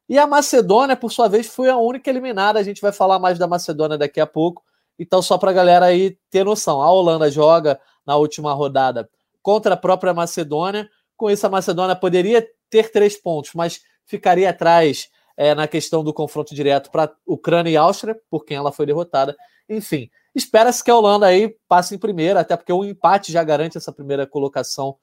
E 0.07 0.17
a 0.17 0.25
Macedônia, 0.25 0.95
por 0.95 1.11
sua 1.11 1.27
vez, 1.27 1.45
foi 1.45 1.69
a 1.69 1.75
única 1.75 2.09
eliminada. 2.09 2.57
A 2.57 2.63
gente 2.63 2.79
vai 2.79 2.93
falar 2.93 3.19
mais 3.19 3.37
da 3.37 3.47
Macedônia 3.47 3.97
daqui 3.97 4.21
a 4.21 4.25
pouco. 4.25 4.63
Então, 4.99 5.21
só 5.21 5.37
para 5.37 5.51
a 5.51 5.53
galera 5.53 5.85
aí 5.85 6.17
ter 6.29 6.43
noção, 6.43 6.81
a 6.81 6.91
Holanda 6.91 7.29
joga 7.29 7.79
na 8.05 8.15
última 8.15 8.53
rodada 8.53 9.09
contra 9.41 9.75
a 9.75 9.77
própria 9.77 10.13
Macedônia. 10.13 10.89
Com 11.15 11.29
isso, 11.29 11.45
a 11.45 11.49
Macedônia 11.49 11.95
poderia 11.95 12.47
ter 12.69 12.91
três 12.91 13.15
pontos, 13.15 13.51
mas 13.53 13.81
ficaria 14.05 14.49
atrás 14.49 15.09
é, 15.35 15.53
na 15.53 15.67
questão 15.67 16.03
do 16.03 16.13
confronto 16.13 16.55
direto 16.55 16.89
para 16.89 17.13
Ucrânia 17.25 17.69
e 17.69 17.77
Áustria, 17.77 18.19
por 18.29 18.43
quem 18.43 18.57
ela 18.57 18.71
foi 18.71 18.85
derrotada. 18.85 19.35
Enfim, 19.69 20.09
espera-se 20.33 20.83
que 20.83 20.89
a 20.89 20.95
Holanda 20.95 21.27
aí 21.27 21.55
passe 21.67 21.93
em 21.93 21.97
primeira, 21.99 22.39
até 22.39 22.57
porque 22.57 22.73
o 22.73 22.79
um 22.79 22.85
empate 22.85 23.31
já 23.31 23.43
garante 23.43 23.77
essa 23.77 23.91
primeira 23.91 24.25
colocação 24.25 24.97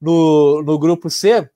no, 0.00 0.62
no 0.62 0.78
grupo 0.78 1.10
C. 1.10 1.48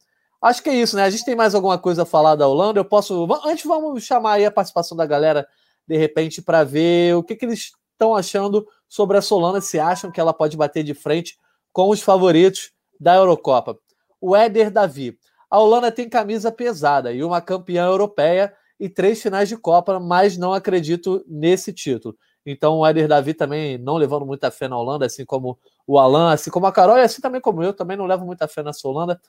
Acho 0.43 0.63
que 0.63 0.69
é 0.69 0.75
isso, 0.75 0.97
né? 0.97 1.05
A 1.05 1.11
gente 1.11 1.25
tem 1.25 1.35
mais 1.37 1.55
alguma 1.55 1.79
coisa 1.79 2.03
a 2.03 2.07
falar 2.07 2.35
da 2.35 2.47
Holanda? 2.47 2.79
Eu 2.79 2.85
posso. 2.85 3.27
Antes, 3.47 3.65
vamos 3.65 4.05
chamar 4.05 4.35
aí 4.35 4.45
a 4.45 4.51
participação 4.51 4.97
da 4.97 5.07
galera, 5.07 5.47
de 5.87 5.97
repente, 5.97 6.43
para 6.43 6.65
ver 6.65 7.17
o 7.17 7.23
que, 7.23 7.35
que 7.35 7.47
eles 7.47 7.73
estão 7.95 8.15
achando 8.15 8.67
sobre 8.89 9.17
essa 9.17 9.35
Holanda, 9.35 9.61
se 9.61 9.79
acham 9.79 10.11
que 10.11 10.21
ela 10.21 10.33
pode 10.33 10.57
bater 10.57 10.85
de 10.85 10.95
frente 10.95 11.39
com 11.73 11.89
os 11.89 12.03
favoritos 12.03 12.73
da 13.01 13.15
Eurocopa. 13.15 13.79
O 14.21 14.37
Éder 14.37 14.71
Davi. 14.71 15.19
A 15.51 15.59
Holanda 15.59 15.91
tem 15.91 16.09
camisa 16.09 16.53
pesada 16.53 17.13
e 17.13 17.23
uma 17.23 17.41
campeã 17.41 17.87
europeia 17.87 18.53
e 18.79 18.89
três 18.89 19.23
finais 19.23 19.49
de 19.49 19.57
Copa, 19.57 19.99
mas 20.01 20.37
não 20.37 20.53
acredito 20.53 21.25
nesse 21.29 21.73
título. 21.73 22.17
Então 22.45 22.79
o 22.79 22.87
Éder 22.87 23.09
Davi 23.09 23.33
também 23.33 23.79
não 23.79 23.97
levando 23.97 24.27
muita 24.27 24.51
fé 24.51 24.69
na 24.69 24.79
Holanda, 24.79 25.07
assim 25.07 25.25
como 25.25 25.59
o 25.87 25.99
Alan, 25.99 26.33
assim 26.33 26.51
como 26.51 26.67
a 26.67 26.73
Carol, 26.73 26.99
e 26.99 27.03
assim 27.03 27.23
também 27.23 27.41
como 27.41 27.63
eu, 27.63 27.73
também 27.73 27.97
não 27.97 28.07
levo 28.07 28.25
muita 28.27 28.47
fé 28.49 28.63
nessa 28.63 28.87
Holanda. 28.87 29.21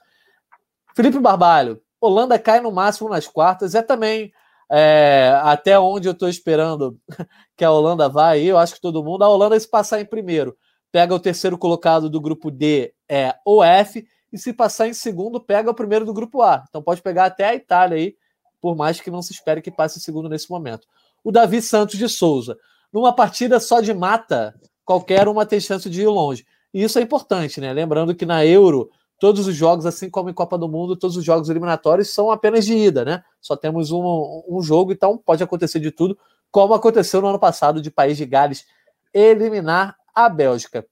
Felipe 0.95 1.19
Barbalho, 1.19 1.81
Holanda 1.99 2.37
cai 2.39 2.59
no 2.59 2.71
máximo 2.71 3.09
nas 3.09 3.27
quartas, 3.27 3.75
é 3.75 3.81
também 3.81 4.33
é, 4.71 5.37
até 5.43 5.79
onde 5.79 6.07
eu 6.07 6.13
estou 6.13 6.27
esperando 6.27 6.97
que 7.55 7.63
a 7.63 7.71
Holanda 7.71 8.09
vá, 8.09 8.37
eu 8.37 8.57
acho 8.57 8.75
que 8.75 8.81
todo 8.81 9.03
mundo, 9.03 9.23
a 9.23 9.29
Holanda 9.29 9.59
se 9.59 9.69
passar 9.69 9.99
em 10.01 10.05
primeiro, 10.05 10.57
pega 10.91 11.13
o 11.13 11.19
terceiro 11.19 11.57
colocado 11.57 12.09
do 12.09 12.21
grupo 12.21 12.49
D, 12.49 12.93
é 13.09 13.35
o 13.45 13.63
F, 13.63 14.05
e 14.31 14.37
se 14.37 14.51
passar 14.51 14.87
em 14.87 14.93
segundo, 14.93 15.39
pega 15.39 15.71
o 15.71 15.73
primeiro 15.73 16.05
do 16.05 16.13
grupo 16.13 16.41
A. 16.41 16.63
Então 16.67 16.81
pode 16.81 17.01
pegar 17.01 17.25
até 17.25 17.45
a 17.45 17.55
Itália 17.55 17.97
aí, 17.97 18.15
por 18.59 18.75
mais 18.75 18.99
que 18.99 19.11
não 19.11 19.21
se 19.21 19.31
espere 19.31 19.61
que 19.61 19.71
passe 19.71 19.99
em 19.99 20.01
segundo 20.01 20.27
nesse 20.27 20.49
momento. 20.49 20.87
O 21.23 21.31
Davi 21.31 21.61
Santos 21.61 21.97
de 21.97 22.09
Souza. 22.09 22.57
Numa 22.91 23.13
partida 23.13 23.59
só 23.59 23.81
de 23.81 23.93
mata, 23.93 24.53
qualquer 24.83 25.27
uma 25.27 25.45
tem 25.45 25.59
chance 25.59 25.89
de 25.89 26.01
ir 26.01 26.07
longe. 26.07 26.45
E 26.73 26.83
isso 26.83 26.99
é 26.99 27.01
importante, 27.01 27.61
né? 27.61 27.71
Lembrando 27.71 28.13
que 28.13 28.25
na 28.25 28.45
Euro, 28.45 28.89
todos 29.19 29.47
os 29.47 29.55
jogos, 29.55 29.85
assim 29.85 30.09
como 30.09 30.29
em 30.29 30.33
Copa 30.33 30.57
do 30.57 30.67
Mundo, 30.67 30.95
todos 30.95 31.15
os 31.15 31.23
jogos 31.23 31.49
eliminatórios 31.49 32.13
são 32.13 32.29
apenas 32.29 32.65
de 32.65 32.75
ida, 32.75 33.05
né? 33.05 33.23
Só 33.45 33.55
temos 33.55 33.91
um, 33.91 34.43
um 34.49 34.59
jogo, 34.59 34.91
então 34.91 35.19
pode 35.19 35.43
acontecer 35.43 35.79
de 35.79 35.91
tudo, 35.91 36.17
como 36.49 36.73
aconteceu 36.73 37.21
no 37.21 37.27
ano 37.27 37.37
passado 37.37 37.79
de 37.79 37.91
País 37.91 38.17
de 38.17 38.25
Gales 38.25 38.65
eliminar 39.13 39.95
a 40.15 40.27
Bélgica. 40.27 40.83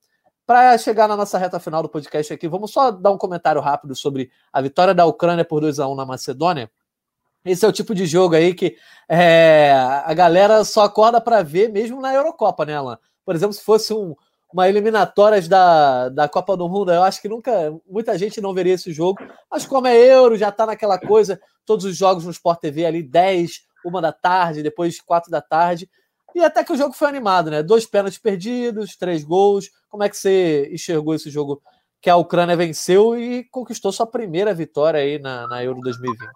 Para 0.46 0.78
chegar 0.78 1.08
na 1.08 1.18
nossa 1.18 1.36
reta 1.40 1.60
final 1.60 1.82
do 1.82 1.90
podcast 1.90 2.32
aqui, 2.32 2.48
vamos 2.48 2.72
só 2.72 2.92
dar 2.92 3.10
um 3.10 3.18
comentário 3.18 3.60
rápido 3.60 3.96
sobre 3.96 4.30
a 4.52 4.62
vitória 4.62 4.94
da 4.94 5.04
Ucrânia 5.04 5.44
por 5.44 5.62
2 5.62 5.80
a 5.80 5.88
1 5.88 5.96
na 5.96 6.06
Macedônia. 6.06 6.70
Esse 7.44 7.66
é 7.66 7.68
o 7.68 7.74
tipo 7.74 7.96
de 7.96 8.06
jogo 8.06 8.36
aí 8.36 8.54
que 8.54 8.78
é, 9.10 9.72
a 10.06 10.14
galera 10.14 10.64
só 10.64 10.84
acorda 10.84 11.20
para 11.20 11.42
ver 11.42 11.70
mesmo 11.70 12.00
na 12.00 12.14
Eurocopa, 12.14 12.66
né, 12.66 12.76
Alan? 12.76 13.00
Por 13.26 13.34
exemplo, 13.34 13.54
se 13.54 13.64
fosse 13.64 13.96
um, 13.96 14.16
uma 14.54 14.70
eliminatórias 14.70 15.48
da, 15.48 16.10
da 16.10 16.30
Copa 16.30 16.56
do 16.56 16.70
Mundo, 16.70 16.92
eu 16.92 17.02
acho 17.02 17.20
que 17.20 17.28
nunca, 17.28 17.52
muita 17.90 18.16
gente 18.18 18.40
não 18.40 18.54
veria 18.54 18.76
esse 18.76 18.94
jogo. 18.94 19.20
Mas 19.50 19.66
como 19.66 19.88
é 19.88 19.98
Euro, 19.98 20.38
já 20.38 20.50
está 20.50 20.66
naquela 20.66 21.00
coisa, 21.00 21.42
todos 21.66 21.84
os 21.86 21.98
jogos 21.98 22.24
no 22.24 22.32
Sport 22.32 22.60
TV 22.60 22.86
ali, 22.86 23.02
10, 23.02 23.62
uma 23.84 24.00
da 24.00 24.14
tarde, 24.14 24.62
depois 24.62 25.02
4 25.02 25.32
da 25.32 25.42
tarde. 25.42 25.90
E 26.36 26.44
até 26.44 26.64
que 26.64 26.72
o 26.72 26.78
jogo 26.78 26.94
foi 26.94 27.08
animado, 27.08 27.50
né? 27.50 27.64
Dois 27.64 27.86
pênaltis 27.86 28.20
perdidos, 28.20 28.96
três 28.96 29.24
gols. 29.24 29.70
Como 29.90 30.04
é 30.04 30.10
que 30.10 30.18
você 30.18 30.70
enxergou 30.72 31.16
esse 31.16 31.30
jogo 31.30 31.62
que 32.00 32.10
a 32.10 32.16
Ucrânia 32.16 32.56
venceu 32.56 33.18
e 33.18 33.44
conquistou 33.46 33.92
sua 33.92 34.06
primeira 34.06 34.54
vitória 34.54 35.00
aí 35.00 35.18
na, 35.20 35.48
na 35.48 35.64
Euro 35.64 35.80
2020? 35.82 36.28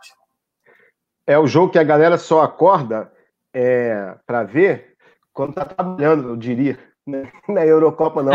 É 1.26 1.38
o 1.38 1.46
jogo 1.46 1.72
que 1.72 1.80
a 1.80 1.84
galera 1.84 2.18
só 2.18 2.42
acorda 2.42 3.12
é, 3.54 4.16
para 4.26 4.44
ver 4.44 4.96
quando 5.34 5.54
tá 5.54 5.66
trabalhando, 5.66 6.30
eu 6.30 6.36
diria. 6.36 6.80
Na 7.48 7.66
Eurocopa, 7.66 8.22
não. 8.22 8.34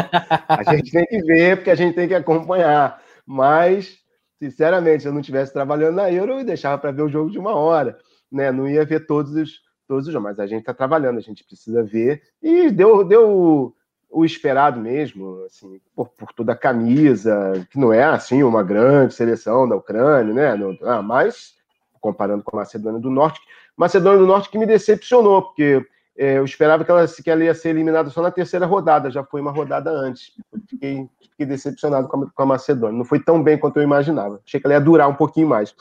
A 0.48 0.74
gente 0.74 0.90
tem 0.90 1.04
que 1.06 1.22
ver, 1.22 1.56
porque 1.56 1.70
a 1.70 1.74
gente 1.74 1.94
tem 1.94 2.08
que 2.08 2.14
acompanhar. 2.14 3.00
Mas, 3.26 3.98
sinceramente, 4.38 5.02
se 5.02 5.08
eu 5.08 5.12
não 5.12 5.20
estivesse 5.20 5.52
trabalhando 5.52 5.96
na 5.96 6.10
Euro, 6.10 6.38
eu 6.38 6.44
deixava 6.44 6.78
para 6.78 6.90
ver 6.90 7.02
o 7.02 7.08
jogo 7.08 7.30
de 7.30 7.38
uma 7.38 7.54
hora. 7.54 7.98
Né? 8.30 8.50
Não 8.50 8.68
ia 8.68 8.84
ver 8.84 9.06
todos 9.06 9.34
os, 9.34 9.60
todos 9.86 10.06
os 10.06 10.12
jogos, 10.12 10.30
mas 10.30 10.40
a 10.40 10.46
gente 10.46 10.60
está 10.60 10.72
trabalhando, 10.72 11.18
a 11.18 11.22
gente 11.22 11.44
precisa 11.44 11.82
ver. 11.82 12.22
E 12.42 12.70
deu, 12.70 13.04
deu 13.04 13.74
o 14.10 14.24
esperado 14.24 14.80
mesmo, 14.80 15.42
assim, 15.46 15.80
por, 15.94 16.08
por, 16.10 16.32
toda 16.34 16.52
a 16.52 16.56
camisa, 16.56 17.52
que 17.70 17.78
não 17.78 17.92
é 17.92 18.04
assim 18.04 18.42
uma 18.42 18.62
grande 18.62 19.14
seleção 19.14 19.66
da 19.66 19.74
Ucrânia, 19.76 20.34
né? 20.34 20.54
No, 20.54 20.76
ah, 20.82 21.02
mas 21.02 21.54
comparando 21.98 22.42
com 22.42 22.56
a 22.56 22.60
Macedônia 22.60 23.00
do 23.00 23.08
Norte, 23.08 23.40
Macedônia 23.76 24.18
do 24.18 24.26
Norte 24.26 24.50
que 24.50 24.58
me 24.58 24.66
decepcionou, 24.66 25.42
porque 25.42 25.86
eu 26.16 26.44
esperava 26.44 26.84
que 26.84 26.90
ela, 26.90 27.06
que 27.06 27.30
ela 27.30 27.44
ia 27.44 27.54
ser 27.54 27.70
eliminada 27.70 28.10
só 28.10 28.20
na 28.20 28.30
terceira 28.30 28.66
rodada, 28.66 29.10
já 29.10 29.24
foi 29.24 29.40
uma 29.40 29.50
rodada 29.50 29.90
antes. 29.90 30.32
Fiquei, 30.68 31.08
fiquei 31.20 31.46
decepcionado 31.46 32.06
com 32.08 32.24
a, 32.24 32.30
com 32.30 32.42
a 32.42 32.46
Macedônia. 32.46 32.96
Não 32.96 33.04
foi 33.04 33.18
tão 33.20 33.42
bem 33.42 33.58
quanto 33.58 33.78
eu 33.78 33.82
imaginava. 33.82 34.40
Achei 34.46 34.60
que 34.60 34.66
ela 34.66 34.74
ia 34.74 34.80
durar 34.80 35.08
um 35.08 35.14
pouquinho 35.14 35.48
mais. 35.48 35.74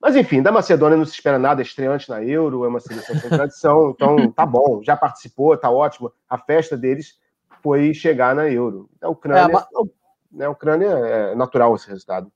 Mas 0.00 0.14
enfim, 0.14 0.42
da 0.42 0.52
Macedônia 0.52 0.96
não 0.96 1.04
se 1.04 1.12
espera 1.12 1.38
nada, 1.38 1.60
é 1.60 1.64
estreante 1.64 2.08
na 2.08 2.22
Euro, 2.22 2.64
é 2.64 2.68
uma 2.68 2.78
seleção 2.78 3.16
sem 3.16 3.30
tradição, 3.30 3.90
então 3.90 4.30
tá 4.30 4.46
bom, 4.46 4.80
já 4.82 4.96
participou, 4.96 5.56
tá 5.56 5.70
ótimo. 5.70 6.12
A 6.28 6.38
festa 6.38 6.76
deles 6.76 7.18
foi 7.62 7.92
chegar 7.92 8.34
na 8.34 8.48
Euro. 8.48 8.88
A 9.02 9.08
Ucrânia, 9.08 9.52
é. 9.52 10.36
Né, 10.36 10.44
a 10.44 10.50
Ucrânia 10.50 10.86
é 10.86 11.34
natural 11.34 11.74
esse 11.74 11.88
resultado. 11.88 12.30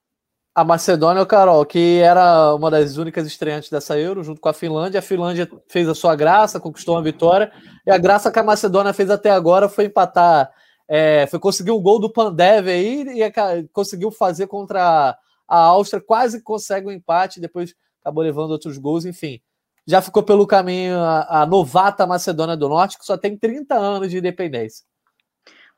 A 0.55 0.65
Macedônia, 0.65 1.25
Carol, 1.25 1.65
que 1.65 2.01
era 2.01 2.55
uma 2.55 2.71
das 2.71 2.99
únicas 2.99 3.27
estreantes 3.27 3.71
dessa 3.71 3.99
Euro, 3.99 4.23
junto 4.23 4.39
com 4.39 4.51
a 4.51 4.53
Finlândia. 4.53 4.99
A 4.99 5.03
Finlândia 5.03 5.51
fez 5.67 5.89
a 5.89 5.95
sua 5.95 6.15
graça, 6.15 6.61
conquistou 6.61 6.95
uma 6.95 7.03
vitória. 7.03 7.51
E 7.87 7.91
a 7.91 7.97
graça 7.97 8.31
que 8.31 8.39
a 8.39 8.43
Macedônia 8.43 8.93
fez 8.93 9.09
até 9.09 9.31
agora 9.31 9.67
foi 9.67 9.87
empatar, 9.87 10.51
é, 10.87 11.27
foi 11.27 11.39
conseguir 11.39 11.71
um 11.71 11.81
gol 11.81 11.99
do 11.99 12.13
Pandev 12.13 12.69
aí 12.69 13.23
e 13.23 13.69
conseguiu 13.73 14.11
fazer 14.11 14.47
contra 14.47 15.17
a 15.49 15.57
Áustria, 15.57 16.03
quase 16.03 16.43
consegue 16.43 16.87
um 16.87 16.93
empate, 16.93 17.41
depois 17.41 17.75
acabou 18.03 18.23
levando 18.23 18.51
outros 18.51 18.77
gols, 18.77 19.07
enfim. 19.07 19.41
Já 19.87 20.03
ficou 20.03 20.23
pelo 20.23 20.47
caminho 20.47 20.99
a, 20.99 21.43
a 21.43 21.47
novata 21.47 22.07
Macedônia 22.07 22.57
do 22.59 22.69
Norte, 22.69 22.99
que 22.99 23.07
só 23.07 23.17
tem 23.17 23.39
30 23.39 23.75
anos 23.75 24.11
de 24.11 24.19
independência. 24.19 24.85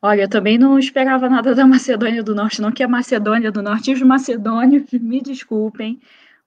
Olha, 0.07 0.25
eu 0.25 0.29
também 0.29 0.59
não 0.59 0.79
esperava 0.79 1.31
nada 1.31 1.55
da 1.55 1.67
Macedônia 1.67 2.23
do 2.23 2.35
Norte, 2.35 2.61
não 2.61 2.71
que 2.71 2.83
a 2.83 2.89
Macedônia 2.89 3.51
do 3.51 3.63
Norte 3.63 3.91
e 3.91 3.95
os 3.95 4.03
macedônios 4.03 4.85
me 4.93 5.23
desculpem, 5.23 5.99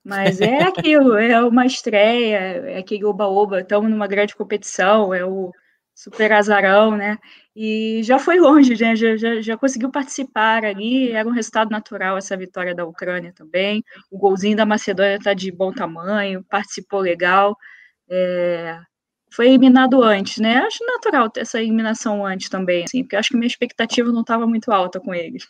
mas 0.04 0.40
é 0.40 0.62
aquilo, 0.62 1.16
é 1.16 1.42
uma 1.42 1.66
estreia, 1.66 2.36
é 2.38 2.78
aquele 2.78 3.04
oba-oba, 3.04 3.60
estamos 3.60 3.90
numa 3.90 4.06
grande 4.06 4.36
competição, 4.36 5.12
é 5.12 5.24
o 5.24 5.52
super 5.92 6.30
azarão, 6.30 6.96
né? 6.96 7.18
E 7.56 8.00
já 8.04 8.16
foi 8.20 8.38
longe, 8.38 8.80
né? 8.80 8.94
já, 8.94 9.16
já, 9.16 9.40
já 9.40 9.56
conseguiu 9.56 9.90
participar 9.90 10.64
ali, 10.64 11.10
era 11.10 11.28
um 11.28 11.32
resultado 11.32 11.68
natural 11.68 12.16
essa 12.16 12.36
vitória 12.36 12.76
da 12.76 12.84
Ucrânia 12.84 13.32
também. 13.34 13.82
O 14.08 14.18
golzinho 14.18 14.56
da 14.56 14.64
Macedônia 14.64 15.16
está 15.16 15.34
de 15.34 15.50
bom 15.50 15.72
tamanho, 15.72 16.44
participou 16.48 17.00
legal. 17.00 17.56
É, 18.08 18.78
foi 19.30 19.48
eliminado 19.48 20.02
antes, 20.02 20.38
né? 20.38 20.56
Acho 20.58 20.84
natural 20.84 21.30
ter 21.30 21.40
essa 21.40 21.60
eliminação 21.60 22.24
antes 22.24 22.48
também, 22.48 22.84
assim, 22.84 23.02
porque 23.02 23.16
acho 23.16 23.30
que 23.30 23.36
minha 23.36 23.46
expectativa 23.46 24.10
não 24.10 24.22
estava 24.22 24.46
muito 24.46 24.70
alta 24.72 24.98
com 25.00 25.14
eles. 25.14 25.46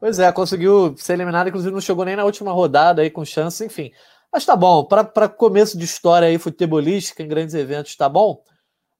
Pois 0.00 0.18
é, 0.18 0.30
conseguiu 0.30 0.94
ser 0.96 1.14
eliminado, 1.14 1.48
inclusive 1.48 1.72
não 1.72 1.80
chegou 1.80 2.04
nem 2.04 2.14
na 2.14 2.24
última 2.24 2.52
rodada 2.52 3.02
aí 3.02 3.10
com 3.10 3.24
chance, 3.24 3.64
enfim. 3.64 3.90
Mas 4.32 4.44
tá 4.44 4.54
bom, 4.54 4.84
para 4.84 5.28
começo 5.28 5.76
de 5.76 5.84
história 5.84 6.28
aí 6.28 6.38
futebolística 6.38 7.22
em 7.22 7.28
grandes 7.28 7.54
eventos, 7.54 7.96
tá 7.96 8.08
bom? 8.08 8.42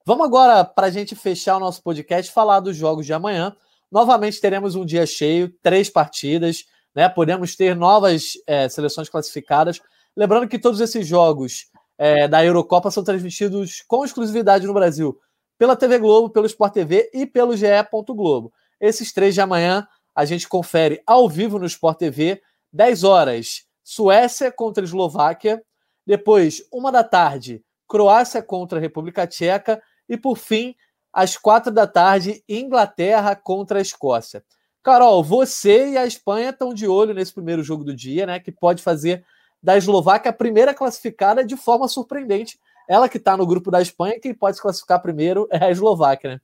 Vamos 0.05 0.27
agora, 0.27 0.65
para 0.65 0.87
a 0.87 0.91
gente 0.91 1.15
fechar 1.15 1.57
o 1.59 1.61
nosso 1.61 1.83
podcast, 1.83 2.33
falar 2.33 2.61
dos 2.61 2.77
jogos 2.77 3.05
de 3.05 3.13
amanhã. 3.13 3.55
Novamente 3.93 4.41
teremos 4.41 4.75
um 4.75 4.85
dia 4.85 5.07
cheio, 5.07 5.53
três 5.63 5.91
partidas, 5.91 6.65
né? 6.95 7.09
Podemos 7.09 7.55
ter 7.55 7.77
novas 7.77 8.33
é, 8.47 8.69
seleções 8.69 9.09
classificadas. 9.09 9.81
Lembrando 10.17 10.49
que 10.49 10.59
todos 10.59 10.81
esses 10.81 11.07
jogos 11.07 11.67
é, 11.99 12.29
da 12.29 12.45
Eurocopa 12.45 12.91
são 12.91 13.03
transmitidos 13.03 13.83
com 13.87 14.05
exclusividade 14.05 14.67
no 14.67 14.73
Brasil 14.73 15.19
pela 15.59 15.75
TV 15.75 15.99
Globo, 15.99 16.31
pelo 16.31 16.47
Sport 16.47 16.73
TV 16.73 17.11
e 17.13 17.27
pelo 17.27 17.57
GE. 17.57 17.67
Globo. 18.07 18.53
Esses 18.81 19.13
três 19.13 19.35
de 19.35 19.41
amanhã 19.41 19.87
a 20.15 20.25
gente 20.25 20.49
confere 20.49 21.03
ao 21.05 21.29
vivo 21.29 21.59
no 21.59 21.67
Sport 21.67 21.99
TV, 21.99 22.41
10 22.73 23.05
horas, 23.05 23.65
Suécia 23.83 24.53
contra 24.53 24.85
Eslováquia. 24.85 25.63
Depois, 26.07 26.63
uma 26.73 26.93
da 26.93 27.03
tarde, 27.03 27.63
Croácia 27.89 28.43
contra 28.43 28.79
a 28.79 28.81
República 28.81 29.27
Tcheca. 29.27 29.83
E 30.09 30.17
por 30.17 30.37
fim, 30.37 30.75
às 31.13 31.37
quatro 31.37 31.73
da 31.73 31.87
tarde, 31.87 32.43
Inglaterra 32.49 33.35
contra 33.35 33.79
a 33.79 33.83
Escócia. 33.83 34.45
Carol, 34.83 35.23
você 35.23 35.91
e 35.91 35.99
a 35.99 36.07
Espanha 36.07 36.51
estão 36.51 36.73
de 36.73 36.87
olho 36.87 37.13
nesse 37.13 37.35
primeiro 37.35 37.63
jogo 37.63 37.83
do 37.83 37.95
dia, 37.95 38.27
né? 38.27 38.39
Que 38.39 38.53
pode 38.53 38.83
fazer 38.83 39.25
da 39.63 39.77
Eslováquia, 39.77 40.31
a 40.31 40.35
primeira 40.35 40.75
classificada 40.75 41.45
de 41.45 41.57
forma 41.57 41.89
surpreendente. 41.89 42.59
Ela 42.89 43.09
que 43.09 43.19
está 43.19 43.37
no 43.37 43.47
grupo 43.47 43.71
da 43.71 43.83
Espanha, 43.83 44.21
quem 44.21 44.33
pode 44.33 44.57
se 44.57 44.63
classificar 44.63 45.03
primeiro 45.03 45.47
é 45.51 45.65
a 45.65 45.71
Eslováquia, 45.71 46.31
né? 46.31 46.41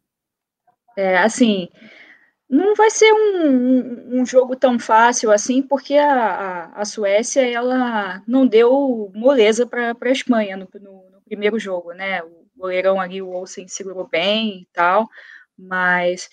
É, 0.96 1.18
assim, 1.18 1.68
não 2.48 2.74
vai 2.74 2.90
ser 2.90 3.12
um, 3.12 3.48
um, 3.48 4.20
um 4.20 4.26
jogo 4.26 4.54
tão 4.54 4.78
fácil 4.78 5.32
assim, 5.32 5.62
porque 5.62 5.96
a, 5.96 6.14
a, 6.14 6.80
a, 6.82 6.84
Suécia 6.84 7.50
ela 7.50 8.22
não 8.28 8.46
deu 8.46 9.10
moleza 9.14 9.66
para 9.66 9.96
a 10.00 10.10
Espanha 10.10 10.56
no, 10.56 10.68
no, 10.80 11.10
no, 11.10 11.22
primeiro 11.24 11.58
jogo, 11.58 11.92
né? 11.92 12.22
O 12.22 12.46
goleirão 12.56 13.00
ali, 13.00 13.20
o 13.20 13.30
Olsen, 13.30 13.66
segurou 13.66 14.06
bem 14.06 14.60
e 14.62 14.68
tal, 14.72 15.08
mas 15.58 16.28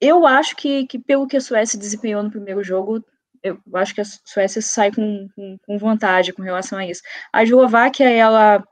eu 0.00 0.26
acho 0.26 0.54
que, 0.54 0.86
que 0.86 0.98
pelo 0.98 1.26
que 1.26 1.36
a 1.36 1.40
Suécia 1.40 1.78
desempenhou 1.78 2.22
no 2.22 2.30
primeiro 2.30 2.62
jogo, 2.62 3.04
eu 3.44 3.60
acho 3.74 3.94
que 3.94 4.00
a 4.00 4.04
Suécia 4.04 4.62
sai 4.62 4.90
com, 4.90 5.28
com, 5.36 5.58
com 5.66 5.78
vantagem 5.78 6.34
com 6.34 6.42
relação 6.42 6.78
a 6.78 6.86
isso. 6.86 7.02
A 7.30 7.42
Eslováquia, 7.42 8.08
ela 8.08 8.64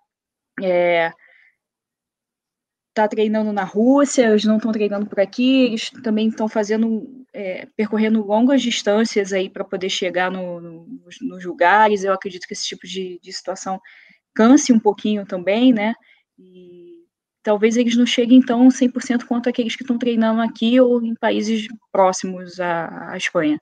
é, 0.62 1.12
tá 2.94 3.06
treinando 3.06 3.52
na 3.52 3.64
Rússia, 3.64 4.28
eles 4.28 4.44
não 4.44 4.56
estão 4.56 4.72
treinando 4.72 5.06
por 5.06 5.20
aqui, 5.20 5.66
eles 5.66 5.90
também 6.02 6.28
estão 6.28 6.48
fazendo, 6.48 7.06
é, 7.35 7.66
percorrendo 7.76 8.24
longas 8.26 8.62
distâncias 8.62 9.32
aí 9.32 9.50
para 9.50 9.64
poder 9.64 9.90
chegar 9.90 10.30
no, 10.30 10.61
no, 10.61 10.87
nos, 11.20 11.44
lugares. 11.44 12.02
Eu 12.02 12.14
acredito 12.14 12.46
que 12.46 12.54
esse 12.54 12.66
tipo 12.66 12.87
de, 12.87 13.20
de 13.22 13.32
situação 13.32 13.78
canse 14.35 14.72
um 14.72 14.80
pouquinho 14.80 15.26
também, 15.26 15.72
né? 15.72 15.94
E 16.38 16.94
talvez 17.42 17.76
eles 17.76 17.96
não 17.96 18.06
cheguem 18.06 18.40
tão 18.40 18.68
100% 18.68 19.26
quanto 19.26 19.48
aqueles 19.50 19.76
que 19.76 19.82
estão 19.82 19.98
treinando 19.98 20.40
aqui 20.40 20.80
ou 20.80 21.02
em 21.04 21.14
países 21.14 21.66
próximos 21.92 22.58
à, 22.61 23.12
à 23.12 23.16
Espanha. 23.18 23.61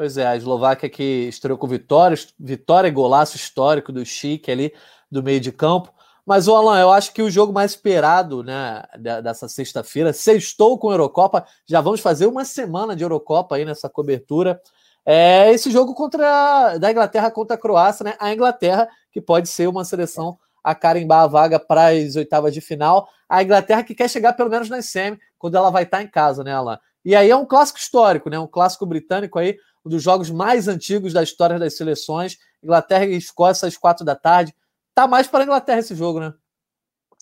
Pois 0.00 0.16
é, 0.16 0.26
a 0.26 0.34
Eslováquia 0.34 0.88
que 0.88 1.28
estreou 1.28 1.58
com 1.58 1.66
vitória, 1.66 2.16
vitória 2.38 2.88
e 2.88 2.90
golaço 2.90 3.36
histórico 3.36 3.92
do 3.92 4.02
Chique 4.02 4.50
ali 4.50 4.72
do 5.12 5.22
meio 5.22 5.38
de 5.38 5.52
campo. 5.52 5.92
Mas, 6.24 6.48
o 6.48 6.56
Alan, 6.56 6.80
eu 6.80 6.90
acho 6.90 7.12
que 7.12 7.20
o 7.20 7.30
jogo 7.30 7.52
mais 7.52 7.72
esperado 7.72 8.42
né, 8.42 8.82
dessa 9.22 9.46
sexta-feira, 9.46 10.14
sextou 10.14 10.78
com 10.78 10.88
a 10.88 10.94
Eurocopa, 10.94 11.44
já 11.66 11.82
vamos 11.82 12.00
fazer 12.00 12.24
uma 12.24 12.46
semana 12.46 12.96
de 12.96 13.04
Eurocopa 13.04 13.56
aí 13.56 13.64
nessa 13.66 13.90
cobertura. 13.90 14.58
É 15.04 15.52
esse 15.52 15.70
jogo 15.70 15.94
contra 15.94 16.78
da 16.78 16.90
Inglaterra 16.90 17.30
contra 17.30 17.56
a 17.56 17.60
Croácia, 17.60 18.02
né? 18.02 18.14
A 18.18 18.32
Inglaterra, 18.32 18.88
que 19.12 19.20
pode 19.20 19.50
ser 19.50 19.68
uma 19.68 19.84
seleção 19.84 20.38
a 20.64 20.74
carimbar 20.74 21.24
a 21.24 21.26
vaga 21.26 21.60
para 21.60 21.88
as 21.88 22.16
oitavas 22.16 22.54
de 22.54 22.62
final. 22.62 23.06
A 23.28 23.42
Inglaterra 23.42 23.82
que 23.82 23.94
quer 23.94 24.08
chegar 24.08 24.32
pelo 24.32 24.48
menos 24.48 24.70
nas 24.70 24.86
semi, 24.86 25.18
quando 25.38 25.58
ela 25.58 25.68
vai 25.68 25.82
estar 25.82 26.02
em 26.02 26.08
casa, 26.08 26.42
né, 26.42 26.54
Alan? 26.54 26.78
E 27.04 27.14
aí 27.16 27.30
é 27.30 27.36
um 27.36 27.46
clássico 27.46 27.78
histórico, 27.78 28.28
né? 28.28 28.38
Um 28.38 28.46
clássico 28.46 28.84
britânico 28.84 29.38
aí, 29.38 29.58
um 29.84 29.90
dos 29.90 30.02
jogos 30.02 30.30
mais 30.30 30.68
antigos 30.68 31.12
da 31.12 31.22
história 31.22 31.58
das 31.58 31.76
seleções. 31.76 32.38
Inglaterra 32.62 33.06
e 33.06 33.16
Escócia 33.16 33.66
às 33.66 33.76
quatro 33.76 34.04
da 34.04 34.14
tarde. 34.14 34.54
Tá 34.94 35.06
mais 35.06 35.26
para 35.26 35.40
a 35.40 35.44
Inglaterra 35.44 35.78
esse 35.78 35.94
jogo, 35.94 36.20
né? 36.20 36.34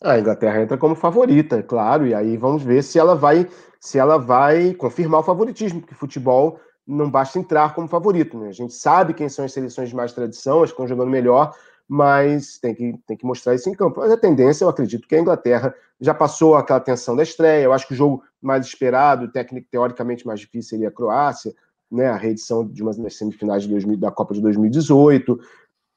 A 0.03 0.19
Inglaterra 0.19 0.63
entra 0.63 0.79
como 0.79 0.95
favorita, 0.95 1.57
é 1.57 1.63
claro, 1.63 2.07
e 2.07 2.15
aí 2.15 2.37
vamos 2.37 2.63
ver 2.63 2.83
se 2.83 2.99
ela 2.99 3.17
vai 3.17 3.49
se 3.81 3.99
ela 3.99 4.19
vai 4.19 4.75
confirmar 4.75 5.21
o 5.21 5.25
favoritismo, 5.25 5.81
porque 5.81 5.95
futebol 5.95 6.61
não 6.87 7.11
basta 7.11 7.39
entrar 7.39 7.75
como 7.75 7.87
favorito, 7.87 8.39
né? 8.39 8.49
A 8.49 8.53
gente 8.53 8.75
sabe 8.75 9.15
quem 9.15 9.29
são 9.29 9.45
as 9.45 9.53
seleções 9.53 9.91
de 9.91 9.95
mais 9.95 10.13
tradição, 10.13 10.63
as 10.63 10.71
que 10.71 10.75
estão 10.75 10.89
jogando 10.89 11.11
melhor, 11.11 11.55
mas 11.87 12.59
tem 12.59 12.75
que, 12.75 12.99
tem 13.07 13.17
que 13.17 13.27
mostrar 13.27 13.55
isso 13.55 13.69
em 13.69 13.75
campo. 13.75 14.01
Mas 14.01 14.11
a 14.11 14.17
tendência, 14.17 14.65
eu 14.65 14.69
acredito 14.69 15.07
que 15.07 15.15
a 15.15 15.21
Inglaterra 15.21 15.75
já 16.01 16.15
passou 16.15 16.57
aquela 16.57 16.81
tensão 16.81 17.15
da 17.15 17.23
estreia. 17.23 17.63
Eu 17.63 17.73
acho 17.73 17.87
que 17.87 17.93
o 17.93 17.97
jogo 17.97 18.23
mais 18.41 18.67
esperado, 18.67 19.31
técnico, 19.31 19.69
teoricamente 19.71 20.27
mais 20.27 20.41
difícil, 20.41 20.71
seria 20.71 20.89
a 20.89 20.93
Croácia 20.93 21.55
né, 21.91 22.07
a 22.09 22.17
reedição 22.17 22.67
de 22.67 22.83
uma 22.83 22.93
das 22.95 23.17
semifinais 23.17 23.63
de 23.63 23.69
2000, 23.69 23.97
da 23.97 24.11
Copa 24.11 24.35
de 24.35 24.41
2018. 24.41 25.39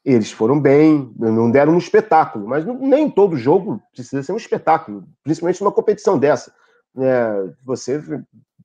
Eles 0.04 0.32
foram 0.32 0.60
bem, 0.60 1.13
não 1.17 1.51
deram 1.51 1.73
um 1.73 1.77
espetáculo, 1.77 2.47
mas 2.47 2.65
nem 2.65 3.10
todo 3.10 3.38
jogo 3.38 3.82
precisa 3.93 4.23
ser 4.23 4.32
um 4.32 4.38
espetáculo, 4.38 5.04
principalmente 5.23 5.62
numa 5.62 5.71
competição 5.71 6.17
dessa. 6.17 6.54
É, 6.97 7.54
você 7.63 8.01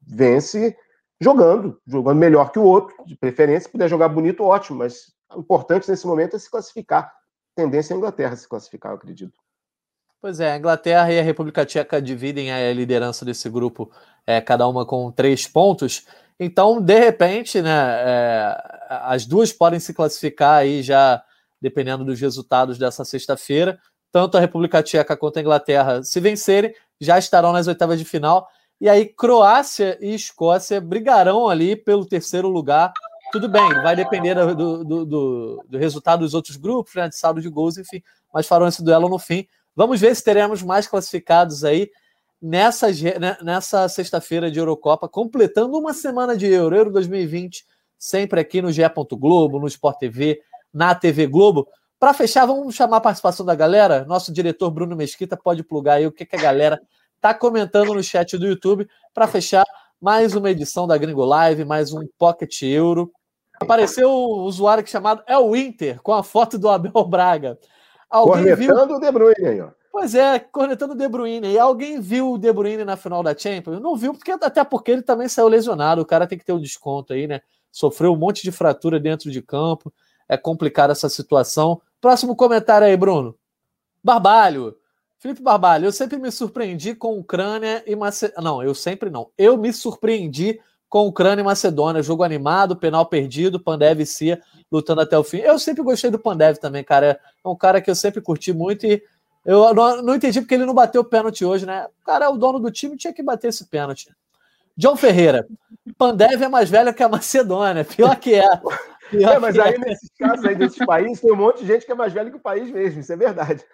vence 0.02 0.76
jogando, 1.20 1.78
jogando 1.86 2.18
melhor 2.18 2.50
que 2.50 2.58
o 2.58 2.64
outro, 2.64 2.94
de 3.04 3.16
preferência, 3.16 3.66
se 3.66 3.72
puder 3.72 3.88
jogar 3.88 4.08
bonito, 4.08 4.44
ótimo, 4.44 4.78
mas 4.78 5.12
o 5.34 5.40
importante 5.40 5.90
nesse 5.90 6.06
momento 6.06 6.36
é 6.36 6.38
se 6.38 6.50
classificar. 6.50 7.12
Tendência 7.54 7.92
é 7.92 7.94
a 7.94 7.98
Inglaterra 7.98 8.36
se 8.36 8.48
classificar, 8.48 8.92
eu 8.92 8.96
acredito. 8.96 9.38
Pois 10.20 10.40
é, 10.40 10.52
a 10.52 10.56
Inglaterra 10.56 11.12
e 11.12 11.18
a 11.18 11.22
República 11.22 11.64
Tcheca 11.64 12.00
dividem 12.00 12.50
a 12.50 12.72
liderança 12.72 13.24
desse 13.24 13.48
grupo, 13.48 13.90
é, 14.26 14.40
cada 14.40 14.66
uma 14.66 14.84
com 14.84 15.10
três 15.10 15.46
pontos. 15.46 16.06
Então, 16.38 16.80
de 16.80 16.98
repente, 16.98 17.62
né, 17.62 17.70
é, 17.70 18.56
as 18.88 19.24
duas 19.24 19.52
podem 19.52 19.80
se 19.80 19.94
classificar 19.94 20.58
aí 20.58 20.82
já, 20.82 21.22
dependendo 21.60 22.04
dos 22.04 22.20
resultados 22.20 22.78
dessa 22.78 23.04
sexta-feira. 23.04 23.78
Tanto 24.12 24.36
a 24.36 24.40
República 24.40 24.82
Tcheca 24.82 25.16
quanto 25.16 25.38
a 25.38 25.40
Inglaterra, 25.40 26.02
se 26.02 26.20
vencerem, 26.20 26.74
já 27.00 27.18
estarão 27.18 27.52
nas 27.52 27.66
oitavas 27.66 27.98
de 27.98 28.04
final. 28.04 28.48
E 28.80 28.88
aí, 28.88 29.06
Croácia 29.06 29.96
e 30.00 30.14
Escócia 30.14 30.80
brigarão 30.80 31.48
ali 31.48 31.74
pelo 31.74 32.06
terceiro 32.06 32.48
lugar. 32.48 32.92
Tudo 33.32 33.48
bem, 33.48 33.68
vai 33.82 33.96
depender 33.96 34.34
do, 34.34 34.84
do, 34.84 35.04
do, 35.04 35.64
do 35.66 35.78
resultado 35.78 36.20
dos 36.20 36.34
outros 36.34 36.56
grupos, 36.56 36.94
né, 36.94 37.08
de 37.08 37.16
saldo 37.16 37.40
de 37.40 37.48
gols, 37.48 37.76
enfim, 37.76 38.02
mas 38.32 38.46
farão 38.46 38.68
esse 38.68 38.84
duelo 38.84 39.08
no 39.08 39.18
fim. 39.18 39.46
Vamos 39.74 40.00
ver 40.00 40.14
se 40.14 40.22
teremos 40.22 40.62
mais 40.62 40.86
classificados 40.86 41.64
aí 41.64 41.90
nessa, 42.40 42.88
né, 43.18 43.36
nessa 43.42 43.88
sexta-feira 43.88 44.50
de 44.50 44.58
Eurocopa, 44.58 45.08
completando 45.08 45.78
uma 45.78 45.92
semana 45.92 46.36
de 46.36 46.46
Euro, 46.46 46.76
Euro 46.76 46.92
2020, 46.92 47.66
sempre 47.98 48.40
aqui 48.40 48.60
no 48.60 48.70
GE. 48.72 48.82
Globo, 49.12 49.58
no 49.58 49.66
Sport 49.66 49.98
TV, 49.98 50.40
na 50.72 50.94
TV 50.94 51.26
Globo. 51.26 51.66
Para 51.98 52.12
fechar, 52.12 52.46
vamos 52.46 52.74
chamar 52.74 52.98
a 52.98 53.00
participação 53.00 53.44
da 53.44 53.54
galera. 53.54 54.04
Nosso 54.04 54.32
diretor 54.32 54.70
Bruno 54.70 54.94
Mesquita 54.94 55.36
pode 55.36 55.62
plugar 55.62 55.94
aí 55.94 56.06
o 56.06 56.12
que, 56.12 56.26
que 56.26 56.36
a 56.36 56.40
galera 56.40 56.80
tá 57.20 57.32
comentando 57.32 57.94
no 57.94 58.02
chat 58.02 58.36
do 58.36 58.46
YouTube 58.46 58.86
para 59.14 59.26
fechar 59.26 59.64
mais 60.00 60.34
uma 60.34 60.50
edição 60.50 60.86
da 60.86 60.98
Gringo 60.98 61.24
Live, 61.24 61.64
mais 61.64 61.92
um 61.92 62.06
Pocket 62.18 62.62
Euro. 62.62 63.10
Apareceu 63.58 64.10
um 64.10 64.42
usuário 64.42 64.86
chamado 64.86 65.22
É 65.26 65.38
o 65.38 65.56
Inter, 65.56 66.02
com 66.02 66.12
a 66.12 66.22
foto 66.22 66.58
do 66.58 66.68
Abel 66.68 67.04
Braga. 67.06 67.58
Alguém 68.10 68.44
Cornetando 68.44 68.86
viu... 68.88 68.96
o 68.96 69.00
De 69.00 69.10
Bruyne 69.10 69.46
aí, 69.46 69.60
ó. 69.62 69.70
Pois 69.98 70.14
é, 70.14 70.38
cornetando 70.38 70.92
o 70.92 70.94
De 70.94 71.08
Bruyne. 71.08 71.52
E 71.52 71.58
alguém 71.58 71.98
viu 71.98 72.32
o 72.32 72.38
De 72.38 72.52
Bruyne 72.52 72.84
na 72.84 72.98
final 72.98 73.22
da 73.22 73.34
Champions? 73.34 73.80
Não 73.80 73.96
viu, 73.96 74.12
porque 74.12 74.30
até 74.30 74.62
porque 74.62 74.90
ele 74.90 75.00
também 75.00 75.26
saiu 75.26 75.48
lesionado. 75.48 76.02
O 76.02 76.04
cara 76.04 76.26
tem 76.26 76.36
que 76.36 76.44
ter 76.44 76.52
um 76.52 76.60
desconto 76.60 77.14
aí, 77.14 77.26
né? 77.26 77.40
Sofreu 77.72 78.12
um 78.12 78.16
monte 78.16 78.42
de 78.42 78.52
fratura 78.52 79.00
dentro 79.00 79.30
de 79.30 79.40
campo. 79.40 79.90
É 80.28 80.36
complicada 80.36 80.92
essa 80.92 81.08
situação. 81.08 81.80
Próximo 81.98 82.36
comentário 82.36 82.86
aí, 82.86 82.94
Bruno. 82.94 83.38
Barbalho. 84.04 84.76
Felipe 85.18 85.40
Barbalho, 85.40 85.86
eu 85.86 85.92
sempre 85.92 86.18
me 86.18 86.30
surpreendi 86.30 86.94
com 86.94 87.18
Ucrânia 87.18 87.82
e 87.86 87.96
Macedônia. 87.96 88.44
Não, 88.44 88.62
eu 88.62 88.74
sempre 88.74 89.08
não. 89.08 89.30
Eu 89.38 89.56
me 89.56 89.72
surpreendi 89.72 90.60
com 90.90 91.06
Ucrânia 91.06 91.40
e 91.40 91.44
Macedônia. 91.44 92.02
Jogo 92.02 92.22
animado, 92.22 92.76
penal 92.76 93.06
perdido, 93.06 93.58
Pandev 93.58 94.02
e 94.02 94.06
Cia 94.06 94.42
lutando 94.70 95.00
até 95.00 95.18
o 95.18 95.24
fim. 95.24 95.38
Eu 95.38 95.58
sempre 95.58 95.82
gostei 95.82 96.10
do 96.10 96.18
Pandev 96.18 96.58
também, 96.58 96.84
cara. 96.84 97.18
É 97.42 97.48
um 97.48 97.56
cara 97.56 97.80
que 97.80 97.90
eu 97.90 97.94
sempre 97.94 98.20
curti 98.20 98.52
muito 98.52 98.84
e 98.84 99.02
eu 99.46 99.72
não, 99.72 100.02
não 100.02 100.14
entendi 100.16 100.40
porque 100.40 100.54
ele 100.54 100.66
não 100.66 100.74
bateu 100.74 101.02
o 101.02 101.04
pênalti 101.04 101.44
hoje, 101.44 101.64
né? 101.64 101.86
O 102.02 102.04
cara 102.04 102.24
é 102.24 102.28
o 102.28 102.36
dono 102.36 102.58
do 102.58 102.70
time, 102.70 102.96
tinha 102.96 103.12
que 103.12 103.22
bater 103.22 103.48
esse 103.48 103.64
pênalti. 103.66 104.10
John 104.76 104.96
Ferreira, 104.96 105.46
Pandev 105.96 106.42
é 106.42 106.48
mais 106.48 106.68
velho 106.68 106.92
que 106.92 107.02
a 107.02 107.08
Macedônia, 107.08 107.84
pior 107.84 108.16
que 108.16 108.34
é. 108.34 108.48
Pior 109.08 109.34
é, 109.34 109.38
mas 109.38 109.58
aí 109.58 109.74
é. 109.74 109.78
nesses 109.78 110.10
casos 110.18 110.44
aí 110.44 110.54
desses 110.54 110.84
países 110.84 111.20
tem 111.20 111.32
um 111.32 111.36
monte 111.36 111.60
de 111.60 111.66
gente 111.66 111.86
que 111.86 111.92
é 111.92 111.94
mais 111.94 112.12
velho 112.12 112.30
que 112.30 112.36
o 112.36 112.40
país 112.40 112.70
mesmo, 112.70 113.00
isso 113.00 113.12
é 113.12 113.16
verdade. 113.16 113.64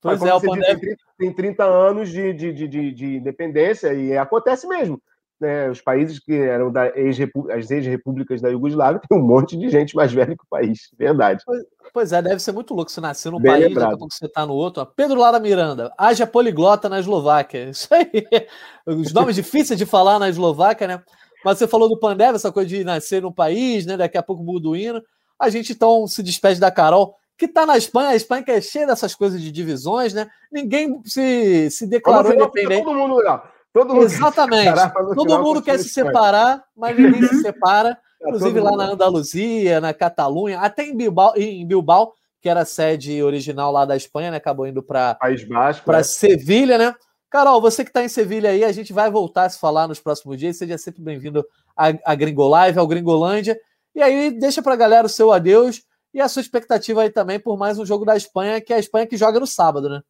Pois 0.00 0.22
é, 0.22 0.32
o 0.32 0.40
Pandev... 0.40 0.80
Diz, 0.80 0.96
tem 1.18 1.32
30 1.32 1.64
anos 1.64 2.08
de, 2.08 2.32
de, 2.32 2.52
de, 2.52 2.92
de 2.92 3.16
independência 3.16 3.92
e 3.92 4.16
acontece 4.16 4.66
mesmo 4.66 5.00
né, 5.40 5.70
os 5.70 5.80
países 5.80 6.18
que 6.18 6.32
eram 6.32 6.70
da 6.70 6.88
ex 6.96 7.18
as 7.54 7.70
ex-repúblicas 7.70 8.40
da 8.40 8.48
Iugoslávia, 8.48 9.00
tem 9.08 9.18
um 9.18 9.22
monte 9.22 9.56
de 9.56 9.68
gente 9.68 9.94
mais 9.94 10.12
velha 10.12 10.36
que 10.36 10.42
o 10.42 10.48
país, 10.48 10.90
verdade. 10.98 11.42
Pois, 11.44 11.64
pois 11.92 12.12
é, 12.12 12.22
deve 12.22 12.40
ser 12.40 12.52
muito 12.52 12.74
louco 12.74 12.90
você 12.90 13.00
nascer 13.00 13.30
num 13.30 13.40
Bem 13.40 13.52
país, 13.52 13.64
lembrado. 13.68 13.84
daqui 13.84 13.94
a 13.94 13.98
pouco 13.98 14.14
você 14.14 14.26
está 14.26 14.46
no 14.46 14.54
outro. 14.54 14.84
Pedro 14.86 15.20
Lara 15.20 15.40
Miranda, 15.40 15.92
haja 15.96 16.26
poliglota 16.26 16.88
na 16.88 16.98
Eslováquia. 16.98 17.70
Isso 17.70 17.88
aí, 17.92 18.10
os 18.86 19.12
nomes 19.12 19.34
difíceis 19.34 19.78
de 19.78 19.86
falar 19.86 20.18
na 20.18 20.28
Eslováquia, 20.28 20.86
né? 20.86 21.02
Mas 21.44 21.58
você 21.58 21.68
falou 21.68 21.88
do 21.88 21.98
Pandev, 21.98 22.34
essa 22.34 22.50
coisa 22.50 22.68
de 22.68 22.84
nascer 22.84 23.22
num 23.22 23.32
país, 23.32 23.86
né? 23.86 23.96
Daqui 23.96 24.18
a 24.18 24.22
pouco 24.22 24.42
muda 24.42 24.68
o 24.68 24.76
hino. 24.76 25.02
A 25.38 25.48
gente 25.48 25.72
então 25.72 26.06
se 26.06 26.22
despede 26.22 26.58
da 26.58 26.70
Carol, 26.70 27.14
que 27.36 27.46
está 27.46 27.64
na 27.64 27.76
Espanha. 27.76 28.08
A 28.08 28.16
Espanha 28.16 28.42
que 28.42 28.50
é 28.50 28.60
cheia 28.60 28.86
dessas 28.86 29.14
coisas 29.14 29.40
de 29.40 29.52
divisões, 29.52 30.12
né? 30.12 30.28
Ninguém 30.50 31.00
se, 31.04 31.70
se 31.70 31.86
declarou 31.86 32.34
independente. 32.34 32.82
Todo 32.82 32.96
mundo, 32.96 33.22
Todo 33.72 33.94
mundo 33.94 34.04
Exatamente. 34.04 34.74
Todo 35.14 35.42
mundo 35.42 35.62
quer 35.62 35.78
se 35.78 35.88
separar, 35.88 36.64
mas 36.76 36.96
ninguém 36.96 37.22
se 37.22 37.42
separa. 37.42 37.94
Tá 37.94 38.28
Inclusive 38.28 38.60
lá 38.60 38.76
na 38.76 38.84
Andaluzia, 38.86 39.80
na 39.80 39.94
Catalunha, 39.94 40.58
até 40.58 40.84
em 40.84 40.96
Bilbao, 40.96 41.34
em 41.36 41.64
Bilbao, 41.66 42.12
que 42.40 42.48
era 42.48 42.62
a 42.62 42.64
sede 42.64 43.22
original 43.22 43.70
lá 43.70 43.84
da 43.84 43.96
Espanha, 43.96 44.30
né? 44.30 44.38
Acabou 44.38 44.66
indo 44.66 44.82
para 44.82 45.14
País 45.14 45.44
Basco, 45.44 45.84
para 45.84 45.98
é. 45.98 46.02
Sevilha, 46.02 46.76
né? 46.78 46.94
Carol, 47.30 47.60
você 47.60 47.84
que 47.84 47.90
está 47.90 48.02
em 48.02 48.08
Sevilha 48.08 48.50
aí, 48.50 48.64
a 48.64 48.72
gente 48.72 48.92
vai 48.92 49.10
voltar 49.10 49.44
a 49.44 49.48
se 49.48 49.60
falar 49.60 49.86
nos 49.86 50.00
próximos 50.00 50.38
dias. 50.38 50.56
Seja 50.56 50.78
sempre 50.78 51.02
bem-vindo 51.02 51.44
à 51.76 52.14
Gringolive, 52.14 52.78
ao 52.78 52.86
Gringolândia. 52.86 53.56
E 53.94 54.02
aí, 54.02 54.30
deixa 54.30 54.62
para 54.62 54.72
a 54.72 54.76
galera 54.76 55.06
o 55.06 55.10
seu 55.10 55.30
adeus 55.30 55.82
e 56.12 56.20
a 56.20 56.28
sua 56.28 56.40
expectativa 56.40 57.02
aí 57.02 57.10
também 57.10 57.38
por 57.38 57.56
mais 57.56 57.78
um 57.78 57.84
jogo 57.84 58.04
da 58.04 58.16
Espanha, 58.16 58.60
que 58.60 58.72
é 58.72 58.76
a 58.76 58.80
Espanha 58.80 59.06
que 59.06 59.16
joga 59.16 59.38
no 59.38 59.46
sábado, 59.46 59.88
né? 59.88 60.00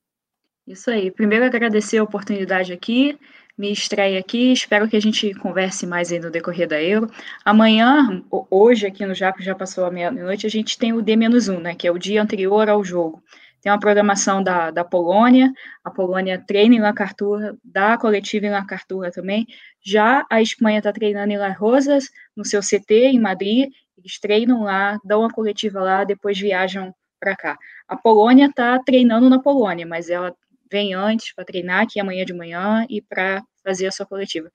Isso 0.67 0.91
aí. 0.91 1.11
Primeiro, 1.11 1.45
agradecer 1.45 1.99
a 1.99 2.05
oportunidade 2.05 2.73
aqui 2.73 3.19
me 3.59 3.73
estreia 3.73 4.21
aqui. 4.21 4.53
Espero 4.53 4.89
que 4.89 4.97
a 4.97 5.01
gente 5.01 5.35
converse 5.35 5.85
mais 5.85 6.13
aí 6.13 6.21
no 6.21 6.31
decorrer 6.31 6.69
da 6.69 6.81
Euro. 6.81 7.11
Amanhã, 7.45 8.23
hoje, 8.49 8.87
aqui 8.87 9.05
no 9.05 9.15
Japo, 9.15 9.43
já 9.43 9.55
passou 9.55 9.85
a 9.85 9.91
meia-noite, 9.91 10.47
a 10.47 10.51
gente 10.51 10.79
tem 10.79 10.93
o 10.93 11.03
D-1, 11.03 11.61
né, 11.61 11.75
que 11.75 11.87
é 11.87 11.91
o 11.91 11.99
dia 11.99 12.23
anterior 12.23 12.71
ao 12.71 12.85
jogo. 12.85 13.21
Tem 13.61 13.73
uma 13.73 13.81
programação 13.81 14.41
da, 14.41 14.71
da 14.71 14.85
Polônia, 14.85 15.53
a 15.85 15.91
Polônia 15.91 16.43
treina 16.47 16.77
em 16.77 16.81
La 16.81 16.93
Cartura, 16.93 17.57
dá 17.65 17.99
coletiva 17.99 18.47
em 18.47 18.51
La 18.51 18.65
Cartura 18.65 19.11
também. 19.11 19.47
Já 19.85 20.25
a 20.31 20.41
Espanha 20.41 20.79
está 20.79 20.93
treinando 20.93 21.33
em 21.33 21.37
La 21.37 21.51
Rosas, 21.51 22.09
no 22.37 22.45
seu 22.45 22.61
CT, 22.61 22.95
em 23.13 23.19
Madrid. 23.21 23.69
Eles 23.97 24.21
treinam 24.21 24.63
lá, 24.63 24.97
dão 25.05 25.21
uma 25.21 25.31
coletiva 25.31 25.81
lá, 25.81 26.05
depois 26.05 26.39
viajam 26.39 26.95
para 27.19 27.35
cá. 27.35 27.59
A 27.89 27.97
Polônia 27.97 28.47
está 28.47 28.79
treinando 28.79 29.29
na 29.29 29.43
Polônia, 29.43 29.85
mas 29.85 30.09
ela 30.09 30.33
vem 30.71 30.95
antes 30.95 31.33
para 31.35 31.45
treinar 31.45 31.83
aqui 31.83 32.01
amanhã 32.01 32.25
de 32.25 32.33
manhã 32.33 32.87
e 32.89 33.01
para 33.03 33.43
fazer 33.65 33.87
a 33.87 33.93
sua 33.93 34.07
coletiva. 34.07 34.51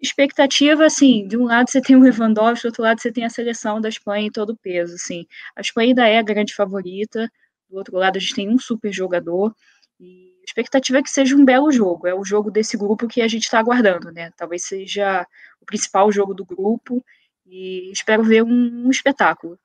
Expectativa, 0.00 0.84
assim, 0.84 1.26
de 1.26 1.36
um 1.36 1.44
lado 1.44 1.70
você 1.70 1.80
tem 1.80 1.96
o 1.96 2.00
Lewandowski, 2.00 2.64
do 2.64 2.66
outro 2.66 2.82
lado 2.82 3.00
você 3.00 3.10
tem 3.10 3.24
a 3.24 3.30
seleção 3.30 3.80
da 3.80 3.88
Espanha 3.88 4.26
em 4.26 4.30
todo 4.30 4.50
o 4.50 4.56
peso, 4.56 4.94
assim. 4.94 5.26
A 5.56 5.60
Espanha 5.60 5.88
ainda 5.88 6.06
é 6.06 6.18
a 6.18 6.22
grande 6.22 6.54
favorita, 6.54 7.30
do 7.70 7.76
outro 7.76 7.96
lado 7.96 8.16
a 8.16 8.20
gente 8.20 8.34
tem 8.34 8.48
um 8.48 8.58
super 8.58 8.92
jogador, 8.92 9.54
e 9.98 10.34
a 10.40 10.44
expectativa 10.44 10.98
é 10.98 11.02
que 11.02 11.10
seja 11.10 11.34
um 11.34 11.44
belo 11.44 11.72
jogo, 11.72 12.06
é 12.06 12.14
o 12.14 12.24
jogo 12.24 12.50
desse 12.50 12.76
grupo 12.76 13.08
que 13.08 13.22
a 13.22 13.28
gente 13.28 13.44
está 13.44 13.58
aguardando, 13.58 14.12
né? 14.12 14.30
Talvez 14.36 14.64
seja 14.64 15.26
o 15.60 15.64
principal 15.64 16.12
jogo 16.12 16.34
do 16.34 16.44
grupo, 16.44 17.02
e 17.46 17.90
espero 17.92 18.22
ver 18.22 18.42
um, 18.42 18.86
um 18.86 18.90
espetáculo. 18.90 19.58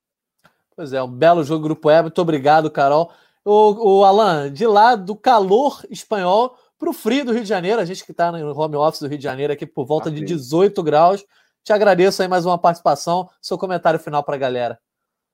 Pois 0.76 0.94
é, 0.94 1.04
um 1.04 1.12
belo 1.12 1.44
jogo 1.44 1.64
Grupo 1.64 1.92
E. 1.92 2.02
Muito 2.02 2.22
obrigado, 2.22 2.72
Carol. 2.72 3.12
O, 3.52 4.02
o 4.02 4.06
Alan, 4.06 4.54
de 4.54 4.68
lá 4.68 4.96
do 4.96 5.16
calor 5.16 5.84
espanhol 5.90 6.56
para 6.78 6.88
o 6.88 6.94
frio 6.94 7.26
do 7.26 7.34
Rio 7.34 7.42
de 7.42 7.50
Janeiro, 7.50 7.82
a 7.82 7.86
gente 7.86 8.06
que 8.06 8.12
está 8.12 8.32
no 8.32 8.56
home 8.56 8.76
office 8.76 9.00
do 9.00 9.08
Rio 9.08 9.18
de 9.18 9.24
Janeiro 9.24 9.52
aqui 9.52 9.66
por 9.66 9.88
volta 9.88 10.12
de 10.12 10.24
18 10.24 10.84
graus. 10.84 11.26
Te 11.64 11.74
agradeço 11.74 12.22
aí 12.22 12.28
mais 12.28 12.46
uma 12.46 12.60
participação. 12.60 13.28
Seu 13.42 13.58
comentário 13.58 14.00
final 14.00 14.24
para 14.24 14.36
a 14.36 14.38
galera. 14.38 14.78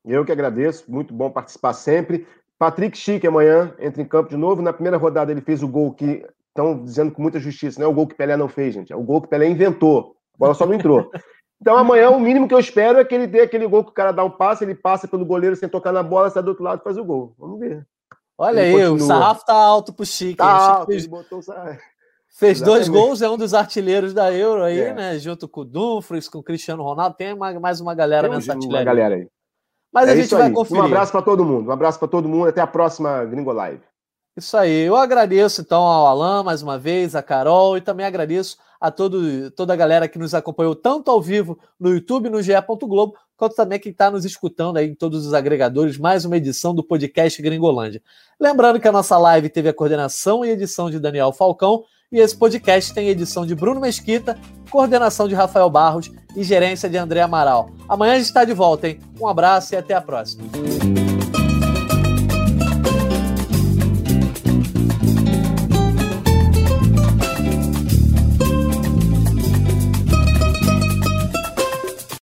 Eu 0.05 0.23
que 0.23 0.31
agradeço, 0.31 0.89
muito 0.89 1.13
bom 1.13 1.29
participar 1.29 1.73
sempre. 1.73 2.25
Patrick 2.57 2.97
Chique 2.97 3.27
amanhã 3.27 3.75
entra 3.77 4.01
em 4.01 4.05
campo 4.05 4.29
de 4.29 4.37
novo. 4.37 4.61
Na 4.61 4.71
primeira 4.71 4.95
rodada 4.95 5.29
ele 5.29 5.41
fez 5.41 5.61
o 5.61 5.67
gol 5.67 5.93
que 5.93 6.25
estão 6.47 6.85
dizendo 6.85 7.11
com 7.11 7.21
muita 7.21 7.37
justiça, 7.37 7.81
não 7.81 7.87
é 7.87 7.89
o 7.91 7.93
gol 7.93 8.07
que 8.07 8.15
Pelé 8.15 8.37
não 8.37 8.47
fez, 8.47 8.73
gente, 8.73 8.93
é 8.93 8.95
o 8.95 9.03
gol 9.03 9.21
que 9.21 9.27
Pelé 9.27 9.49
inventou. 9.49 10.15
A 10.35 10.37
bola 10.37 10.53
só 10.53 10.65
não 10.65 10.73
entrou. 10.73 11.11
Então 11.61 11.77
amanhã 11.77 12.09
o 12.09 12.19
mínimo 12.19 12.49
que 12.49 12.53
eu 12.53 12.59
espero 12.59 12.99
é 12.99 13.05
que 13.05 13.15
ele 13.15 13.25
dê 13.25 13.39
aquele 13.39 13.65
gol 13.65 13.81
que 13.83 13.89
o 13.89 13.93
cara 13.93 14.11
dá 14.11 14.23
um 14.25 14.29
passe, 14.29 14.65
ele 14.65 14.75
passa 14.75 15.07
pelo 15.07 15.25
goleiro 15.25 15.55
sem 15.55 15.69
tocar 15.69 15.93
na 15.93 16.03
bola, 16.03 16.29
sai 16.29 16.43
do 16.43 16.49
outro 16.49 16.63
lado 16.63 16.81
e 16.81 16.83
faz 16.83 16.97
o 16.97 17.03
gol. 17.03 17.33
Vamos 17.39 17.59
ver. 17.59 17.87
Olha 18.37 18.61
ele 18.61 18.81
aí, 18.81 18.89
continua. 18.89 18.95
o 18.95 19.07
sarrafo 19.07 19.45
tá 19.45 19.53
alto 19.53 19.93
pro 19.93 20.05
Chique. 20.05 20.35
Tá 20.35 20.45
alto, 20.45 20.87
fez, 20.87 21.05
botou 21.05 21.41
fez 22.37 22.61
dois 22.61 22.89
gols, 22.89 23.21
é 23.21 23.29
um 23.29 23.37
dos 23.37 23.53
artilheiros 23.53 24.13
da 24.13 24.31
Euro 24.31 24.63
aí, 24.63 24.79
é. 24.79 24.93
né? 24.93 25.19
Junto 25.19 25.47
com 25.47 25.61
o 25.61 25.65
Dumfries, 25.65 26.27
com 26.27 26.39
o 26.39 26.43
Cristiano 26.43 26.83
Ronaldo. 26.83 27.15
Tem 27.15 27.33
mais 27.35 27.79
uma 27.79 27.95
galera 27.95 28.27
tem 28.27 28.35
nessa 28.35 28.53
artilharia. 28.53 28.79
Uma 28.79 28.85
galera 28.85 29.15
aí. 29.15 29.27
Mas 29.93 30.09
é 30.09 30.11
a 30.11 30.15
gente 30.17 30.33
vai 30.33 30.47
aí. 30.47 30.53
conferir. 30.53 30.83
Um 30.83 30.85
abraço 30.85 31.11
para 31.13 31.21
todo 31.21 31.45
mundo. 31.45 31.69
Um 31.69 31.71
abraço 31.71 31.97
para 31.97 32.07
todo 32.09 32.27
mundo. 32.27 32.49
Até 32.49 32.59
a 32.59 32.67
próxima 32.67 33.23
Gringo 33.23 33.53
Live. 33.53 33.81
Isso 34.35 34.57
aí. 34.57 34.81
Eu 34.81 34.97
agradeço 34.97 35.61
então 35.61 35.81
ao 35.81 36.07
Alan 36.07 36.43
mais 36.43 36.61
uma 36.61 36.77
vez, 36.77 37.15
a 37.15 37.23
Carol 37.23 37.77
e 37.77 37.81
também 37.81 38.05
agradeço 38.05 38.57
a 38.81 38.91
todo, 38.91 39.49
toda 39.51 39.71
a 39.71 39.77
galera 39.77 40.09
que 40.09 40.19
nos 40.19 40.33
acompanhou 40.33 40.75
tanto 40.75 41.09
ao 41.09 41.21
vivo 41.21 41.57
no 41.79 41.93
YouTube, 41.93 42.29
no 42.29 42.41
GE. 42.41 42.51
Globo, 42.81 43.15
quanto 43.37 43.55
também 43.55 43.79
quem 43.79 43.91
está 43.91 44.09
nos 44.09 44.25
escutando 44.25 44.77
aí 44.77 44.89
em 44.89 44.95
todos 44.95 45.25
os 45.25 45.33
agregadores, 45.33 45.97
mais 45.97 46.25
uma 46.25 46.37
edição 46.37 46.73
do 46.73 46.83
podcast 46.83 47.41
Gringolândia. 47.41 48.01
Lembrando 48.39 48.79
que 48.79 48.87
a 48.87 48.91
nossa 48.91 49.17
live 49.17 49.49
teve 49.49 49.69
a 49.69 49.73
coordenação 49.73 50.45
e 50.45 50.49
edição 50.49 50.89
de 50.89 50.99
Daniel 50.99 51.31
Falcão 51.31 51.83
e 52.11 52.19
esse 52.19 52.37
podcast 52.37 52.93
tem 52.93 53.09
edição 53.09 53.45
de 53.45 53.55
Bruno 53.55 53.81
Mesquita, 53.81 54.39
coordenação 54.69 55.27
de 55.27 55.35
Rafael 55.35 55.69
Barros 55.69 56.11
e 56.35 56.43
gerência 56.43 56.89
de 56.89 56.97
André 56.97 57.21
Amaral. 57.21 57.69
Amanhã 57.89 58.13
a 58.13 58.17
gente 58.17 58.27
está 58.27 58.45
de 58.45 58.53
volta, 58.53 58.87
hein? 58.87 58.99
Um 59.19 59.27
abraço 59.27 59.73
e 59.73 59.77
até 59.77 59.93
a 59.93 60.01
próxima. 60.01 60.43